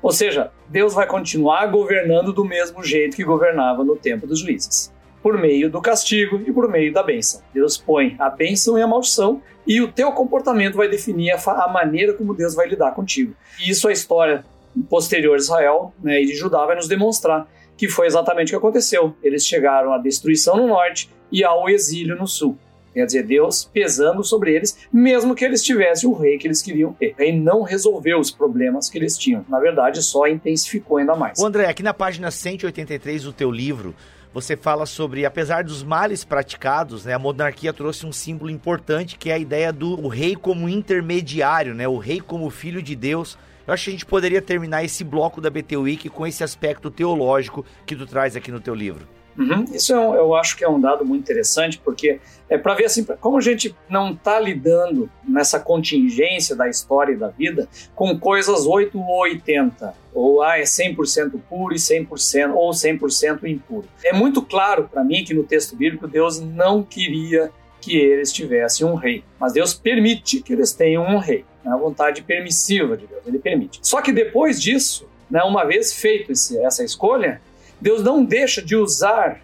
Ou 0.03 0.13
seja, 0.13 0.53
Deus 0.69 0.95
vai 0.95 1.07
continuar 1.07 1.67
governando 1.67 2.33
do 2.33 2.45
mesmo 2.45 2.83
jeito 2.83 3.17
que 3.17 3.25
governava 3.25 3.83
no 3.83 3.97
tempo 3.97 4.27
dos 4.27 4.41
juízes, 4.41 4.93
por 5.23 5.37
meio 5.37 5.69
do 5.69 5.81
castigo 5.81 6.41
e 6.47 6.53
por 6.53 6.69
meio 6.69 6.93
da 6.93 7.03
bênção. 7.03 7.43
Deus 7.53 7.77
põe 7.77 8.15
a 8.19 8.31
bênção 8.31 8.79
e 8.79 8.83
a 8.83 8.87
maldição 8.87 9.43
e 9.67 9.81
o 9.81 9.91
teu 9.91 10.13
comportamento 10.13 10.77
vai 10.77 10.89
definir 10.89 11.33
a, 11.33 11.65
a 11.65 11.69
maneira 11.69 12.15
como 12.15 12.35
Deus 12.35 12.55
vai 12.55 12.69
lidar 12.69 12.93
contigo. 12.93 13.35
E 13.61 13.71
isso 13.71 13.89
a 13.89 13.93
história 13.93 14.45
posterior 14.89 15.37
de 15.37 15.43
Israel 15.43 15.93
né, 16.03 16.23
e 16.23 16.27
de 16.27 16.35
Judá 16.35 16.65
vai 16.65 16.77
nos 16.77 16.87
demonstrar 16.87 17.49
que 17.77 17.89
foi 17.89 18.07
exatamente 18.07 18.49
o 18.49 18.51
que 18.51 18.57
aconteceu. 18.57 19.15
Eles 19.23 19.47
chegaram 19.47 19.93
à 19.93 19.99
destruição 19.99 20.57
no 20.57 20.67
norte 20.67 21.11
e 21.31 21.45
ao 21.45 21.69
exílio 21.69 22.17
no 22.17 22.27
sul. 22.27 22.59
Quer 22.93 23.07
dizer, 23.07 23.23
Deus 23.23 23.65
pesando 23.65 24.25
sobre 24.25 24.55
eles, 24.55 24.79
mesmo 24.93 25.35
que 25.35 25.45
eles 25.45 25.63
tivessem 25.63 26.09
o 26.09 26.15
rei 26.15 26.39
que 26.39 26.47
eles 26.47 26.63
queriam 26.63 26.93
ter. 26.93 27.15
Rei 27.17 27.39
não 27.39 27.63
resolveu 27.63 28.19
os 28.19 28.31
problemas 28.31 28.89
que 28.89 28.99
eles 28.99 29.17
tinham. 29.17 29.45
Na 29.49 29.61
verdade, 29.61 30.03
só 30.03 30.27
intensificou 30.27 30.99
ainda 30.99 31.15
mais. 31.15 31.39
O 31.39 31.47
André, 31.47 31.67
aqui 31.67 31.83
na 31.83 31.95
página 31.95 32.31
183 32.31 33.25
do 33.25 33.33
teu 33.33 33.51
livro, 33.51 33.95
você 34.33 34.57
fala 34.57 34.87
sobre, 34.87 35.25
apesar 35.25 35.65
dos 35.65 35.83
males 35.83 36.25
praticados, 36.25 37.05
né, 37.05 37.15
a 37.15 37.19
monarquia 37.19 37.73
trouxe 37.73 38.07
um 38.07 38.13
símbolo 38.13 38.51
importante 38.51 39.17
que 39.17 39.31
é 39.31 39.35
a 39.35 39.39
ideia 39.39 39.73
do 39.73 40.07
rei 40.09 40.37
como 40.37 40.69
intermediário, 40.69 41.75
né, 41.75 41.89
o 41.89 41.99
rei 41.99 42.21
como 42.21 42.51
filho 42.51 42.83
de 42.83 42.95
Deus. 42.95 43.39
Eu 43.67 43.75
acho 43.75 43.85
que 43.85 43.91
a 43.91 43.93
gente 43.93 44.07
poderia 44.07 44.41
terminar 44.41 44.85
esse 44.85 45.03
bloco 45.05 45.41
da 45.41 45.51
BT 45.51 45.77
Week 45.77 46.09
com 46.09 46.27
esse 46.27 46.43
aspecto 46.45 46.91
teológico 46.91 47.65
que 47.87 47.97
tu 47.97 48.07
traz 48.07 48.37
aqui 48.37 48.51
no 48.51 48.61
teu 48.61 48.75
livro. 48.75 49.07
Uhum. 49.39 49.65
Isso 49.73 49.93
é 49.93 49.99
um, 49.99 50.15
eu 50.17 50.35
acho 50.35 50.57
que 50.57 50.65
é 50.65 50.69
um 50.69 50.81
dado 50.81 51.05
muito 51.05 51.23
interessante, 51.23 51.79
porque 51.79 52.19
é 52.49 52.59
para 52.59 52.75
ver 52.75 52.87
assim, 52.87 53.05
como 53.21 53.39
a 53.39 53.41
gente 53.41 53.75
não 53.89 54.13
está 54.13 54.41
lidando 54.41 55.09
nessa 55.27 55.61
contingência 55.61 56.57
da 56.57 56.69
história 56.69 57.13
e 57.13 57.17
da 57.17 57.29
vida 57.29 57.69
com 57.95 58.19
coisas 58.19 58.67
8 58.67 58.99
ou 58.99 59.21
80, 59.21 59.95
ou 60.13 60.43
ah, 60.43 60.59
é 60.59 60.65
100% 60.65 61.41
puro 61.49 61.73
e 61.73 61.79
100% 61.79 62.53
ou 62.53 62.71
100% 62.71 63.45
impuro. 63.45 63.87
É 64.05 64.13
muito 64.13 64.43
claro 64.43 64.89
para 64.91 65.05
mim 65.05 65.23
que 65.23 65.33
no 65.33 65.45
texto 65.45 65.77
bíblico 65.77 66.09
Deus 66.09 66.41
não 66.41 66.83
queria 66.83 67.53
que 67.81 67.97
eles 67.97 68.33
tivessem 68.33 68.85
um 68.85 68.97
rei, 68.97 69.23
mas 69.39 69.53
Deus 69.53 69.73
permite 69.73 70.43
que 70.43 70.53
eles 70.53 70.73
tenham 70.73 71.05
um 71.05 71.19
rei. 71.19 71.45
É 71.65 71.69
a 71.69 71.77
vontade 71.77 72.23
permissiva 72.23 72.97
de 72.97 73.07
Deus, 73.07 73.23
ele 73.25 73.39
permite. 73.39 73.79
Só 73.83 74.03
que 74.03 74.11
depois 74.11 74.61
disso, 74.61 75.09
né, 75.31 75.43
uma 75.45 75.65
vez 75.65 75.93
feito 75.93 76.33
esse, 76.33 76.59
essa 76.59 76.83
escolha, 76.83 77.41
Deus 77.81 78.03
não 78.03 78.25
deixa 78.25 78.63
de 78.63 78.77
usar 78.77 79.41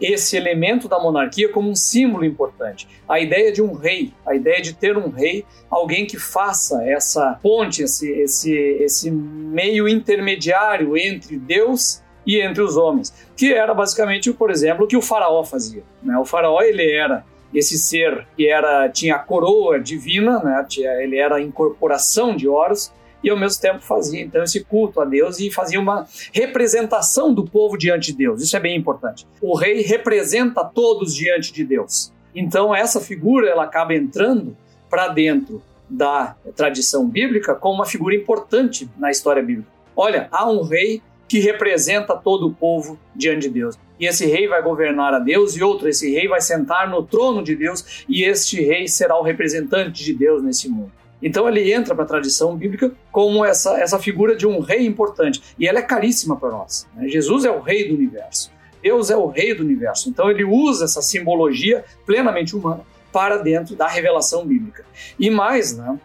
esse 0.00 0.36
elemento 0.36 0.88
da 0.88 0.98
monarquia 0.98 1.48
como 1.48 1.68
um 1.68 1.74
símbolo 1.74 2.24
importante. 2.24 2.88
A 3.08 3.18
ideia 3.20 3.52
de 3.52 3.60
um 3.60 3.72
rei, 3.72 4.12
a 4.24 4.34
ideia 4.34 4.62
de 4.62 4.72
ter 4.72 4.96
um 4.96 5.08
rei, 5.08 5.44
alguém 5.70 6.06
que 6.06 6.18
faça 6.18 6.82
essa 6.84 7.38
ponte, 7.42 7.82
esse, 7.82 8.10
esse, 8.10 8.52
esse 8.52 9.10
meio 9.10 9.88
intermediário 9.88 10.96
entre 10.96 11.36
Deus 11.36 12.02
e 12.24 12.40
entre 12.40 12.62
os 12.62 12.76
homens, 12.76 13.12
que 13.36 13.52
era 13.52 13.72
basicamente, 13.72 14.32
por 14.32 14.50
exemplo, 14.50 14.84
o 14.84 14.88
que 14.88 14.96
o 14.96 15.02
faraó 15.02 15.42
fazia. 15.42 15.82
Né? 16.02 16.16
O 16.18 16.24
faraó 16.24 16.60
ele 16.60 16.88
era 16.90 17.24
esse 17.54 17.78
ser 17.78 18.26
que 18.36 18.46
era 18.46 18.88
tinha 18.90 19.16
a 19.16 19.18
coroa 19.18 19.80
divina, 19.80 20.38
né? 20.40 20.66
ele 21.00 21.16
era 21.16 21.36
a 21.36 21.40
incorporação 21.40 22.36
de 22.36 22.46
Horus, 22.46 22.92
e 23.22 23.30
ao 23.30 23.38
mesmo 23.38 23.60
tempo 23.60 23.80
fazia 23.80 24.20
então 24.20 24.42
esse 24.42 24.64
culto 24.64 25.00
a 25.00 25.04
Deus 25.04 25.38
e 25.40 25.50
fazia 25.50 25.80
uma 25.80 26.06
representação 26.32 27.32
do 27.32 27.44
povo 27.44 27.76
diante 27.76 28.12
de 28.12 28.18
Deus. 28.18 28.42
Isso 28.42 28.56
é 28.56 28.60
bem 28.60 28.76
importante. 28.76 29.26
O 29.40 29.56
rei 29.56 29.82
representa 29.82 30.64
todos 30.64 31.14
diante 31.14 31.52
de 31.52 31.64
Deus. 31.64 32.12
Então 32.34 32.74
essa 32.74 33.00
figura 33.00 33.48
ela 33.48 33.64
acaba 33.64 33.94
entrando 33.94 34.56
para 34.88 35.08
dentro 35.08 35.62
da 35.88 36.36
tradição 36.54 37.08
bíblica 37.08 37.54
como 37.54 37.76
uma 37.76 37.86
figura 37.86 38.14
importante 38.14 38.88
na 38.98 39.10
história 39.10 39.42
bíblica. 39.42 39.70
Olha, 39.96 40.28
há 40.30 40.48
um 40.48 40.62
rei 40.62 41.02
que 41.26 41.38
representa 41.40 42.16
todo 42.16 42.46
o 42.46 42.54
povo 42.54 42.98
diante 43.14 43.42
de 43.42 43.50
Deus. 43.50 43.78
E 44.00 44.06
esse 44.06 44.24
rei 44.26 44.48
vai 44.48 44.62
governar 44.62 45.12
a 45.12 45.18
Deus, 45.18 45.56
e 45.56 45.62
outro, 45.62 45.88
esse 45.88 46.10
rei 46.10 46.26
vai 46.26 46.40
sentar 46.40 46.88
no 46.88 47.02
trono 47.02 47.42
de 47.42 47.54
Deus, 47.54 48.04
e 48.08 48.22
este 48.22 48.62
rei 48.62 48.88
será 48.88 49.18
o 49.18 49.22
representante 49.22 50.04
de 50.04 50.14
Deus 50.14 50.42
nesse 50.42 50.68
mundo. 50.68 50.92
Então 51.22 51.48
ele 51.48 51.72
entra 51.72 51.94
para 51.94 52.04
a 52.04 52.08
tradição 52.08 52.56
bíblica 52.56 52.92
como 53.10 53.44
essa, 53.44 53.78
essa 53.80 53.98
figura 53.98 54.36
de 54.36 54.46
um 54.46 54.60
rei 54.60 54.86
importante. 54.86 55.42
E 55.58 55.66
ela 55.66 55.78
é 55.78 55.82
caríssima 55.82 56.36
para 56.36 56.50
nós. 56.50 56.86
Né? 56.94 57.08
Jesus 57.08 57.44
é 57.44 57.50
o 57.50 57.60
rei 57.60 57.88
do 57.88 57.94
universo. 57.94 58.50
Deus 58.82 59.10
é 59.10 59.16
o 59.16 59.26
rei 59.26 59.54
do 59.54 59.64
universo. 59.64 60.08
Então 60.08 60.30
ele 60.30 60.44
usa 60.44 60.84
essa 60.84 61.02
simbologia 61.02 61.84
plenamente 62.06 62.54
humana 62.54 62.82
para 63.12 63.38
dentro 63.38 63.74
da 63.74 63.88
revelação 63.88 64.46
bíblica. 64.46 64.84
E 65.18 65.28
mais, 65.30 65.76
né, 65.76 65.98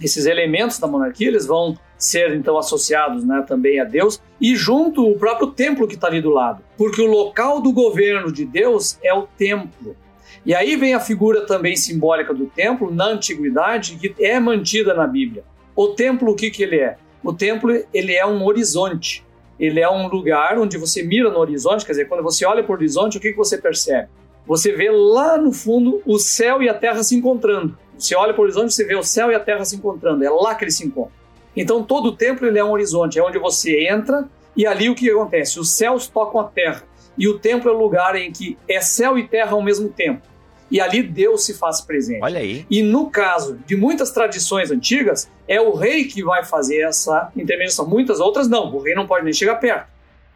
esses 0.00 0.26
elementos 0.26 0.78
da 0.78 0.86
monarquia 0.86 1.28
eles 1.28 1.46
vão 1.46 1.78
ser 1.96 2.34
então 2.34 2.58
associados 2.58 3.24
né, 3.24 3.44
também 3.46 3.78
a 3.78 3.84
Deus 3.84 4.20
e 4.40 4.56
junto 4.56 5.06
o 5.08 5.16
próprio 5.16 5.48
templo 5.48 5.86
que 5.86 5.94
está 5.94 6.08
ali 6.08 6.20
do 6.20 6.30
lado, 6.30 6.62
porque 6.76 7.00
o 7.00 7.06
local 7.06 7.60
do 7.60 7.72
governo 7.72 8.32
de 8.32 8.44
Deus 8.44 8.98
é 9.02 9.14
o 9.14 9.22
templo. 9.22 9.96
E 10.44 10.54
aí 10.54 10.74
vem 10.74 10.92
a 10.92 11.00
figura 11.00 11.46
também 11.46 11.76
simbólica 11.76 12.34
do 12.34 12.46
templo 12.46 12.92
na 12.92 13.06
antiguidade 13.06 13.96
que 13.96 14.14
é 14.18 14.40
mantida 14.40 14.92
na 14.92 15.06
Bíblia. 15.06 15.44
O 15.74 15.88
templo 15.88 16.32
o 16.32 16.34
que 16.34 16.50
que 16.50 16.64
ele 16.64 16.80
é? 16.80 16.96
O 17.22 17.32
templo 17.32 17.70
ele 17.94 18.14
é 18.14 18.26
um 18.26 18.44
horizonte. 18.44 19.24
Ele 19.58 19.78
é 19.78 19.88
um 19.88 20.08
lugar 20.08 20.58
onde 20.58 20.76
você 20.76 21.04
mira 21.04 21.30
no 21.30 21.38
horizonte, 21.38 21.86
quer 21.86 21.92
dizer, 21.92 22.08
quando 22.08 22.24
você 22.24 22.44
olha 22.44 22.64
para 22.64 22.72
o 22.72 22.74
horizonte, 22.74 23.18
o 23.18 23.20
que 23.20 23.30
que 23.30 23.36
você 23.36 23.56
percebe? 23.56 24.08
Você 24.44 24.72
vê 24.72 24.90
lá 24.90 25.38
no 25.38 25.52
fundo 25.52 26.02
o 26.04 26.18
céu 26.18 26.60
e 26.60 26.68
a 26.68 26.74
terra 26.74 27.04
se 27.04 27.14
encontrando. 27.14 27.78
Você 27.96 28.16
olha 28.16 28.32
para 28.32 28.40
o 28.40 28.44
horizonte, 28.44 28.74
você 28.74 28.84
vê 28.84 28.96
o 28.96 29.04
céu 29.04 29.30
e 29.30 29.36
a 29.36 29.40
terra 29.40 29.64
se 29.64 29.76
encontrando. 29.76 30.24
É 30.24 30.30
lá 30.30 30.56
que 30.56 30.64
eles 30.64 30.76
se 30.76 30.84
encontram. 30.84 31.12
Então 31.56 31.84
todo 31.84 32.06
o 32.06 32.16
templo 32.16 32.48
ele 32.48 32.58
é 32.58 32.64
um 32.64 32.72
horizonte, 32.72 33.20
é 33.20 33.22
onde 33.22 33.38
você 33.38 33.86
entra 33.86 34.28
e 34.56 34.66
ali 34.66 34.90
o 34.90 34.94
que 34.96 35.08
acontece? 35.08 35.60
Os 35.60 35.70
céus 35.70 36.08
tocam 36.08 36.40
a 36.40 36.44
terra 36.44 36.82
e 37.16 37.28
o 37.28 37.38
templo 37.38 37.70
é 37.70 37.74
o 37.74 37.78
lugar 37.78 38.16
em 38.16 38.32
que 38.32 38.58
é 38.66 38.80
céu 38.80 39.16
e 39.16 39.28
terra 39.28 39.52
ao 39.52 39.62
mesmo 39.62 39.88
tempo 39.88 40.31
e 40.72 40.80
ali 40.80 41.02
Deus 41.02 41.44
se 41.44 41.52
faz 41.52 41.82
presente. 41.82 42.22
Olha 42.22 42.40
aí. 42.40 42.64
E 42.70 42.82
no 42.82 43.10
caso 43.10 43.58
de 43.66 43.76
muitas 43.76 44.10
tradições 44.10 44.70
antigas, 44.70 45.30
é 45.46 45.60
o 45.60 45.74
rei 45.74 46.06
que 46.06 46.24
vai 46.24 46.42
fazer 46.42 46.80
essa 46.80 47.30
intermediação. 47.36 47.86
Muitas 47.86 48.20
outras 48.20 48.48
não, 48.48 48.74
o 48.74 48.80
rei 48.80 48.94
não 48.94 49.06
pode 49.06 49.22
nem 49.22 49.34
chegar 49.34 49.56
perto. 49.56 49.86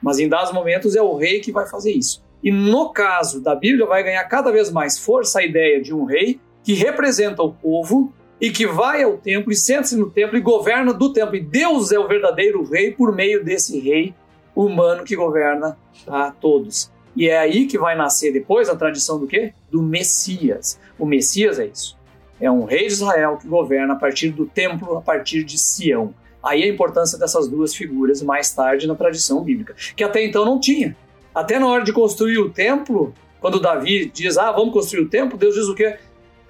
Mas 0.03 0.19
em 0.19 0.29
dados 0.29 0.53
momentos 0.53 0.95
é 0.95 1.01
o 1.01 1.17
rei 1.17 1.41
que 1.41 1.51
vai 1.51 1.67
fazer 1.67 1.93
isso. 1.93 2.23
E 2.45 2.53
no 2.53 2.91
caso 2.91 3.41
da 3.43 3.55
Bíblia, 3.55 3.87
vai 3.87 4.03
ganhar 4.03 4.23
cada 4.25 4.53
vez 4.53 4.71
mais 4.71 4.99
força 4.99 5.39
a 5.39 5.43
ideia 5.43 5.81
de 5.81 5.95
um 5.95 6.05
rei 6.05 6.39
que 6.63 6.75
representa 6.75 7.43
o 7.43 7.51
povo 7.51 8.13
e 8.39 8.51
que 8.51 8.67
vai 8.67 9.03
ao 9.03 9.17
templo 9.17 9.51
e 9.51 9.57
senta-se 9.57 9.97
no 9.97 10.11
templo 10.11 10.37
e 10.37 10.43
governa 10.43 10.93
do 10.93 11.15
templo. 11.15 11.35
E 11.35 11.41
Deus 11.41 11.93
é 11.93 11.99
o 11.99 12.07
verdadeiro 12.07 12.63
rei 12.63 12.93
por 12.93 13.11
meio 13.11 13.43
desse 13.43 13.81
rei 13.81 14.15
humano 14.55 15.03
que 15.03 15.17
governa 15.17 15.79
a 16.07 16.31
todos. 16.31 16.91
E 17.17 17.31
é 17.31 17.39
aí 17.39 17.67
que 17.67 17.79
vai 17.79 17.97
nascer 17.97 18.31
depois 18.31 18.69
a 18.69 18.77
tradição 18.77 19.19
do 19.19 19.27
quê? 19.27 19.55
Do 19.71 19.83
Messias. 19.83 20.79
O 20.99 21.07
Messias 21.07 21.59
é 21.59 21.67
isso. 21.67 21.97
É 22.39 22.51
um 22.51 22.65
rei 22.65 22.87
de 22.87 22.93
Israel 22.93 23.39
que 23.41 23.49
governa 23.49 23.95
a 23.95 23.97
partir 23.97 24.29
do 24.29 24.45
templo, 24.45 24.99
a 24.99 25.01
partir 25.01 25.43
de 25.43 25.57
Sião. 25.57 26.15
Aí 26.43 26.63
a 26.63 26.69
importância 26.69 27.19
dessas 27.19 27.49
duas 27.49 27.75
figuras 27.75 28.23
mais 28.23 28.53
tarde 28.53 28.87
na 28.87 28.95
tradição 28.95 29.43
bíblica, 29.43 29.75
que 29.97 30.05
até 30.05 30.23
então 30.23 30.45
não 30.45 30.61
tinha. 30.61 30.95
Até 31.35 31.59
na 31.59 31.67
hora 31.67 31.83
de 31.83 31.93
construir 31.93 32.39
o 32.39 32.51
templo, 32.51 33.15
quando 33.41 33.59
Davi 33.59 34.11
diz, 34.13 34.37
ah, 34.37 34.53
vamos 34.53 34.75
construir 34.75 35.03
o 35.03 35.09
templo, 35.09 35.39
Deus 35.39 35.55
diz 35.55 35.67
o 35.67 35.75
quê? 35.75 35.97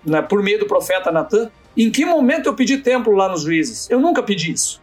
Né, 0.04 0.20
por 0.20 0.42
meio 0.42 0.58
do 0.58 0.66
profeta 0.66 1.12
Natan, 1.12 1.50
em 1.76 1.90
que 1.90 2.04
momento 2.04 2.46
eu 2.46 2.54
pedi 2.54 2.78
templo 2.78 3.14
lá 3.14 3.28
nos 3.28 3.42
juízes? 3.42 3.88
Eu 3.88 4.00
nunca 4.00 4.22
pedi 4.22 4.52
isso. 4.52 4.82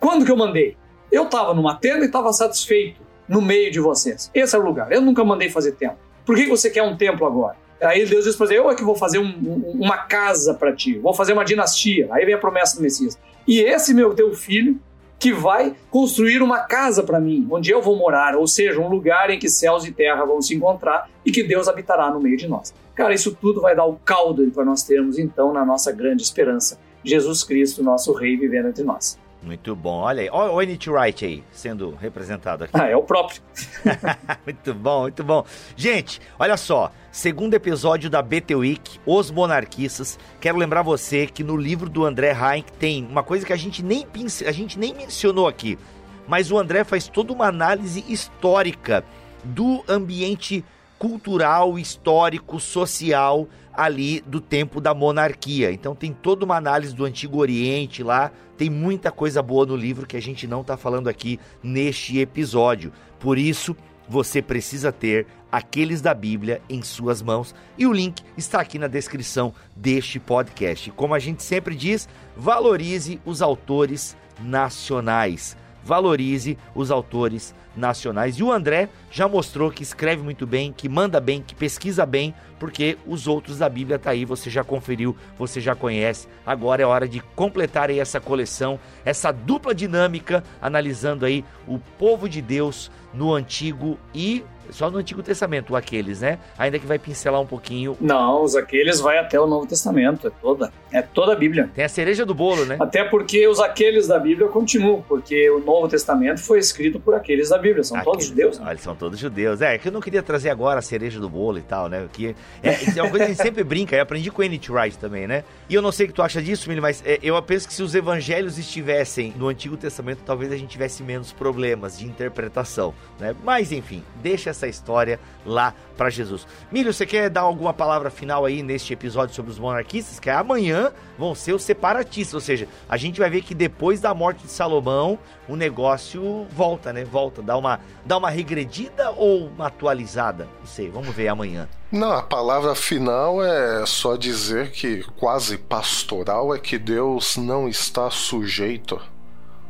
Quando 0.00 0.24
que 0.24 0.30
eu 0.30 0.36
mandei? 0.36 0.76
Eu 1.10 1.24
estava 1.24 1.54
numa 1.54 1.76
tenda 1.76 2.02
e 2.02 2.06
estava 2.06 2.32
satisfeito 2.32 3.03
no 3.28 3.40
meio 3.40 3.70
de 3.70 3.80
vocês. 3.80 4.30
Esse 4.34 4.54
é 4.54 4.58
o 4.58 4.62
lugar. 4.62 4.92
Eu 4.92 5.00
nunca 5.00 5.24
mandei 5.24 5.48
fazer 5.48 5.72
templo. 5.72 5.98
Por 6.24 6.36
que 6.36 6.46
você 6.46 6.70
quer 6.70 6.82
um 6.82 6.96
templo 6.96 7.26
agora? 7.26 7.56
Aí 7.80 8.06
Deus 8.06 8.24
diz 8.24 8.36
para 8.36 8.46
você: 8.46 8.58
eu 8.58 8.70
é 8.70 8.74
que 8.74 8.84
vou 8.84 8.94
fazer 8.94 9.18
um, 9.18 9.26
um, 9.26 9.72
uma 9.80 9.98
casa 9.98 10.54
para 10.54 10.74
ti, 10.74 10.98
vou 10.98 11.12
fazer 11.12 11.32
uma 11.32 11.44
dinastia. 11.44 12.08
Aí 12.10 12.24
vem 12.24 12.34
a 12.34 12.38
promessa 12.38 12.76
do 12.76 12.82
Messias. 12.82 13.18
E 13.46 13.60
esse 13.60 13.92
meu 13.92 14.14
teu 14.14 14.34
filho 14.34 14.80
que 15.18 15.32
vai 15.32 15.74
construir 15.90 16.42
uma 16.42 16.60
casa 16.60 17.02
para 17.02 17.20
mim, 17.20 17.46
onde 17.50 17.70
eu 17.70 17.80
vou 17.80 17.96
morar, 17.96 18.36
ou 18.36 18.46
seja, 18.46 18.80
um 18.80 18.88
lugar 18.88 19.30
em 19.30 19.38
que 19.38 19.48
céus 19.48 19.84
e 19.86 19.92
terra 19.92 20.24
vão 20.24 20.42
se 20.42 20.54
encontrar 20.54 21.08
e 21.24 21.30
que 21.30 21.42
Deus 21.42 21.68
habitará 21.68 22.10
no 22.10 22.20
meio 22.20 22.36
de 22.36 22.46
nós. 22.46 22.74
Cara, 22.94 23.14
isso 23.14 23.34
tudo 23.40 23.60
vai 23.60 23.74
dar 23.74 23.86
o 23.86 23.96
caldo 24.04 24.44
para 24.50 24.64
nós 24.64 24.82
termos 24.82 25.18
então 25.18 25.52
na 25.52 25.64
nossa 25.64 25.90
grande 25.92 26.22
esperança, 26.22 26.78
Jesus 27.02 27.42
Cristo, 27.42 27.82
nosso 27.82 28.12
Rei, 28.12 28.36
vivendo 28.36 28.68
entre 28.68 28.84
nós. 28.84 29.18
Muito 29.44 29.76
bom. 29.76 30.00
Olha 30.00 30.22
aí. 30.22 30.28
Olha 30.32 30.52
o 30.52 30.62
N.T. 30.62 30.90
Wright 30.90 31.24
aí, 31.24 31.44
sendo 31.52 31.94
representado 31.94 32.64
aqui. 32.64 32.72
Ah, 32.74 32.88
é 32.88 32.96
o 32.96 33.02
próprio. 33.02 33.42
muito 34.44 34.74
bom, 34.74 35.02
muito 35.02 35.22
bom. 35.22 35.44
Gente, 35.76 36.20
olha 36.38 36.56
só. 36.56 36.90
Segundo 37.12 37.54
episódio 37.54 38.08
da 38.10 38.22
BT 38.22 38.54
Week, 38.54 38.98
Os 39.06 39.30
Monarquistas. 39.30 40.18
Quero 40.40 40.56
lembrar 40.56 40.82
você 40.82 41.26
que 41.26 41.44
no 41.44 41.56
livro 41.56 41.88
do 41.88 42.04
André 42.04 42.32
Heinck 42.32 42.72
tem 42.72 43.06
uma 43.06 43.22
coisa 43.22 43.44
que 43.46 43.52
a 43.52 43.56
gente 43.56 43.82
nem, 43.82 44.06
a 44.46 44.52
gente 44.52 44.78
nem 44.78 44.94
mencionou 44.94 45.46
aqui. 45.46 45.78
Mas 46.26 46.50
o 46.50 46.58
André 46.58 46.82
faz 46.82 47.06
toda 47.06 47.32
uma 47.32 47.46
análise 47.46 48.02
histórica 48.08 49.04
do 49.44 49.84
ambiente 49.86 50.64
cultural, 50.98 51.78
histórico, 51.78 52.58
social 52.58 53.46
ali 53.76 54.20
do 54.22 54.40
tempo 54.40 54.80
da 54.80 54.94
monarquia. 54.94 55.72
Então 55.72 55.94
tem 55.94 56.12
toda 56.12 56.44
uma 56.44 56.56
análise 56.56 56.94
do 56.94 57.04
Antigo 57.04 57.38
Oriente 57.38 58.02
lá, 58.02 58.30
tem 58.56 58.70
muita 58.70 59.10
coisa 59.10 59.42
boa 59.42 59.66
no 59.66 59.76
livro 59.76 60.06
que 60.06 60.16
a 60.16 60.22
gente 60.22 60.46
não 60.46 60.60
está 60.60 60.76
falando 60.76 61.08
aqui 61.08 61.40
neste 61.62 62.18
episódio. 62.18 62.92
Por 63.18 63.38
isso, 63.38 63.76
você 64.08 64.40
precisa 64.42 64.92
ter 64.92 65.26
aqueles 65.50 66.00
da 66.00 66.12
Bíblia 66.12 66.60
em 66.68 66.82
suas 66.82 67.22
mãos 67.22 67.54
e 67.78 67.86
o 67.86 67.92
link 67.92 68.22
está 68.36 68.60
aqui 68.60 68.78
na 68.78 68.86
descrição 68.86 69.54
deste 69.74 70.18
podcast. 70.20 70.90
Como 70.90 71.14
a 71.14 71.18
gente 71.18 71.42
sempre 71.42 71.74
diz, 71.74 72.08
valorize 72.36 73.20
os 73.24 73.40
autores 73.40 74.16
nacionais. 74.40 75.56
Valorize 75.84 76.56
os 76.74 76.90
autores 76.90 77.54
nacionais. 77.76 78.36
E 78.36 78.42
o 78.42 78.50
André 78.50 78.88
já 79.10 79.28
mostrou 79.28 79.70
que 79.70 79.82
escreve 79.82 80.22
muito 80.22 80.46
bem, 80.46 80.72
que 80.72 80.88
manda 80.88 81.20
bem, 81.20 81.42
que 81.42 81.54
pesquisa 81.54 82.06
bem, 82.06 82.34
porque 82.58 82.96
os 83.06 83.26
outros 83.26 83.58
da 83.58 83.68
Bíblia 83.68 83.98
tá 83.98 84.10
aí, 84.10 84.24
você 84.24 84.48
já 84.48 84.64
conferiu, 84.64 85.16
você 85.38 85.60
já 85.60 85.74
conhece. 85.74 86.28
Agora 86.46 86.82
é 86.82 86.86
hora 86.86 87.06
de 87.06 87.20
completar 87.20 87.90
aí 87.90 87.98
essa 87.98 88.20
coleção, 88.20 88.78
essa 89.04 89.32
dupla 89.32 89.74
dinâmica, 89.74 90.42
analisando 90.62 91.26
aí 91.26 91.44
o 91.66 91.78
povo 91.78 92.28
de 92.28 92.40
Deus 92.40 92.90
no 93.12 93.34
Antigo 93.34 93.98
e 94.14 94.44
só 94.70 94.90
no 94.90 94.98
Antigo 94.98 95.22
Testamento, 95.22 95.74
aqueles, 95.76 96.20
né? 96.20 96.38
Ainda 96.58 96.78
que 96.78 96.86
vai 96.86 96.98
pincelar 96.98 97.40
um 97.40 97.46
pouquinho. 97.46 97.96
Não, 98.00 98.42
os 98.42 98.56
aqueles 98.56 99.00
vai 99.00 99.18
até 99.18 99.38
o 99.38 99.46
Novo 99.46 99.66
Testamento, 99.66 100.26
é 100.26 100.30
toda. 100.30 100.72
É 100.92 101.02
toda 101.02 101.32
a 101.32 101.36
Bíblia. 101.36 101.70
Tem 101.74 101.84
a 101.84 101.88
cereja 101.88 102.24
do 102.24 102.34
bolo, 102.34 102.64
né? 102.64 102.76
Até 102.78 103.04
porque 103.04 103.46
os 103.48 103.58
aqueles 103.60 104.06
da 104.06 104.18
Bíblia 104.18 104.48
continuam, 104.48 105.02
porque 105.02 105.50
o 105.50 105.58
Novo 105.58 105.88
Testamento 105.88 106.40
foi 106.40 106.58
escrito 106.58 107.00
por 107.00 107.14
aqueles 107.14 107.48
da 107.48 107.58
Bíblia, 107.58 107.82
são 107.82 107.96
aqueles, 107.96 108.12
todos 108.12 108.26
judeus. 108.28 108.58
Né? 108.58 108.70
Eles 108.70 108.82
são 108.82 108.94
todos 108.94 109.18
judeus. 109.18 109.60
É, 109.60 109.76
que 109.76 109.88
eu 109.88 109.92
não 109.92 110.00
queria 110.00 110.22
trazer 110.22 110.50
agora 110.50 110.78
a 110.78 110.82
cereja 110.82 111.18
do 111.18 111.28
bolo 111.28 111.58
e 111.58 111.62
tal, 111.62 111.88
né? 111.88 112.06
Que 112.12 112.34
é, 112.62 112.98
é 112.98 113.02
uma 113.02 113.10
coisa 113.10 113.26
que 113.26 113.32
a 113.32 113.34
gente 113.34 113.42
sempre 113.42 113.64
brinca, 113.64 113.96
eu 113.96 114.02
aprendi 114.02 114.30
com 114.30 114.40
o 114.40 114.44
N.T. 114.44 114.70
Wright 114.70 114.98
também, 114.98 115.26
né? 115.26 115.44
E 115.68 115.74
eu 115.74 115.82
não 115.82 115.90
sei 115.90 116.06
o 116.06 116.08
que 116.08 116.14
tu 116.14 116.22
acha 116.22 116.40
disso, 116.40 116.68
Mili, 116.68 116.80
mas 116.80 117.02
é, 117.04 117.18
eu 117.22 117.40
penso 117.42 117.66
que 117.66 117.74
se 117.74 117.82
os 117.82 117.94
evangelhos 117.94 118.58
estivessem 118.58 119.34
no 119.36 119.48
Antigo 119.48 119.76
Testamento, 119.76 120.22
talvez 120.24 120.52
a 120.52 120.56
gente 120.56 120.70
tivesse 120.70 121.02
menos 121.02 121.32
problemas 121.32 121.98
de 121.98 122.06
interpretação, 122.06 122.94
né? 123.18 123.34
Mas 123.42 123.72
enfim, 123.72 124.02
deixa 124.22 124.53
essa 124.54 124.66
história 124.66 125.20
lá 125.44 125.74
para 125.96 126.10
Jesus. 126.10 126.46
Milho, 126.70 126.92
você 126.92 127.04
quer 127.04 127.28
dar 127.28 127.42
alguma 127.42 127.72
palavra 127.72 128.10
final 128.10 128.44
aí 128.44 128.62
neste 128.62 128.92
episódio 128.92 129.34
sobre 129.34 129.50
os 129.50 129.58
monarquistas? 129.58 130.18
Que 130.18 130.30
amanhã 130.30 130.92
vão 131.18 131.34
ser 131.34 131.52
os 131.52 131.62
separatistas, 131.62 132.34
ou 132.34 132.40
seja, 132.40 132.66
a 132.88 132.96
gente 132.96 133.20
vai 133.20 133.30
ver 133.30 133.42
que 133.42 133.54
depois 133.54 134.00
da 134.00 134.14
morte 134.14 134.44
de 134.44 134.50
Salomão, 134.50 135.18
o 135.48 135.56
negócio 135.56 136.46
volta, 136.50 136.92
né? 136.92 137.04
Volta, 137.04 137.42
dá 137.42 137.56
uma, 137.56 137.80
dá 138.04 138.16
uma 138.16 138.30
regredida 138.30 139.10
ou 139.10 139.46
uma 139.48 139.66
atualizada? 139.66 140.48
Não 140.60 140.66
sei, 140.66 140.88
vamos 140.88 141.14
ver 141.14 141.28
amanhã. 141.28 141.68
Não, 141.92 142.12
a 142.12 142.22
palavra 142.22 142.74
final 142.74 143.42
é 143.42 143.86
só 143.86 144.16
dizer 144.16 144.72
que 144.72 145.04
quase 145.16 145.58
pastoral 145.58 146.54
é 146.54 146.58
que 146.58 146.78
Deus 146.78 147.36
não 147.36 147.68
está 147.68 148.10
sujeito 148.10 149.00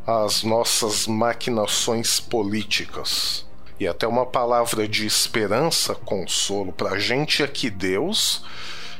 às 0.06 0.42
nossas 0.42 1.06
maquinações 1.06 2.20
políticas. 2.20 3.46
E 3.78 3.88
até 3.88 4.06
uma 4.06 4.24
palavra 4.24 4.86
de 4.86 5.06
esperança, 5.06 5.94
consolo 5.94 6.72
para 6.72 6.90
a 6.90 6.98
gente 6.98 7.42
é 7.42 7.46
que 7.46 7.68
Deus, 7.68 8.44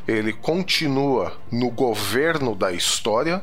ele 0.06 0.32
continua 0.32 1.32
no 1.50 1.70
governo 1.70 2.54
da 2.54 2.72
história, 2.72 3.42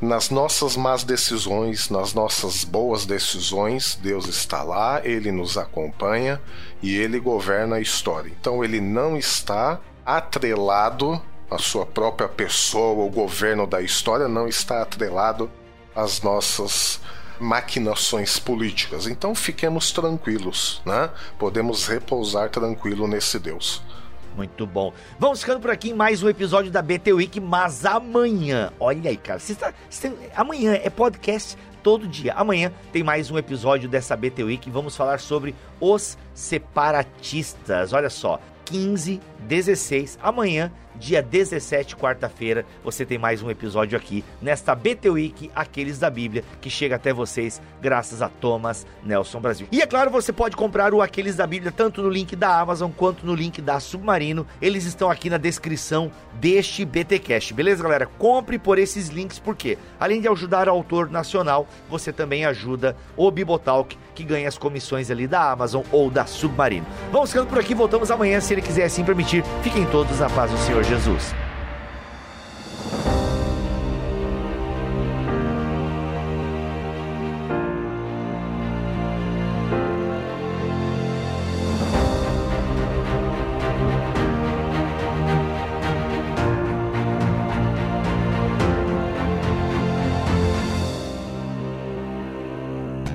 nas 0.00 0.30
nossas 0.30 0.76
más 0.76 1.02
decisões, 1.02 1.88
nas 1.90 2.14
nossas 2.14 2.62
boas 2.62 3.04
decisões, 3.04 3.98
Deus 4.00 4.26
está 4.26 4.62
lá, 4.62 5.00
ele 5.04 5.32
nos 5.32 5.58
acompanha 5.58 6.40
e 6.82 6.96
ele 6.96 7.18
governa 7.18 7.76
a 7.76 7.80
história. 7.80 8.30
Então 8.38 8.62
ele 8.62 8.80
não 8.80 9.16
está 9.16 9.80
atrelado 10.06 11.20
à 11.50 11.58
sua 11.58 11.84
própria 11.84 12.28
pessoa, 12.28 13.04
o 13.04 13.10
governo 13.10 13.66
da 13.66 13.80
história 13.80 14.28
não 14.28 14.46
está 14.46 14.82
atrelado 14.82 15.50
às 15.96 16.22
nossas 16.22 17.00
maquinações 17.40 18.38
políticas. 18.38 19.06
Então 19.06 19.34
fiquemos 19.34 19.90
tranquilos, 19.92 20.82
né? 20.84 21.10
Podemos 21.38 21.86
repousar 21.86 22.50
tranquilo 22.50 23.06
nesse 23.06 23.38
Deus. 23.38 23.82
Muito 24.36 24.66
bom. 24.66 24.92
Vamos 25.18 25.40
ficando 25.40 25.60
por 25.60 25.70
aqui 25.70 25.90
em 25.90 25.94
mais 25.94 26.22
um 26.22 26.28
episódio 26.28 26.70
da 26.70 26.80
BT 26.80 27.12
Week, 27.12 27.40
mas 27.40 27.84
amanhã, 27.84 28.72
olha 28.78 29.10
aí, 29.10 29.16
cara, 29.16 29.40
você 29.40 29.52
está, 29.52 29.74
você 29.90 30.08
tem, 30.08 30.18
amanhã 30.36 30.74
é 30.74 30.88
podcast 30.88 31.56
todo 31.82 32.06
dia. 32.06 32.34
Amanhã 32.34 32.72
tem 32.92 33.02
mais 33.02 33.30
um 33.30 33.38
episódio 33.38 33.88
dessa 33.88 34.16
BT 34.16 34.44
Week. 34.44 34.70
Vamos 34.70 34.96
falar 34.96 35.18
sobre 35.18 35.56
os 35.80 36.16
separatistas. 36.34 37.92
Olha 37.92 38.10
só, 38.10 38.38
15, 38.66 39.20
16, 39.40 40.18
amanhã 40.22 40.70
dia 40.98 41.22
17, 41.22 41.96
quarta-feira, 41.96 42.66
você 42.82 43.06
tem 43.06 43.18
mais 43.18 43.42
um 43.42 43.50
episódio 43.50 43.96
aqui 43.96 44.24
nesta 44.42 44.74
BT 44.74 45.10
Week, 45.10 45.50
aqueles 45.54 45.98
da 45.98 46.10
Bíblia, 46.10 46.44
que 46.60 46.68
chega 46.68 46.96
até 46.96 47.12
vocês 47.12 47.60
graças 47.80 48.20
a 48.20 48.28
Thomas 48.28 48.86
Nelson 49.04 49.40
Brasil. 49.40 49.68
E 49.70 49.80
é 49.80 49.86
claro, 49.86 50.10
você 50.10 50.32
pode 50.32 50.56
comprar 50.56 50.92
o 50.92 51.00
Aqueles 51.00 51.36
da 51.36 51.46
Bíblia 51.46 51.72
tanto 51.72 52.02
no 52.02 52.10
link 52.10 52.34
da 52.34 52.58
Amazon 52.58 52.90
quanto 52.90 53.24
no 53.24 53.34
link 53.34 53.62
da 53.62 53.78
Submarino. 53.80 54.46
Eles 54.60 54.84
estão 54.84 55.10
aqui 55.10 55.30
na 55.30 55.38
descrição 55.38 56.10
deste 56.34 56.84
BTcast. 56.84 57.54
Beleza, 57.54 57.82
galera? 57.82 58.06
Compre 58.06 58.58
por 58.58 58.78
esses 58.78 59.08
links 59.08 59.38
porque 59.38 59.78
além 59.98 60.20
de 60.20 60.28
ajudar 60.28 60.68
o 60.68 60.72
autor 60.72 61.10
nacional, 61.10 61.66
você 61.88 62.12
também 62.12 62.44
ajuda 62.44 62.96
o 63.16 63.30
Bibotalk, 63.30 63.96
que 64.14 64.24
ganha 64.24 64.48
as 64.48 64.58
comissões 64.58 65.10
ali 65.10 65.26
da 65.26 65.50
Amazon 65.50 65.82
ou 65.92 66.10
da 66.10 66.26
Submarino. 66.26 66.86
Vamos 67.12 67.30
ficando 67.30 67.48
por 67.48 67.58
aqui, 67.58 67.74
voltamos 67.74 68.10
amanhã, 68.10 68.40
se 68.40 68.52
ele 68.52 68.62
quiser 68.62 68.84
assim 68.84 69.04
permitir. 69.04 69.44
Fiquem 69.62 69.86
todos 69.86 70.18
na 70.18 70.28
paz 70.28 70.50
do 70.50 70.58
Senhor 70.58 70.82
Jesus. 70.88 71.34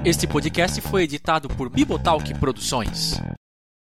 Este 0.05 0.28
podcast 0.28 0.80
foi 0.82 1.03
editado 1.03 1.47
por 1.47 1.69
Bibotalk 1.69 2.36
Produções. 2.36 3.19